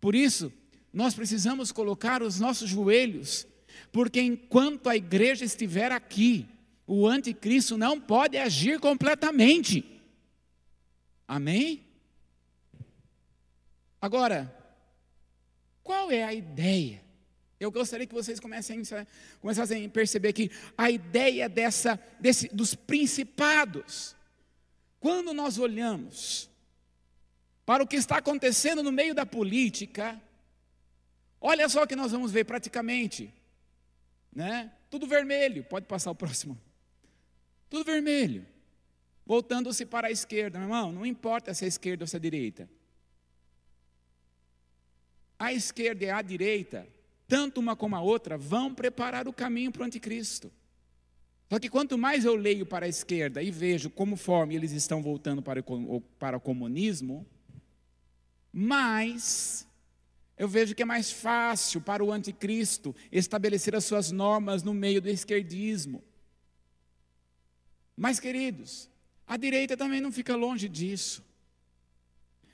Por 0.00 0.16
isso, 0.16 0.52
nós 0.92 1.14
precisamos 1.14 1.70
colocar 1.70 2.22
os 2.22 2.40
nossos 2.40 2.68
joelhos, 2.68 3.46
porque 3.92 4.20
enquanto 4.20 4.88
a 4.88 4.96
igreja 4.96 5.44
estiver 5.44 5.92
aqui, 5.92 6.48
o 6.86 7.06
anticristo 7.06 7.76
não 7.76 8.00
pode 8.00 8.36
agir 8.36 8.80
completamente. 8.80 9.84
Amém? 11.26 11.84
Agora, 14.00 14.52
qual 15.84 16.10
é 16.10 16.24
a 16.24 16.34
ideia 16.34 17.07
eu 17.60 17.72
gostaria 17.72 18.06
que 18.06 18.14
vocês 18.14 18.38
comecem 18.38 18.82
a, 18.92 19.06
começassem 19.40 19.84
a 19.84 19.88
perceber 19.88 20.32
que 20.32 20.50
a 20.76 20.90
ideia 20.90 21.48
dessa, 21.48 22.00
desse, 22.20 22.48
dos 22.48 22.74
principados, 22.74 24.14
quando 25.00 25.32
nós 25.34 25.58
olhamos 25.58 26.48
para 27.66 27.82
o 27.82 27.86
que 27.86 27.96
está 27.96 28.18
acontecendo 28.18 28.82
no 28.82 28.92
meio 28.92 29.14
da 29.14 29.26
política, 29.26 30.20
olha 31.40 31.68
só 31.68 31.82
o 31.82 31.86
que 31.86 31.96
nós 31.96 32.12
vamos 32.12 32.30
ver 32.30 32.44
praticamente, 32.44 33.34
né? 34.32 34.72
Tudo 34.88 35.06
vermelho, 35.06 35.64
pode 35.64 35.86
passar 35.86 36.10
o 36.12 36.14
próximo. 36.14 36.58
Tudo 37.68 37.84
vermelho. 37.84 38.46
Voltando-se 39.26 39.84
para 39.84 40.06
a 40.06 40.10
esquerda, 40.10 40.58
meu 40.58 40.68
irmão, 40.68 40.92
não 40.92 41.04
importa 41.04 41.52
se 41.52 41.64
é 41.64 41.66
a 41.66 41.68
esquerda 41.68 42.04
ou 42.04 42.06
se 42.06 42.16
é 42.16 42.18
a 42.18 42.20
direita. 42.20 42.70
A 45.38 45.52
esquerda 45.52 46.04
e 46.04 46.10
a 46.10 46.22
direita 46.22 46.86
tanto 47.28 47.60
uma 47.60 47.76
como 47.76 47.94
a 47.94 48.00
outra, 48.00 48.36
vão 48.36 48.74
preparar 48.74 49.28
o 49.28 49.32
caminho 49.32 49.70
para 49.70 49.82
o 49.82 49.84
anticristo. 49.84 50.50
Só 51.50 51.58
que 51.58 51.68
quanto 51.68 51.96
mais 51.96 52.24
eu 52.24 52.34
leio 52.34 52.66
para 52.66 52.86
a 52.86 52.88
esquerda 52.88 53.42
e 53.42 53.50
vejo 53.50 53.88
como 53.90 54.16
forma 54.16 54.54
eles 54.54 54.72
estão 54.72 55.02
voltando 55.02 55.42
para 55.42 55.62
o, 55.66 56.00
para 56.18 56.36
o 56.36 56.40
comunismo, 56.40 57.26
mais 58.52 59.68
eu 60.38 60.48
vejo 60.48 60.74
que 60.74 60.82
é 60.82 60.86
mais 60.86 61.10
fácil 61.10 61.80
para 61.80 62.02
o 62.02 62.12
anticristo 62.12 62.94
estabelecer 63.10 63.74
as 63.74 63.84
suas 63.84 64.12
normas 64.12 64.62
no 64.62 64.72
meio 64.72 65.02
do 65.02 65.08
esquerdismo. 65.08 66.02
Mas, 67.96 68.20
queridos, 68.20 68.88
a 69.26 69.36
direita 69.36 69.76
também 69.76 70.00
não 70.00 70.12
fica 70.12 70.36
longe 70.36 70.68
disso. 70.68 71.24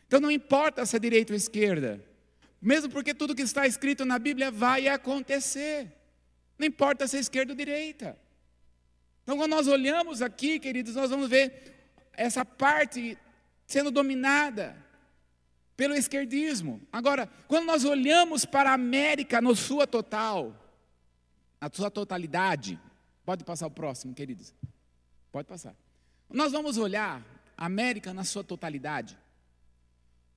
Então 0.06 0.18
não 0.18 0.30
importa 0.30 0.86
se 0.86 0.96
é 0.96 0.98
direita 0.98 1.32
ou 1.32 1.36
esquerda, 1.36 2.02
mesmo 2.64 2.90
porque 2.90 3.12
tudo 3.12 3.34
que 3.34 3.42
está 3.42 3.66
escrito 3.66 4.06
na 4.06 4.18
Bíblia 4.18 4.50
vai 4.50 4.88
acontecer. 4.88 5.92
Não 6.58 6.66
importa 6.66 7.06
se 7.06 7.18
é 7.18 7.20
esquerda 7.20 7.52
ou 7.52 7.56
direita. 7.56 8.18
Então, 9.22 9.36
quando 9.36 9.50
nós 9.50 9.66
olhamos 9.66 10.22
aqui, 10.22 10.58
queridos, 10.58 10.94
nós 10.94 11.10
vamos 11.10 11.28
ver 11.28 11.74
essa 12.14 12.42
parte 12.42 13.18
sendo 13.66 13.90
dominada 13.90 14.74
pelo 15.76 15.94
esquerdismo. 15.94 16.80
Agora, 16.90 17.28
quando 17.46 17.66
nós 17.66 17.84
olhamos 17.84 18.46
para 18.46 18.70
a 18.70 18.74
América 18.74 19.42
no 19.42 19.54
sua 19.54 19.86
total, 19.86 20.56
na 21.60 21.68
sua 21.70 21.90
totalidade, 21.90 22.80
pode 23.26 23.44
passar 23.44 23.66
o 23.66 23.70
próximo, 23.70 24.14
queridos. 24.14 24.54
Pode 25.30 25.46
passar. 25.46 25.74
Nós 26.30 26.52
vamos 26.52 26.78
olhar 26.78 27.22
a 27.56 27.66
América 27.66 28.14
na 28.14 28.24
sua 28.24 28.42
totalidade. 28.42 29.18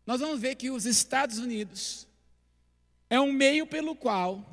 Nós 0.06 0.20
vamos 0.20 0.42
ver 0.42 0.56
que 0.56 0.70
os 0.70 0.86
Estados 0.86 1.38
Unidos 1.38 2.07
é 3.10 3.20
um 3.20 3.32
meio 3.32 3.66
pelo 3.66 3.96
qual 3.96 4.46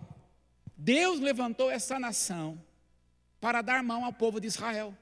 Deus 0.76 1.20
levantou 1.20 1.70
essa 1.70 1.98
nação 1.98 2.60
para 3.40 3.62
dar 3.62 3.82
mão 3.82 4.04
ao 4.04 4.12
povo 4.12 4.40
de 4.40 4.46
Israel. 4.46 4.96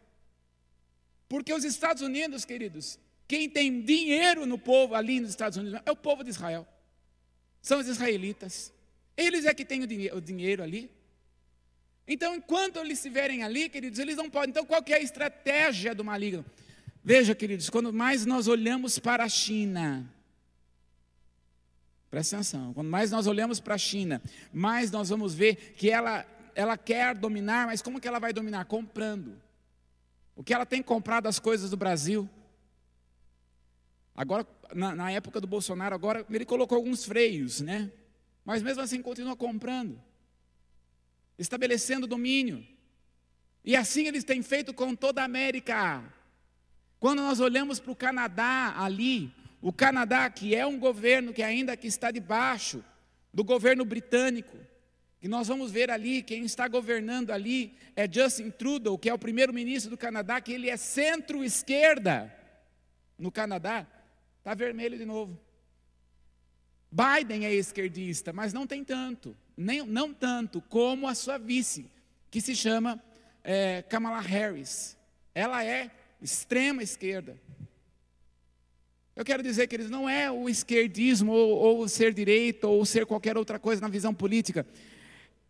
Porque 1.28 1.52
os 1.52 1.64
Estados 1.64 2.02
Unidos, 2.02 2.44
queridos, 2.44 2.98
quem 3.26 3.48
tem 3.48 3.80
dinheiro 3.80 4.44
no 4.44 4.58
povo 4.58 4.94
ali 4.94 5.20
nos 5.20 5.30
Estados 5.30 5.56
Unidos 5.56 5.80
é 5.84 5.90
o 5.90 5.96
povo 5.96 6.22
de 6.22 6.30
Israel. 6.30 6.66
São 7.60 7.78
os 7.80 7.86
israelitas. 7.86 8.72
Eles 9.16 9.44
é 9.44 9.54
que 9.54 9.64
têm 9.64 9.82
o 9.82 10.20
dinheiro 10.20 10.62
ali. 10.62 10.90
Então, 12.06 12.34
enquanto 12.34 12.78
eles 12.78 12.98
estiverem 12.98 13.42
ali, 13.42 13.68
queridos, 13.68 13.98
eles 13.98 14.16
não 14.16 14.28
podem. 14.28 14.50
Então, 14.50 14.66
qual 14.66 14.82
é 14.86 14.94
a 14.94 15.00
estratégia 15.00 15.94
do 15.94 16.04
maligno? 16.04 16.44
Veja, 17.04 17.34
queridos, 17.34 17.70
quando 17.70 17.92
mais 17.92 18.26
nós 18.26 18.48
olhamos 18.48 18.98
para 18.98 19.24
a 19.24 19.28
China, 19.28 20.12
Presta 22.12 22.36
atenção. 22.36 22.74
Quanto 22.74 22.90
mais 22.90 23.10
nós 23.10 23.26
olhamos 23.26 23.58
para 23.58 23.74
a 23.74 23.78
China, 23.78 24.20
mais 24.52 24.90
nós 24.90 25.08
vamos 25.08 25.34
ver 25.34 25.72
que 25.78 25.88
ela, 25.88 26.26
ela 26.54 26.76
quer 26.76 27.16
dominar, 27.16 27.66
mas 27.66 27.80
como 27.80 27.98
que 27.98 28.06
ela 28.06 28.18
vai 28.18 28.34
dominar? 28.34 28.66
Comprando. 28.66 29.40
O 30.36 30.44
que 30.44 30.52
ela 30.52 30.66
tem 30.66 30.82
comprado 30.82 31.26
as 31.26 31.38
coisas 31.38 31.70
do 31.70 31.76
Brasil. 31.76 32.28
Agora, 34.14 34.46
na, 34.74 34.94
na 34.94 35.10
época 35.10 35.40
do 35.40 35.46
Bolsonaro, 35.46 35.94
agora 35.94 36.26
ele 36.28 36.44
colocou 36.44 36.76
alguns 36.76 37.02
freios, 37.02 37.62
né? 37.62 37.90
Mas 38.44 38.62
mesmo 38.62 38.82
assim 38.82 39.00
continua 39.00 39.34
comprando, 39.34 39.98
estabelecendo 41.38 42.06
domínio. 42.06 42.62
E 43.64 43.74
assim 43.74 44.06
eles 44.06 44.22
têm 44.22 44.42
feito 44.42 44.74
com 44.74 44.94
toda 44.94 45.22
a 45.22 45.24
América. 45.24 46.04
Quando 47.00 47.22
nós 47.22 47.40
olhamos 47.40 47.80
para 47.80 47.92
o 47.92 47.96
Canadá 47.96 48.74
ali, 48.76 49.32
o 49.62 49.72
Canadá, 49.72 50.28
que 50.28 50.54
é 50.56 50.66
um 50.66 50.78
governo 50.78 51.32
que 51.32 51.42
ainda 51.42 51.76
que 51.76 51.86
está 51.86 52.10
debaixo 52.10 52.84
do 53.32 53.44
governo 53.44 53.84
britânico, 53.84 54.58
que 55.20 55.28
nós 55.28 55.46
vamos 55.46 55.70
ver 55.70 55.88
ali, 55.88 56.20
quem 56.20 56.44
está 56.44 56.66
governando 56.66 57.30
ali 57.30 57.72
é 57.94 58.10
Justin 58.10 58.50
Trudeau, 58.50 58.98
que 58.98 59.08
é 59.08 59.14
o 59.14 59.18
primeiro-ministro 59.18 59.88
do 59.88 59.96
Canadá, 59.96 60.40
que 60.40 60.52
ele 60.52 60.68
é 60.68 60.76
centro-esquerda 60.76 62.36
no 63.16 63.30
Canadá, 63.30 63.86
está 64.38 64.52
vermelho 64.52 64.98
de 64.98 65.06
novo. 65.06 65.38
Biden 66.90 67.46
é 67.46 67.54
esquerdista, 67.54 68.32
mas 68.32 68.52
não 68.52 68.66
tem 68.66 68.84
tanto, 68.84 69.36
nem, 69.56 69.86
não 69.86 70.12
tanto 70.12 70.60
como 70.60 71.06
a 71.06 71.14
sua 71.14 71.38
vice, 71.38 71.88
que 72.28 72.40
se 72.40 72.56
chama 72.56 73.00
é, 73.44 73.82
Kamala 73.82 74.20
Harris. 74.20 74.98
Ela 75.32 75.64
é 75.64 75.88
extrema 76.20 76.82
esquerda. 76.82 77.38
Eu 79.14 79.24
quero 79.24 79.42
dizer, 79.42 79.66
que 79.66 79.76
eles 79.76 79.90
não 79.90 80.08
é 80.08 80.30
o 80.30 80.48
esquerdismo, 80.48 81.32
ou, 81.32 81.78
ou 81.78 81.88
ser 81.88 82.14
direito, 82.14 82.64
ou 82.64 82.84
ser 82.84 83.04
qualquer 83.04 83.36
outra 83.36 83.58
coisa 83.58 83.80
na 83.80 83.88
visão 83.88 84.14
política. 84.14 84.66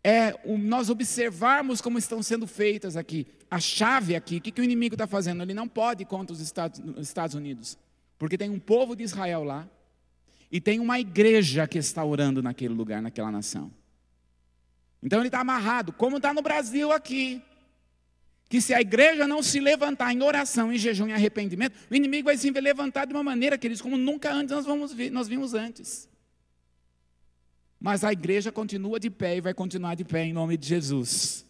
é 0.03 0.37
nós 0.57 0.89
observarmos 0.89 1.79
como 1.79 1.97
estão 1.97 2.21
sendo 2.21 2.45
feitas 2.45 2.97
aqui. 2.97 3.25
A 3.49 3.59
chave 3.59 4.15
aqui, 4.15 4.37
o 4.37 4.41
que, 4.41 4.51
que 4.51 4.61
o 4.61 4.63
inimigo 4.63 4.95
está 4.95 5.07
fazendo? 5.07 5.41
Ele 5.43 5.53
não 5.53 5.67
pode 5.67 6.03
contra 6.03 6.33
os 6.33 6.41
Estados, 6.41 6.81
os 6.97 7.07
Estados 7.07 7.35
Unidos, 7.35 7.77
porque 8.17 8.37
tem 8.37 8.49
um 8.49 8.59
povo 8.59 8.95
de 8.95 9.03
Israel 9.03 9.43
lá 9.43 9.67
e 10.51 10.59
tem 10.59 10.79
uma 10.79 10.99
igreja 10.99 11.65
que 11.65 11.77
está 11.77 12.03
orando 12.03 12.43
naquele 12.43 12.73
lugar, 12.73 13.01
naquela 13.01 13.31
nação. 13.31 13.71
Então 15.01 15.19
ele 15.19 15.29
está 15.29 15.39
amarrado, 15.39 15.93
como 15.93 16.17
está 16.17 16.33
no 16.33 16.41
Brasil 16.41 16.91
aqui. 16.91 17.41
Que 18.53 18.61
se 18.61 18.71
a 18.71 18.79
igreja 18.79 19.27
não 19.27 19.41
se 19.41 19.59
levantar 19.59 20.13
em 20.13 20.21
oração, 20.21 20.71
em 20.71 20.77
jejum 20.77 21.07
e 21.07 21.11
arrependimento, 21.11 21.75
o 21.89 21.95
inimigo 21.95 22.25
vai 22.25 22.37
se 22.37 22.51
levantar 22.51 23.05
de 23.07 23.11
uma 23.11 23.23
maneira, 23.23 23.57
queridos, 23.57 23.81
como 23.81 23.97
nunca 23.97 24.31
antes 24.31 24.53
nós, 24.53 24.63
vamos 24.63 24.93
ver, 24.93 25.09
nós 25.09 25.27
vimos 25.27 25.55
antes. 25.55 26.07
Mas 27.79 28.03
a 28.03 28.13
igreja 28.13 28.51
continua 28.51 28.99
de 28.99 29.09
pé 29.09 29.37
e 29.37 29.41
vai 29.41 29.55
continuar 29.55 29.95
de 29.95 30.05
pé 30.05 30.25
em 30.25 30.33
nome 30.33 30.55
de 30.55 30.67
Jesus. 30.67 31.43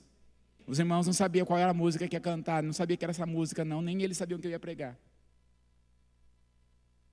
Os 0.65 0.79
irmãos 0.79 1.05
não 1.05 1.11
sabiam 1.11 1.45
qual 1.45 1.59
era 1.59 1.71
a 1.71 1.73
música 1.73 2.07
que 2.07 2.15
ia 2.15 2.21
cantar, 2.21 2.63
não 2.63 2.71
sabia 2.71 2.95
que 2.95 3.03
era 3.03 3.11
essa 3.11 3.25
música, 3.25 3.65
não, 3.65 3.81
nem 3.81 4.01
eles 4.01 4.15
sabiam 4.15 4.39
que 4.39 4.47
eu 4.47 4.51
ia 4.51 4.59
pregar. 4.59 4.97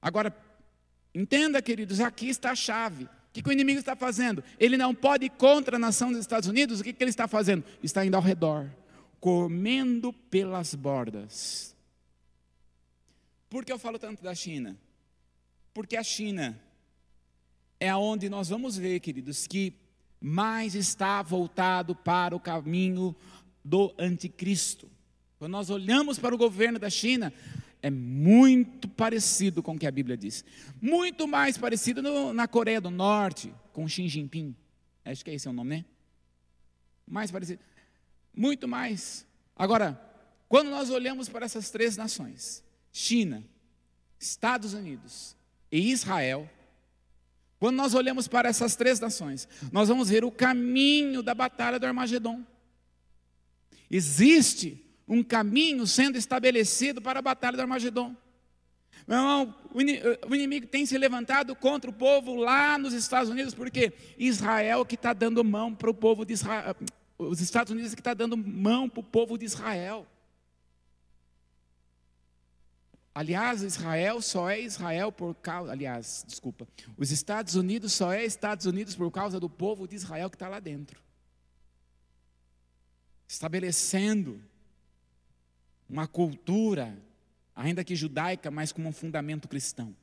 Agora, 0.00 0.32
entenda, 1.12 1.60
queridos, 1.60 1.98
aqui 1.98 2.28
está 2.28 2.52
a 2.52 2.54
chave. 2.54 3.06
O 3.06 3.32
que, 3.32 3.42
que 3.42 3.48
o 3.48 3.52
inimigo 3.52 3.80
está 3.80 3.96
fazendo? 3.96 4.44
Ele 4.56 4.76
não 4.76 4.94
pode 4.94 5.26
ir 5.26 5.30
contra 5.30 5.74
a 5.74 5.80
nação 5.80 6.12
dos 6.12 6.20
Estados 6.20 6.48
Unidos, 6.48 6.78
o 6.78 6.84
que, 6.84 6.92
que 6.92 7.02
ele 7.02 7.10
está 7.10 7.26
fazendo? 7.26 7.64
Está 7.82 8.06
indo 8.06 8.14
ao 8.14 8.22
redor, 8.22 8.70
comendo 9.20 10.12
pelas 10.12 10.74
bordas. 10.74 11.76
Por 13.48 13.64
que 13.64 13.72
eu 13.72 13.78
falo 13.78 13.98
tanto 13.98 14.22
da 14.22 14.34
China? 14.34 14.76
Porque 15.74 15.96
a 15.96 16.02
China 16.02 16.58
é 17.78 17.88
aonde 17.88 18.28
nós 18.28 18.48
vamos 18.48 18.76
ver, 18.76 19.00
queridos, 19.00 19.46
que 19.46 19.74
mais 20.20 20.74
está 20.74 21.22
voltado 21.22 21.94
para 21.94 22.34
o 22.34 22.40
caminho 22.40 23.14
do 23.64 23.94
anticristo. 23.98 24.88
Quando 25.38 25.52
nós 25.52 25.70
olhamos 25.70 26.18
para 26.18 26.34
o 26.34 26.38
governo 26.38 26.78
da 26.78 26.90
China, 26.90 27.32
é 27.82 27.90
muito 27.90 28.88
parecido 28.88 29.62
com 29.62 29.74
o 29.74 29.78
que 29.78 29.86
a 29.86 29.90
Bíblia 29.90 30.16
diz. 30.16 30.44
Muito 30.80 31.26
mais 31.26 31.56
parecido 31.56 32.02
no, 32.02 32.32
na 32.32 32.46
Coreia 32.46 32.80
do 32.80 32.90
Norte, 32.90 33.52
com 33.72 33.88
Xi 33.88 34.06
Jinping. 34.08 34.54
Acho 35.04 35.24
que 35.24 35.30
é 35.30 35.34
esse 35.34 35.48
o 35.48 35.52
nome, 35.52 35.70
né? 35.70 35.84
Mais 37.06 37.30
parecido. 37.30 37.60
Muito 38.34 38.66
mais. 38.68 39.26
Agora, 39.56 40.00
quando 40.48 40.70
nós 40.70 40.90
olhamos 40.90 41.28
para 41.28 41.46
essas 41.46 41.70
três 41.70 41.96
nações, 41.96 42.62
China, 42.92 43.44
Estados 44.18 44.74
Unidos 44.74 45.36
e 45.70 45.90
Israel, 45.90 46.48
quando 47.58 47.76
nós 47.76 47.94
olhamos 47.94 48.26
para 48.26 48.48
essas 48.48 48.74
três 48.74 48.98
nações, 48.98 49.46
nós 49.70 49.88
vamos 49.88 50.08
ver 50.08 50.24
o 50.24 50.30
caminho 50.30 51.22
da 51.22 51.34
batalha 51.34 51.78
do 51.78 51.86
Armagedon. 51.86 52.42
Existe 53.90 54.82
um 55.06 55.22
caminho 55.22 55.86
sendo 55.86 56.16
estabelecido 56.16 57.02
para 57.02 57.18
a 57.18 57.22
batalha 57.22 57.56
do 57.56 57.60
Armagedon. 57.60 58.16
Meu 59.06 59.18
irmão, 59.18 59.54
o 60.28 60.34
inimigo 60.34 60.66
tem 60.66 60.86
se 60.86 60.96
levantado 60.96 61.54
contra 61.56 61.90
o 61.90 61.92
povo 61.92 62.36
lá 62.36 62.78
nos 62.78 62.92
Estados 62.94 63.28
Unidos, 63.28 63.54
porque 63.54 63.92
Israel 64.16 64.84
que 64.84 64.94
está 64.94 65.12
dando 65.12 65.42
mão 65.42 65.74
para 65.74 65.90
o 65.90 65.94
povo 65.94 66.24
de 66.24 66.34
Israel, 66.34 66.76
os 67.28 67.40
Estados 67.40 67.70
Unidos 67.70 67.94
que 67.94 68.00
está 68.00 68.14
dando 68.14 68.36
mão 68.36 68.88
para 68.88 69.00
o 69.00 69.04
povo 69.04 69.36
de 69.36 69.44
Israel. 69.44 70.06
Aliás, 73.14 73.62
Israel 73.62 74.22
só 74.22 74.48
é 74.48 74.60
Israel 74.60 75.12
por 75.12 75.34
causa. 75.34 75.72
Aliás, 75.72 76.24
desculpa. 76.26 76.66
Os 76.96 77.10
Estados 77.10 77.54
Unidos 77.56 77.92
só 77.92 78.12
é 78.12 78.24
Estados 78.24 78.64
Unidos 78.66 78.94
por 78.94 79.10
causa 79.10 79.38
do 79.38 79.50
povo 79.50 79.86
de 79.86 79.96
Israel 79.96 80.30
que 80.30 80.36
está 80.36 80.48
lá 80.48 80.60
dentro. 80.60 81.02
Estabelecendo 83.28 84.42
uma 85.88 86.06
cultura, 86.06 86.96
ainda 87.54 87.84
que 87.84 87.94
judaica, 87.94 88.50
mas 88.50 88.72
com 88.72 88.82
um 88.86 88.92
fundamento 88.92 89.48
cristão. 89.48 89.94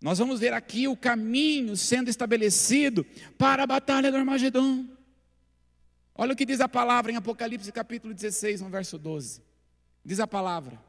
Nós 0.00 0.18
vamos 0.18 0.40
ver 0.40 0.52
aqui 0.52 0.88
o 0.88 0.96
caminho 0.96 1.76
sendo 1.76 2.08
estabelecido 2.08 3.04
para 3.36 3.64
a 3.64 3.66
batalha 3.66 4.10
do 4.10 4.16
Armagedon. 4.16 4.86
Olha 6.14 6.32
o 6.32 6.36
que 6.36 6.46
diz 6.46 6.60
a 6.60 6.68
palavra 6.68 7.12
em 7.12 7.16
Apocalipse 7.16 7.70
capítulo 7.70 8.14
16, 8.14 8.62
no 8.62 8.70
verso 8.70 8.96
12. 8.96 9.42
Diz 10.04 10.18
a 10.18 10.26
palavra: 10.26 10.82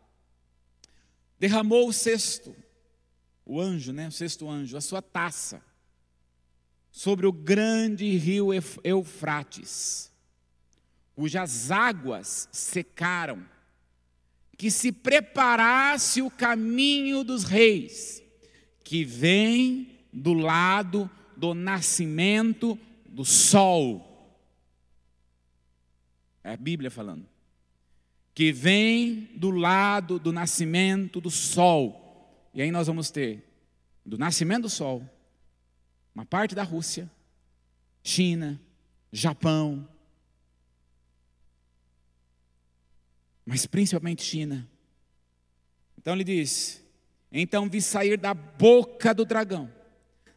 derramou 1.37 1.89
o 1.89 1.93
sexto, 1.93 2.55
o 3.45 3.59
anjo, 3.59 3.91
né? 3.91 4.07
O 4.07 4.11
sexto 4.11 4.49
anjo, 4.49 4.77
a 4.77 4.81
sua 4.81 5.01
taça 5.01 5.61
sobre 6.91 7.25
o 7.25 7.31
grande 7.31 8.15
rio 8.17 8.49
Eufrates, 8.83 10.11
cujas 11.15 11.71
águas 11.71 12.49
secaram, 12.51 13.45
que 14.57 14.69
se 14.69 14.91
preparasse 14.91 16.21
o 16.21 16.29
caminho 16.29 17.23
dos 17.23 17.43
reis, 17.43 18.20
que 18.91 19.05
vem 19.05 19.87
do 20.11 20.33
lado 20.33 21.09
do 21.37 21.53
nascimento 21.53 22.77
do 23.05 23.23
sol. 23.23 24.37
É 26.43 26.51
a 26.51 26.57
Bíblia 26.57 26.91
falando 26.91 27.25
que 28.35 28.51
vem 28.51 29.29
do 29.33 29.49
lado 29.49 30.19
do 30.19 30.33
nascimento 30.33 31.21
do 31.21 31.31
sol. 31.31 32.49
E 32.53 32.61
aí 32.61 32.69
nós 32.69 32.87
vamos 32.87 33.09
ter 33.09 33.49
do 34.05 34.17
nascimento 34.17 34.63
do 34.63 34.69
sol, 34.69 35.09
uma 36.13 36.25
parte 36.25 36.53
da 36.53 36.63
Rússia, 36.63 37.09
China, 38.03 38.59
Japão, 39.09 39.87
mas 43.45 43.65
principalmente 43.65 44.21
China. 44.21 44.69
Então 45.97 46.13
ele 46.13 46.25
diz: 46.25 46.80
Então 47.31 47.69
vi 47.69 47.81
sair 47.81 48.17
da 48.17 48.33
boca 48.33 49.13
do 49.13 49.23
dragão, 49.23 49.71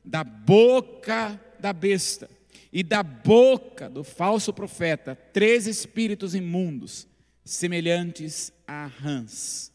da 0.04 0.22
boca 0.22 1.40
da 1.58 1.72
besta 1.72 2.30
e 2.72 2.82
da 2.82 3.02
boca 3.02 3.88
do 3.88 4.04
falso 4.04 4.52
profeta, 4.52 5.16
três 5.32 5.66
espíritos 5.66 6.34
imundos 6.34 7.06
semelhantes 7.44 8.52
a 8.66 8.86
rãs, 8.86 9.70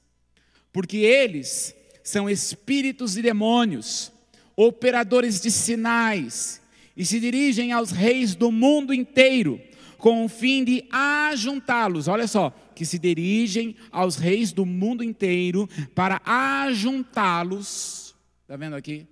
porque 0.73 0.97
eles 0.97 1.75
são 2.03 2.29
espíritos 2.29 3.15
e 3.15 3.21
demônios, 3.21 4.11
operadores 4.55 5.39
de 5.39 5.51
sinais, 5.51 6.61
e 6.97 7.05
se 7.05 7.19
dirigem 7.19 7.71
aos 7.71 7.91
reis 7.91 8.35
do 8.35 8.51
mundo 8.51 8.93
inteiro, 8.93 9.61
com 9.97 10.25
o 10.25 10.29
fim 10.29 10.63
de 10.63 10.83
ajuntá-los. 10.91 12.07
Olha 12.07 12.27
só, 12.27 12.53
que 12.79 12.85
se 12.85 12.97
dirigem 12.97 13.75
aos 13.91 14.15
reis 14.15 14.53
do 14.53 14.65
mundo 14.65 15.03
inteiro 15.03 15.67
para 15.93 16.21
ajuntá-los. 16.23 18.15
Está 18.43 18.55
vendo 18.55 18.77
aqui? 18.77 19.05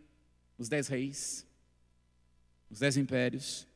Os 0.58 0.70
dez 0.70 0.88
reis, 0.88 1.46
os 2.72 2.80
dez 2.80 2.96
impérios, 2.96 3.68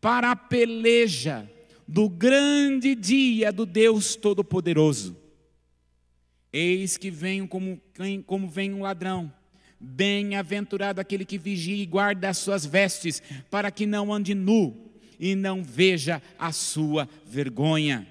para 0.00 0.30
a 0.30 0.36
peleja 0.36 1.50
do 1.88 2.08
grande 2.08 2.94
dia 2.94 3.50
do 3.50 3.66
Deus 3.66 4.14
Todo-Poderoso. 4.14 5.16
Eis 6.52 6.96
que 6.96 7.10
venho 7.10 7.48
como, 7.48 7.82
como 8.26 8.48
vem 8.48 8.72
um 8.72 8.82
ladrão. 8.82 9.34
Bem-aventurado 9.80 11.00
aquele 11.00 11.24
que 11.24 11.36
vigia 11.36 11.82
e 11.82 11.84
guarda 11.84 12.28
as 12.28 12.38
suas 12.38 12.64
vestes, 12.64 13.20
para 13.50 13.72
que 13.72 13.86
não 13.86 14.12
ande 14.12 14.36
nu 14.36 14.88
e 15.18 15.34
não 15.34 15.64
veja 15.64 16.22
a 16.38 16.52
sua 16.52 17.08
vergonha. 17.26 18.06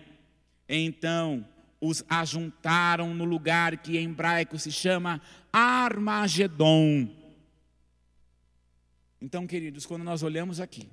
Então 0.67 1.45
os 1.79 2.03
ajuntaram 2.09 3.13
no 3.13 3.23
lugar 3.23 3.77
que 3.77 3.97
em 3.97 4.09
hebraico 4.09 4.57
se 4.57 4.71
chama 4.71 5.21
Armagedon. 5.53 7.09
Então, 9.21 9.47
queridos, 9.47 9.85
quando 9.85 10.03
nós 10.03 10.21
olhamos 10.23 10.59
aqui, 10.59 10.87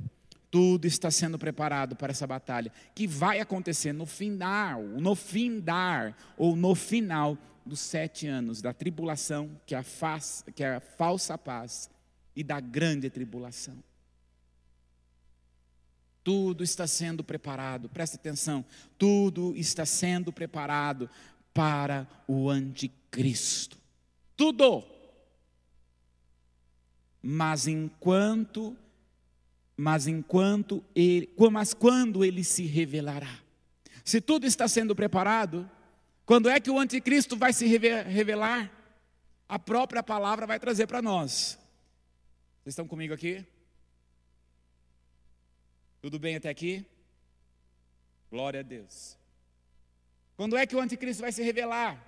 tudo 0.51 0.87
está 0.87 1.11
sendo 1.11 1.39
preparado 1.39 1.97
para 1.97 2.11
essa 2.11 2.27
batalha, 2.27 2.73
que 2.95 3.07
vai 3.07 3.41
acontecer 3.41 3.93
no 3.93 4.07
final, 4.07 4.83
no 4.83 5.15
findar, 5.15 6.17
ou 6.37 6.55
no 6.55 6.75
final 6.75 7.37
dos 7.67 7.81
sete 7.81 8.27
anos 8.27 8.63
da 8.63 8.73
tribulação, 8.73 9.51
que 9.67 9.75
é 9.75 9.79
a, 9.79 9.83
faz, 9.83 10.45
que 10.55 10.63
é 10.63 10.77
a 10.77 10.81
falsa 10.81 11.37
paz, 11.37 11.91
e 12.37 12.43
da 12.43 12.61
grande 12.61 13.11
tribulação. 13.11 13.77
Tudo 16.25 16.65
está 16.65 16.87
sendo 16.87 17.23
preparado, 17.23 17.89
presta 17.89 18.17
atenção, 18.17 18.65
tudo 18.99 19.55
está 19.57 19.87
sendo 19.87 20.33
preparado 20.33 21.09
para 21.53 22.09
o 22.27 22.51
anticristo. 22.51 23.79
Tudo. 24.37 24.83
Mas 27.23 27.69
enquanto 27.69 28.77
mas 29.77 30.07
enquanto 30.07 30.85
ele, 30.95 31.29
mas 31.51 31.75
quando 31.75 32.25
ele 32.25 32.45
se 32.45 32.65
revelará. 32.65 33.41
Se 34.05 34.21
tudo 34.21 34.47
está 34.47 34.69
sendo 34.69 34.95
preparado, 34.95 35.69
quando 36.25 36.49
é 36.49 36.61
que 36.61 36.71
o 36.71 36.79
anticristo 36.79 37.37
vai 37.37 37.53
se 37.53 37.67
revelar? 37.67 38.71
A 39.49 39.59
própria 39.59 40.03
palavra 40.03 40.47
vai 40.47 40.59
trazer 40.59 40.87
para 40.87 41.03
nós. 41.03 41.59
Vocês 42.63 42.73
estão 42.73 42.87
comigo 42.87 43.13
aqui? 43.13 43.45
Tudo 46.05 46.19
bem 46.19 46.37
até 46.37 46.51
aqui? 46.51 46.85
Glória 48.31 48.61
a 48.61 48.63
Deus. 48.63 49.17
Quando 50.37 50.55
é 50.55 50.67
que 50.67 50.77
o 50.77 50.79
anticristo 50.79 51.23
vai 51.23 51.33
se 51.33 51.43
revelar? 51.43 51.99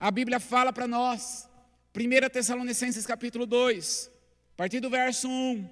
A 0.00 0.10
Bíblia 0.10 0.40
fala 0.40 0.72
para 0.72 0.88
nós, 0.88 1.48
1 1.94 2.28
Tessalonicenses 2.28 3.06
capítulo 3.06 3.46
2, 3.46 4.10
a 4.54 4.56
partir 4.56 4.80
do 4.80 4.90
verso 4.90 5.28
1, 5.28 5.64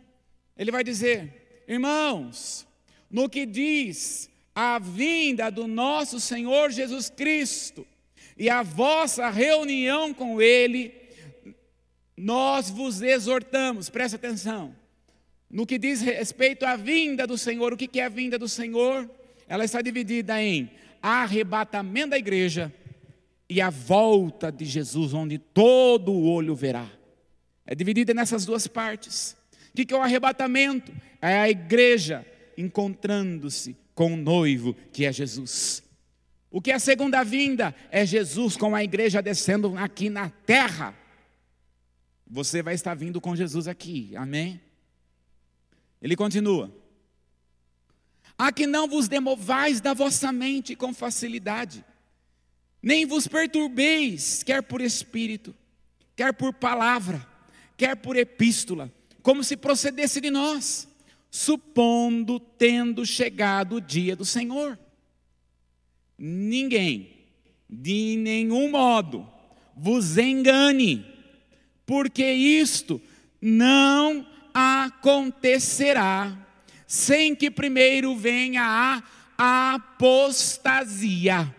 ele 0.56 0.70
vai 0.70 0.84
dizer: 0.84 1.64
Irmãos, 1.66 2.64
no 3.10 3.28
que 3.28 3.44
diz 3.44 4.30
a 4.54 4.78
vinda 4.78 5.50
do 5.50 5.66
nosso 5.66 6.20
Senhor 6.20 6.70
Jesus 6.70 7.10
Cristo 7.10 7.84
e 8.36 8.48
a 8.48 8.62
vossa 8.62 9.28
reunião 9.30 10.14
com 10.14 10.40
Ele, 10.40 10.94
nós 12.16 12.70
vos 12.70 13.02
exortamos, 13.02 13.90
presta 13.90 14.14
atenção, 14.14 14.76
no 15.50 15.66
que 15.66 15.78
diz 15.78 16.02
respeito 16.02 16.66
à 16.66 16.76
vinda 16.76 17.26
do 17.26 17.38
Senhor, 17.38 17.72
o 17.72 17.76
que 17.76 17.98
é 17.98 18.04
a 18.04 18.08
vinda 18.08 18.38
do 18.38 18.48
Senhor? 18.48 19.08
Ela 19.48 19.64
está 19.64 19.80
dividida 19.80 20.40
em 20.42 20.70
arrebatamento 21.00 22.10
da 22.10 22.18
igreja 22.18 22.72
e 23.48 23.60
a 23.60 23.70
volta 23.70 24.52
de 24.52 24.64
Jesus, 24.64 25.14
onde 25.14 25.38
todo 25.38 26.12
o 26.12 26.28
olho 26.28 26.54
verá. 26.54 26.86
É 27.64 27.74
dividida 27.74 28.12
nessas 28.12 28.44
duas 28.44 28.66
partes. 28.66 29.36
O 29.72 29.86
que 29.86 29.94
é 29.94 29.96
o 29.96 30.02
arrebatamento? 30.02 30.92
É 31.20 31.38
a 31.38 31.48
igreja 31.48 32.26
encontrando-se 32.56 33.76
com 33.94 34.12
o 34.12 34.16
noivo, 34.16 34.76
que 34.92 35.06
é 35.06 35.12
Jesus. 35.12 35.82
O 36.50 36.60
que 36.60 36.70
é 36.70 36.74
a 36.74 36.78
segunda 36.78 37.22
vinda? 37.24 37.74
É 37.90 38.04
Jesus 38.04 38.56
com 38.56 38.74
a 38.74 38.84
igreja 38.84 39.22
descendo 39.22 39.76
aqui 39.76 40.10
na 40.10 40.28
terra. 40.30 40.94
Você 42.26 42.62
vai 42.62 42.74
estar 42.74 42.94
vindo 42.94 43.20
com 43.20 43.34
Jesus 43.34 43.66
aqui, 43.66 44.14
amém? 44.14 44.60
Ele 46.00 46.16
continua: 46.16 46.72
A 48.36 48.52
que 48.52 48.66
não 48.66 48.88
vos 48.88 49.08
demovais 49.08 49.80
da 49.80 49.92
vossa 49.94 50.32
mente 50.32 50.76
com 50.76 50.94
facilidade, 50.94 51.84
nem 52.82 53.04
vos 53.04 53.26
perturbeis, 53.26 54.42
quer 54.42 54.62
por 54.62 54.80
espírito, 54.80 55.54
quer 56.14 56.32
por 56.32 56.54
palavra, 56.54 57.26
quer 57.76 57.96
por 57.96 58.16
epístola, 58.16 58.92
como 59.22 59.42
se 59.42 59.56
procedesse 59.56 60.20
de 60.20 60.30
nós, 60.30 60.88
supondo 61.30 62.38
tendo 62.38 63.04
chegado 63.04 63.76
o 63.76 63.80
dia 63.80 64.14
do 64.14 64.24
Senhor. 64.24 64.78
Ninguém, 66.16 67.10
de 67.68 68.16
nenhum 68.16 68.70
modo, 68.70 69.28
vos 69.76 70.16
engane, 70.16 71.06
porque 71.84 72.24
isto 72.24 73.00
não 73.40 74.26
acontecerá 74.58 76.36
sem 76.86 77.34
que 77.36 77.50
primeiro 77.50 78.16
venha 78.16 79.02
a 79.36 79.74
apostasia 79.74 81.54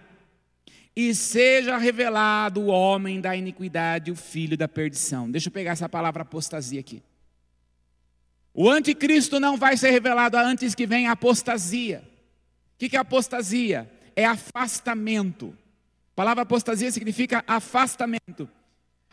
e 0.94 1.16
seja 1.16 1.78
revelado 1.78 2.60
o 2.62 2.68
homem 2.68 3.22
da 3.22 3.34
iniquidade, 3.36 4.12
o 4.12 4.16
filho 4.16 4.58
da 4.58 4.68
perdição. 4.68 5.32
Deixa 5.32 5.48
eu 5.48 5.54
pegar 5.54 5.72
essa 5.72 5.88
palavra 5.88 6.24
apostasia 6.24 6.80
aqui. 6.82 7.02
O 8.54 8.70
anticristo 8.70 9.40
não 9.40 9.56
vai 9.56 9.78
ser 9.78 9.92
revelado 9.92 10.36
antes 10.36 10.76
que 10.76 10.86
venha 10.86 11.10
a 11.10 11.14
apostasia. 11.14 12.04
O 12.76 12.80
que 12.80 12.98
é 12.98 13.00
apostasia? 13.00 13.90
É 14.14 14.26
afastamento. 14.26 15.56
A 16.12 16.16
palavra 16.16 16.44
apostasia 16.44 16.92
significa 16.92 17.46
afastamento. 17.48 18.50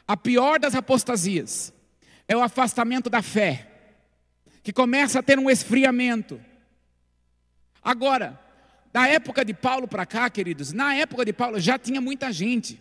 A 0.09 0.17
pior 0.17 0.59
das 0.59 0.75
apostasias 0.75 1.73
é 2.27 2.37
o 2.37 2.43
afastamento 2.43 3.09
da 3.09 3.23
fé 3.23 3.75
que 4.67 4.73
começa 4.73 5.21
a 5.21 5.23
ter 5.23 5.39
um 5.39 5.49
esfriamento. 5.49 6.41
Agora, 7.81 8.37
da 8.93 9.07
época 9.07 9.45
de 9.45 9.55
Paulo 9.55 9.87
para 9.87 10.05
cá, 10.05 10.29
queridos, 10.29 10.73
na 10.73 10.93
época 10.93 11.25
de 11.25 11.33
Paulo 11.33 11.61
já 11.61 11.79
tinha 11.79 12.01
muita 12.01 12.33
gente 12.33 12.75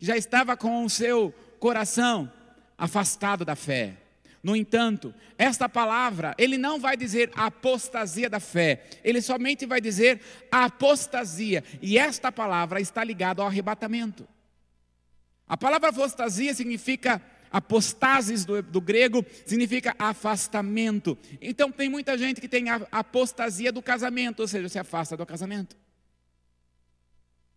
que 0.00 0.04
já 0.04 0.16
estava 0.16 0.56
com 0.56 0.84
o 0.84 0.90
seu 0.90 1.32
coração 1.60 2.28
afastado 2.76 3.44
da 3.44 3.54
fé. 3.54 3.98
No 4.42 4.56
entanto, 4.56 5.14
esta 5.38 5.68
palavra, 5.68 6.34
ele 6.36 6.58
não 6.58 6.80
vai 6.80 6.96
dizer 6.96 7.30
apostasia 7.36 8.28
da 8.28 8.40
fé, 8.40 8.82
ele 9.04 9.22
somente 9.22 9.64
vai 9.64 9.80
dizer 9.80 10.20
apostasia, 10.50 11.62
e 11.80 11.98
esta 11.98 12.32
palavra 12.32 12.80
está 12.80 13.04
ligada 13.04 13.40
ao 13.40 13.46
arrebatamento. 13.46 14.26
A 15.46 15.56
palavra 15.56 15.90
apostasia 15.90 16.52
significa 16.52 17.22
Apostasis 17.52 18.44
do, 18.44 18.62
do, 18.62 18.80
grego 18.80 19.24
significa 19.44 19.94
afastamento. 19.98 21.18
Então 21.40 21.70
tem 21.70 21.88
muita 21.88 22.16
gente 22.16 22.40
que 22.40 22.48
tem 22.48 22.70
a 22.70 22.80
apostasia 22.90 23.70
do 23.70 23.82
casamento, 23.82 24.40
ou 24.40 24.48
seja, 24.48 24.68
se 24.68 24.78
afasta 24.78 25.16
do 25.16 25.26
casamento. 25.26 25.76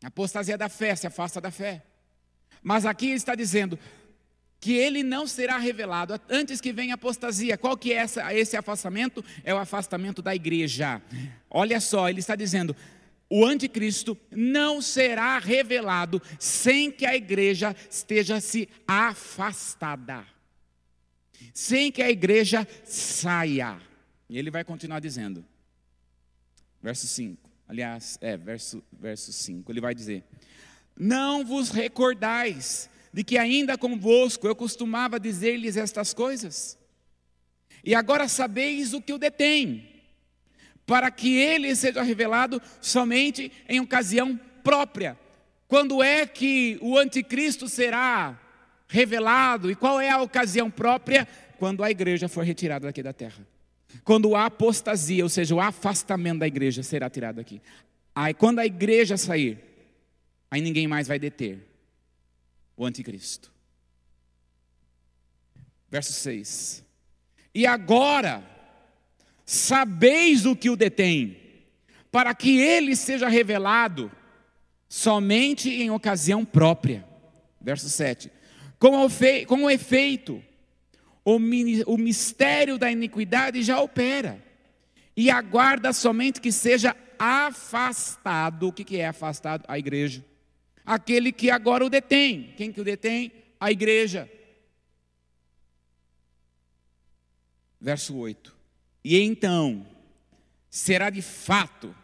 Apostasia 0.04 0.58
da 0.58 0.68
fé, 0.68 0.96
se 0.96 1.08
afasta 1.08 1.40
da 1.40 1.50
fé. 1.50 1.84
Mas 2.62 2.86
aqui 2.86 3.08
está 3.08 3.36
dizendo 3.36 3.80
que 4.60 4.74
ele 4.74 5.04
não 5.04 5.28
será 5.28 5.58
revelado 5.58 6.20
antes 6.30 6.60
que 6.60 6.74
venha 6.74 6.96
apostasia. 6.96 7.58
Qual 7.58 7.78
que 7.78 7.94
é 7.94 7.98
essa, 7.98 8.34
esse 8.34 8.58
afastamento? 8.58 9.24
É 9.44 9.54
o 9.54 9.58
afastamento 9.58 10.22
da 10.22 10.36
igreja. 10.36 11.02
Olha 11.50 11.80
só, 11.80 12.10
ele 12.10 12.20
está 12.20 12.36
dizendo: 12.36 12.76
o 13.30 13.44
anticristo 13.44 14.18
não 14.32 14.82
será 14.82 15.40
revelado 15.40 16.22
sem 16.40 16.92
que 16.92 17.06
a 17.06 17.16
igreja 17.16 17.76
esteja 17.90 18.40
se 18.40 18.70
afastada, 18.88 20.26
sem 21.54 21.92
que 21.92 22.02
a 22.02 22.10
igreja 22.10 22.68
saia. 22.84 23.82
E 24.30 24.38
ele 24.38 24.52
vai 24.52 24.64
continuar 24.64 25.00
dizendo, 25.00 25.44
verso 26.82 27.08
5, 27.08 27.50
aliás, 27.68 28.18
é, 28.22 28.38
verso, 28.38 28.84
verso 28.92 29.34
5, 29.34 29.72
ele 29.72 29.82
vai 29.82 29.96
dizer: 29.96 30.24
Não 30.96 31.44
vos 31.44 31.70
recordais 31.70 32.90
de 33.12 33.24
que 33.24 33.38
ainda 33.38 33.78
convosco 33.78 34.48
eu 34.48 34.56
costumava 34.56 35.20
dizer-lhes 35.20 35.78
estas 35.78 36.14
coisas, 36.14 36.78
e 37.84 37.96
agora 37.96 38.28
sabeis 38.28 38.94
o 38.94 39.02
que 39.02 39.14
o 39.14 39.18
detém 39.18 39.95
para 40.86 41.10
que 41.10 41.36
ele 41.36 41.76
seja 41.76 42.02
revelado 42.04 42.62
somente 42.80 43.52
em 43.68 43.80
ocasião 43.80 44.40
própria. 44.64 45.18
Quando 45.68 46.04
é 46.04 46.26
que 46.26 46.78
o 46.82 46.98
anticristo 46.98 47.68
será 47.68 48.40
revelado 48.88 49.72
e 49.72 49.76
qual 49.76 50.00
é 50.00 50.10
a 50.10 50.22
ocasião 50.22 50.70
própria? 50.70 51.28
Quando 51.58 51.84
a 51.84 51.90
igreja 51.90 52.28
for 52.28 52.44
retirada 52.44 52.86
daqui 52.86 53.02
da 53.02 53.14
terra. 53.14 53.46
Quando 54.04 54.36
a 54.36 54.46
apostasia, 54.46 55.24
ou 55.24 55.30
seja, 55.30 55.56
o 55.56 55.62
afastamento 55.62 56.40
da 56.40 56.48
igreja 56.48 56.84
será 56.84 57.10
tirado 57.10 57.40
aqui. 57.40 57.62
Aí 58.14 58.34
quando 58.34 58.60
a 58.60 58.66
igreja 58.66 59.18
sair, 59.18 59.58
aí 60.52 60.62
ninguém 60.62 60.88
mais 60.88 61.08
vai 61.08 61.18
deter 61.18 61.60
o 62.78 62.86
anticristo. 62.86 63.52
Verso 65.90 66.14
6. 66.14 66.84
E 67.54 67.66
agora, 67.66 68.44
sabeis 69.46 70.46
o 70.46 70.56
que 70.56 70.70
o 70.70 70.76
detém, 70.76 71.38
para 72.12 72.34
que 72.34 72.58
ele 72.58 72.96
seja 72.96 73.28
revelado 73.28 74.12
somente 74.90 75.70
em 75.70 75.92
ocasião 75.92 76.44
própria. 76.44 77.06
Verso 77.62 77.90
7. 77.90 78.32
Com 78.80 79.08
com 79.48 79.64
o 79.64 79.70
efeito, 79.70 80.44
o, 81.24 81.36
o 81.88 81.98
mistério 81.98 82.78
da 82.78 82.92
iniquidade 82.92 83.62
já 83.62 83.80
opera, 83.80 84.44
e 85.16 85.30
aguarda 85.30 85.94
somente 85.94 86.42
que 86.42 86.52
seja 86.52 86.96
afastado. 87.18 88.68
O 88.68 88.74
que, 88.74 88.84
que 88.84 88.98
é 88.98 89.08
afastado? 89.08 89.64
A 89.68 89.80
igreja. 89.80 90.24
Aquele 90.86 91.32
que 91.32 91.50
agora 91.50 91.86
o 91.86 91.90
detém. 91.90 92.54
Quem 92.58 92.72
que 92.72 92.82
o 92.82 92.84
detém? 92.84 93.32
A 93.60 93.72
igreja. 93.72 94.30
Verso 97.80 98.16
8. 98.18 98.55
E 99.06 99.22
então 99.22 99.86
será 100.68 101.12
de 101.12 101.22
fato 101.22 101.96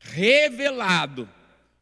revelado 0.00 1.28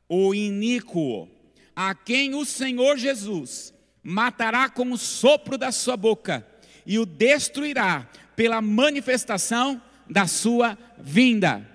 o 0.06 0.34
iníquo, 0.34 1.26
a 1.74 1.94
quem 1.94 2.34
o 2.34 2.44
Senhor 2.44 2.98
Jesus 2.98 3.72
matará 4.02 4.68
com 4.68 4.92
o 4.92 4.98
sopro 4.98 5.56
da 5.56 5.72
sua 5.72 5.96
boca 5.96 6.46
e 6.84 6.98
o 6.98 7.06
destruirá 7.06 8.10
pela 8.36 8.60
manifestação 8.60 9.80
da 10.06 10.26
sua 10.26 10.76
vinda. 10.98 11.66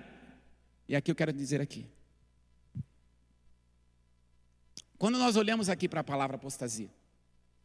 E 0.88 0.94
aqui 0.94 1.10
eu 1.10 1.16
quero 1.16 1.32
dizer 1.32 1.60
aqui. 1.60 1.84
Quando 4.96 5.18
nós 5.18 5.34
olhamos 5.34 5.68
aqui 5.68 5.88
para 5.88 6.02
a 6.02 6.04
palavra 6.04 6.36
apostasia, 6.36 6.90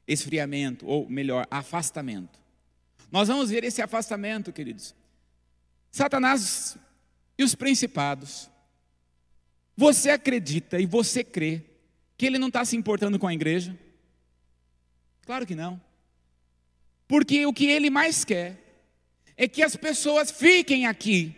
esfriamento, 0.08 0.88
ou 0.88 1.08
melhor, 1.08 1.46
afastamento, 1.52 2.40
nós 3.12 3.28
vamos 3.28 3.52
ver 3.52 3.64
esse 3.64 3.80
afastamento, 3.80 4.52
queridos, 4.52 4.96
Satanás 5.92 6.78
e 7.38 7.44
os 7.44 7.56
principados. 7.56 8.50
Você 9.76 10.10
acredita 10.10 10.80
e 10.80 10.86
você 10.86 11.24
crê 11.24 11.64
que 12.18 12.26
ele 12.26 12.38
não 12.38 12.48
está 12.48 12.66
se 12.66 12.76
importando 12.76 13.18
com 13.18 13.28
a 13.28 13.34
igreja? 13.34 13.78
Claro 15.26 15.46
que 15.46 15.56
não. 15.56 15.80
Porque 17.08 17.46
o 17.46 17.54
que 17.54 17.66
ele 17.66 17.90
mais 17.90 18.26
quer 18.26 18.58
é 19.38 19.48
que 19.48 19.64
as 19.64 19.76
pessoas 19.76 20.32
fiquem 20.32 20.86
aqui 20.86 21.36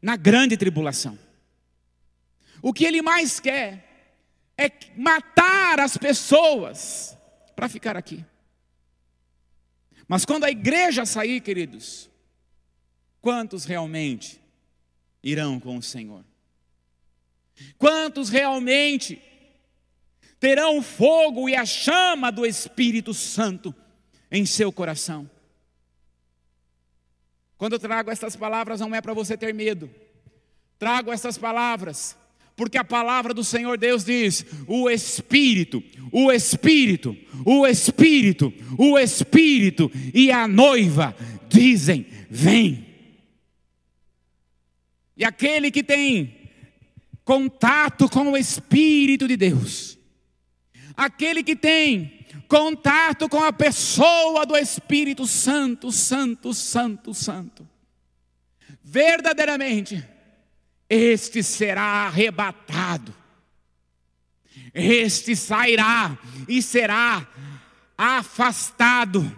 na 0.00 0.16
grande 0.16 0.56
tribulação. 0.56 1.18
O 2.62 2.72
que 2.72 2.84
ele 2.84 3.02
mais 3.02 3.40
quer 3.40 4.14
é 4.56 4.70
matar 4.96 5.80
as 5.80 5.96
pessoas 5.96 7.16
para 7.56 7.68
ficar 7.68 7.96
aqui. 7.96 8.24
Mas 10.06 10.24
quando 10.24 10.44
a 10.44 10.50
igreja 10.50 11.06
sair, 11.06 11.40
queridos, 11.40 12.09
quantos 13.20 13.64
realmente 13.64 14.40
irão 15.22 15.60
com 15.60 15.76
o 15.76 15.82
Senhor? 15.82 16.24
Quantos 17.78 18.28
realmente 18.28 19.20
terão 20.38 20.78
o 20.78 20.82
fogo 20.82 21.48
e 21.48 21.54
a 21.54 21.64
chama 21.64 22.30
do 22.30 22.46
Espírito 22.46 23.12
Santo 23.12 23.74
em 24.30 24.46
seu 24.46 24.72
coração? 24.72 25.30
Quando 27.58 27.74
eu 27.74 27.78
trago 27.78 28.10
essas 28.10 28.34
palavras, 28.34 28.80
não 28.80 28.94
é 28.94 29.02
para 29.02 29.12
você 29.12 29.36
ter 29.36 29.52
medo. 29.52 29.90
Trago 30.78 31.12
essas 31.12 31.36
palavras, 31.36 32.16
porque 32.56 32.78
a 32.78 32.84
palavra 32.84 33.34
do 33.34 33.44
Senhor 33.44 33.76
Deus 33.76 34.02
diz: 34.02 34.46
o 34.66 34.88
Espírito, 34.88 35.82
o 36.10 36.32
Espírito, 36.32 37.14
o 37.44 37.66
Espírito, 37.66 38.50
o 38.78 38.98
Espírito 38.98 39.90
e 40.14 40.32
a 40.32 40.48
noiva 40.48 41.14
dizem: 41.50 42.06
vem. 42.30 42.89
E 45.20 45.24
aquele 45.24 45.70
que 45.70 45.82
tem 45.82 46.48
contato 47.26 48.08
com 48.08 48.32
o 48.32 48.38
Espírito 48.38 49.28
de 49.28 49.36
Deus, 49.36 49.98
aquele 50.96 51.42
que 51.42 51.54
tem 51.54 52.26
contato 52.48 53.28
com 53.28 53.44
a 53.44 53.52
pessoa 53.52 54.46
do 54.46 54.56
Espírito 54.56 55.26
Santo, 55.26 55.92
Santo, 55.92 56.54
Santo, 56.54 57.12
Santo, 57.12 57.68
verdadeiramente, 58.82 60.02
este 60.88 61.42
será 61.42 62.06
arrebatado, 62.06 63.14
este 64.72 65.36
sairá 65.36 66.18
e 66.48 66.62
será 66.62 67.28
afastado, 67.98 69.30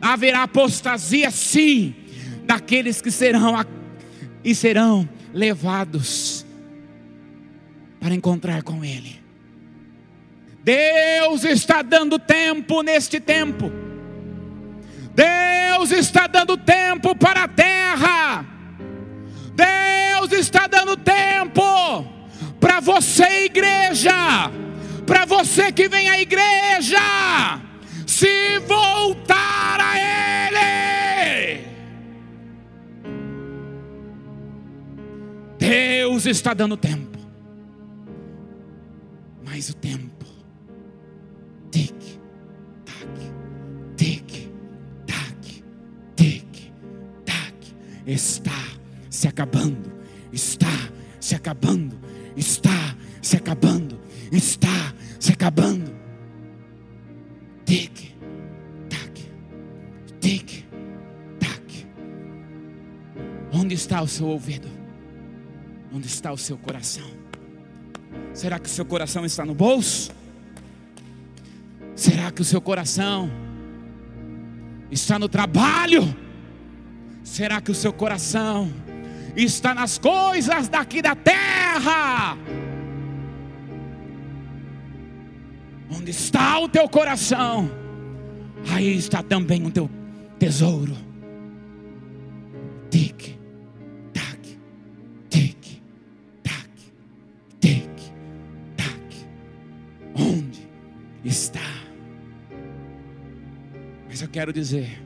haverá 0.00 0.44
apostasia 0.44 1.30
sim, 1.30 1.94
daqueles 2.46 3.02
que 3.02 3.10
serão 3.10 3.54
e 4.46 4.54
serão 4.54 5.08
levados 5.34 6.46
para 7.98 8.14
encontrar 8.14 8.62
com 8.62 8.84
Ele. 8.84 9.20
Deus 10.62 11.42
está 11.42 11.82
dando 11.82 12.16
tempo 12.16 12.80
neste 12.80 13.18
tempo. 13.18 13.72
Deus 15.12 15.90
está 15.90 16.28
dando 16.28 16.56
tempo 16.56 17.16
para 17.16 17.42
a 17.42 17.48
terra. 17.48 18.46
Deus 19.52 20.30
está 20.30 20.68
dando 20.68 20.96
tempo 20.96 22.06
para 22.60 22.78
você, 22.78 23.46
igreja. 23.46 24.12
Para 25.04 25.24
você 25.24 25.72
que 25.72 25.88
vem 25.88 26.08
à 26.08 26.20
igreja, 26.20 27.00
se 28.06 28.60
voltar 28.60 29.35
Está 36.30 36.54
dando 36.54 36.76
tempo. 36.76 37.18
Mas 39.44 39.70
o 39.70 39.74
tempo 39.74 40.16
está 48.06 48.52
se 49.10 49.26
acabando, 49.28 49.92
está 50.32 50.70
se 51.20 51.34
acabando, 51.34 51.98
está 52.36 52.96
se 53.20 53.36
acabando, 53.36 54.00
está 54.30 54.94
se 55.18 55.32
acabando. 55.32 55.94
Tic, 57.64 58.14
tac, 58.88 59.30
tic, 60.20 60.64
tac. 61.40 61.86
Onde 63.52 63.74
está 63.74 64.02
o 64.02 64.08
seu 64.08 64.28
ouvido? 64.28 64.75
Onde 65.96 66.08
está 66.08 66.30
o 66.30 66.36
seu 66.36 66.58
coração? 66.58 67.10
Será 68.34 68.58
que 68.58 68.66
o 68.66 68.70
seu 68.70 68.84
coração 68.84 69.24
está 69.24 69.46
no 69.46 69.54
bolso? 69.54 70.12
Será 71.94 72.30
que 72.30 72.42
o 72.42 72.44
seu 72.44 72.60
coração 72.60 73.30
está 74.90 75.18
no 75.18 75.26
trabalho? 75.26 76.14
Será 77.24 77.62
que 77.62 77.70
o 77.70 77.74
seu 77.74 77.94
coração 77.94 78.70
está 79.34 79.74
nas 79.74 79.96
coisas 79.96 80.68
daqui 80.68 81.00
da 81.00 81.14
terra? 81.14 82.36
Onde 85.90 86.10
está 86.10 86.58
o 86.58 86.68
teu 86.68 86.86
coração, 86.90 87.70
aí 88.68 88.98
está 88.98 89.22
também 89.22 89.64
o 89.64 89.70
teu 89.70 89.88
tesouro. 90.38 90.94
Tic, 92.90 93.35
quero 104.36 104.52
dizer, 104.52 105.02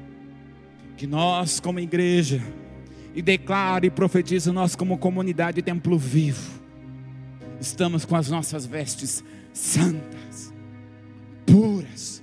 que 0.97 1.07
nós, 1.07 1.61
como 1.61 1.79
igreja, 1.79 2.43
e 3.15 3.23
declaro 3.23 3.87
e 3.87 3.91
profetizo 3.91 4.53
nós, 4.53 4.75
como 4.75 4.99
comunidade 4.99 5.63
Templo 5.63 5.97
Vivo, 5.97 6.61
estamos 7.61 8.05
com 8.05 8.17
as 8.17 8.29
nossas 8.29 8.67
vestes 8.67 9.23
santas, 9.53 10.53
puras, 11.47 12.21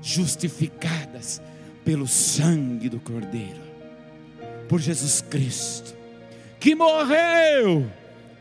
justificadas 0.00 1.42
pelo 1.84 2.06
sangue 2.06 2.88
do 2.88 3.00
Cordeiro, 3.00 3.60
por 4.68 4.80
Jesus 4.80 5.20
Cristo, 5.22 5.96
que 6.60 6.76
morreu, 6.76 7.90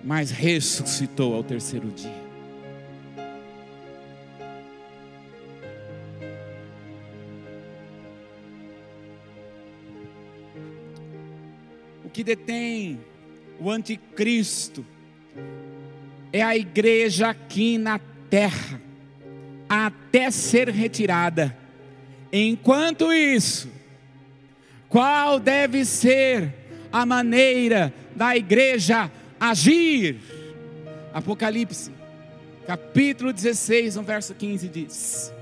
mas 0.03 0.29
ressuscitou 0.29 1.33
ao 1.33 1.43
terceiro 1.43 1.89
dia. 1.89 2.24
Que 12.15 12.23
detém 12.23 12.97
o 13.59 13.69
anticristo 13.69 14.85
é 16.31 16.41
a 16.41 16.55
igreja 16.55 17.27
aqui 17.27 17.77
na 17.77 17.99
terra, 18.29 18.81
até 19.67 20.31
ser 20.31 20.69
retirada. 20.69 21.57
Enquanto 22.31 23.11
isso, 23.11 23.69
qual 24.87 25.41
deve 25.41 25.83
ser 25.83 26.53
a 26.89 27.05
maneira 27.05 27.93
da 28.15 28.37
igreja 28.37 29.11
agir? 29.37 30.17
Apocalipse, 31.13 31.91
capítulo 32.65 33.33
16, 33.33 33.97
no 33.97 34.03
verso 34.03 34.33
15 34.33 34.69
diz: 34.69 35.33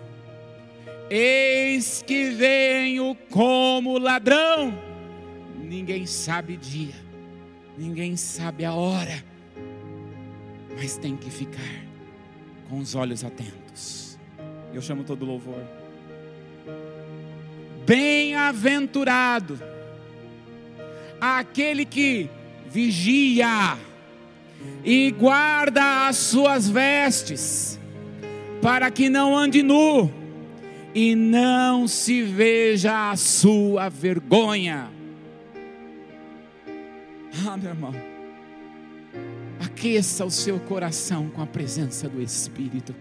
Eis 1.08 2.02
que 2.02 2.32
venho 2.32 3.16
como 3.30 4.00
ladrão 4.00 4.93
Ninguém 5.74 6.06
sabe 6.06 6.56
dia, 6.56 6.94
ninguém 7.76 8.16
sabe 8.16 8.64
a 8.64 8.76
hora, 8.76 9.26
mas 10.78 10.98
tem 10.98 11.18
que 11.18 11.32
ficar 11.32 11.84
com 12.70 12.78
os 12.78 12.94
olhos 12.94 13.24
atentos. 13.24 14.20
Eu 14.72 14.84
chamo 14.84 15.04
todo 15.04 15.26
louvor. 15.26 15.66
Bem-aventurado 17.88 19.60
aquele 21.20 21.86
que 21.86 22.30
vigia 22.70 23.76
e 24.86 25.10
guarda 25.10 26.06
as 26.08 26.18
suas 26.18 26.70
vestes, 26.70 27.80
para 28.62 28.92
que 28.92 29.10
não 29.10 29.36
ande 29.36 29.64
nu 29.64 30.14
e 30.94 31.16
não 31.16 31.88
se 31.88 32.22
veja 32.22 33.10
a 33.10 33.16
sua 33.16 33.90
vergonha. 33.90 34.93
Ah, 37.46 37.58
meu 37.58 37.72
irmão, 37.72 37.94
aqueça 39.60 40.24
o 40.24 40.30
seu 40.30 40.60
coração 40.60 41.30
com 41.30 41.42
a 41.42 41.48
presença 41.48 42.08
do 42.08 42.22
Espírito. 42.22 42.94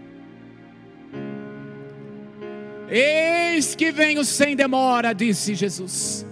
Eis 2.89 3.75
que 3.75 3.91
venho 3.91 4.23
sem 4.23 4.55
demora, 4.55 5.13
disse 5.13 5.53
Jesus. 5.53 6.25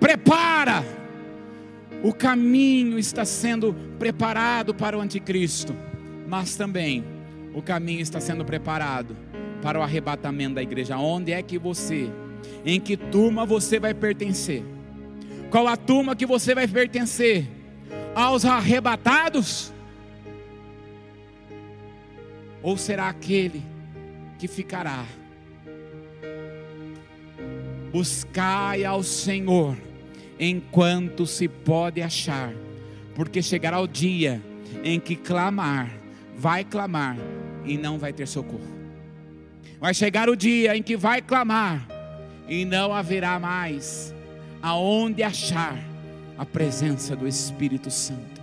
Prepara, 0.00 0.84
o 2.02 2.12
caminho 2.12 2.98
está 2.98 3.24
sendo 3.24 3.74
preparado 3.98 4.74
para 4.74 4.96
o 4.96 5.00
anticristo, 5.00 5.74
mas 6.26 6.56
também 6.56 7.04
o 7.54 7.62
caminho 7.62 8.00
está 8.00 8.20
sendo 8.20 8.44
preparado 8.44 9.16
para 9.62 9.78
o 9.78 9.82
arrebatamento 9.82 10.54
da 10.54 10.62
igreja. 10.62 10.96
Onde 10.96 11.32
é 11.32 11.42
que 11.42 11.58
você, 11.58 12.10
em 12.64 12.80
que 12.80 12.96
turma 12.96 13.44
você 13.44 13.78
vai 13.78 13.94
pertencer? 13.94 14.75
Qual 15.50 15.66
a 15.68 15.76
turma 15.76 16.16
que 16.16 16.26
você 16.26 16.54
vai 16.54 16.66
pertencer? 16.66 17.46
Aos 18.14 18.44
arrebatados? 18.44 19.72
Ou 22.62 22.76
será 22.76 23.08
aquele 23.08 23.62
que 24.38 24.48
ficará? 24.48 25.04
Buscai 27.92 28.84
ao 28.84 29.02
Senhor 29.02 29.76
enquanto 30.38 31.26
se 31.26 31.48
pode 31.48 32.02
achar, 32.02 32.52
porque 33.14 33.40
chegará 33.40 33.80
o 33.80 33.86
dia 33.86 34.42
em 34.82 34.98
que 34.98 35.16
clamar, 35.16 35.90
vai 36.36 36.64
clamar 36.64 37.16
e 37.64 37.78
não 37.78 37.98
vai 37.98 38.12
ter 38.12 38.26
socorro. 38.26 38.76
Vai 39.78 39.94
chegar 39.94 40.28
o 40.28 40.36
dia 40.36 40.76
em 40.76 40.82
que 40.82 40.96
vai 40.96 41.22
clamar 41.22 41.86
e 42.48 42.64
não 42.64 42.92
haverá 42.92 43.38
mais 43.38 44.14
aonde 44.66 45.22
achar 45.22 45.78
a 46.36 46.44
presença 46.44 47.14
do 47.14 47.28
Espírito 47.28 47.88
Santo. 47.88 48.42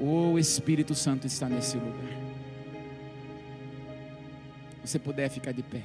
O 0.00 0.38
Espírito 0.38 0.94
Santo 0.94 1.26
está 1.26 1.50
nesse 1.50 1.76
lugar. 1.76 2.18
Você 4.82 4.98
puder 4.98 5.28
ficar 5.28 5.52
de 5.52 5.62
pé. 5.62 5.82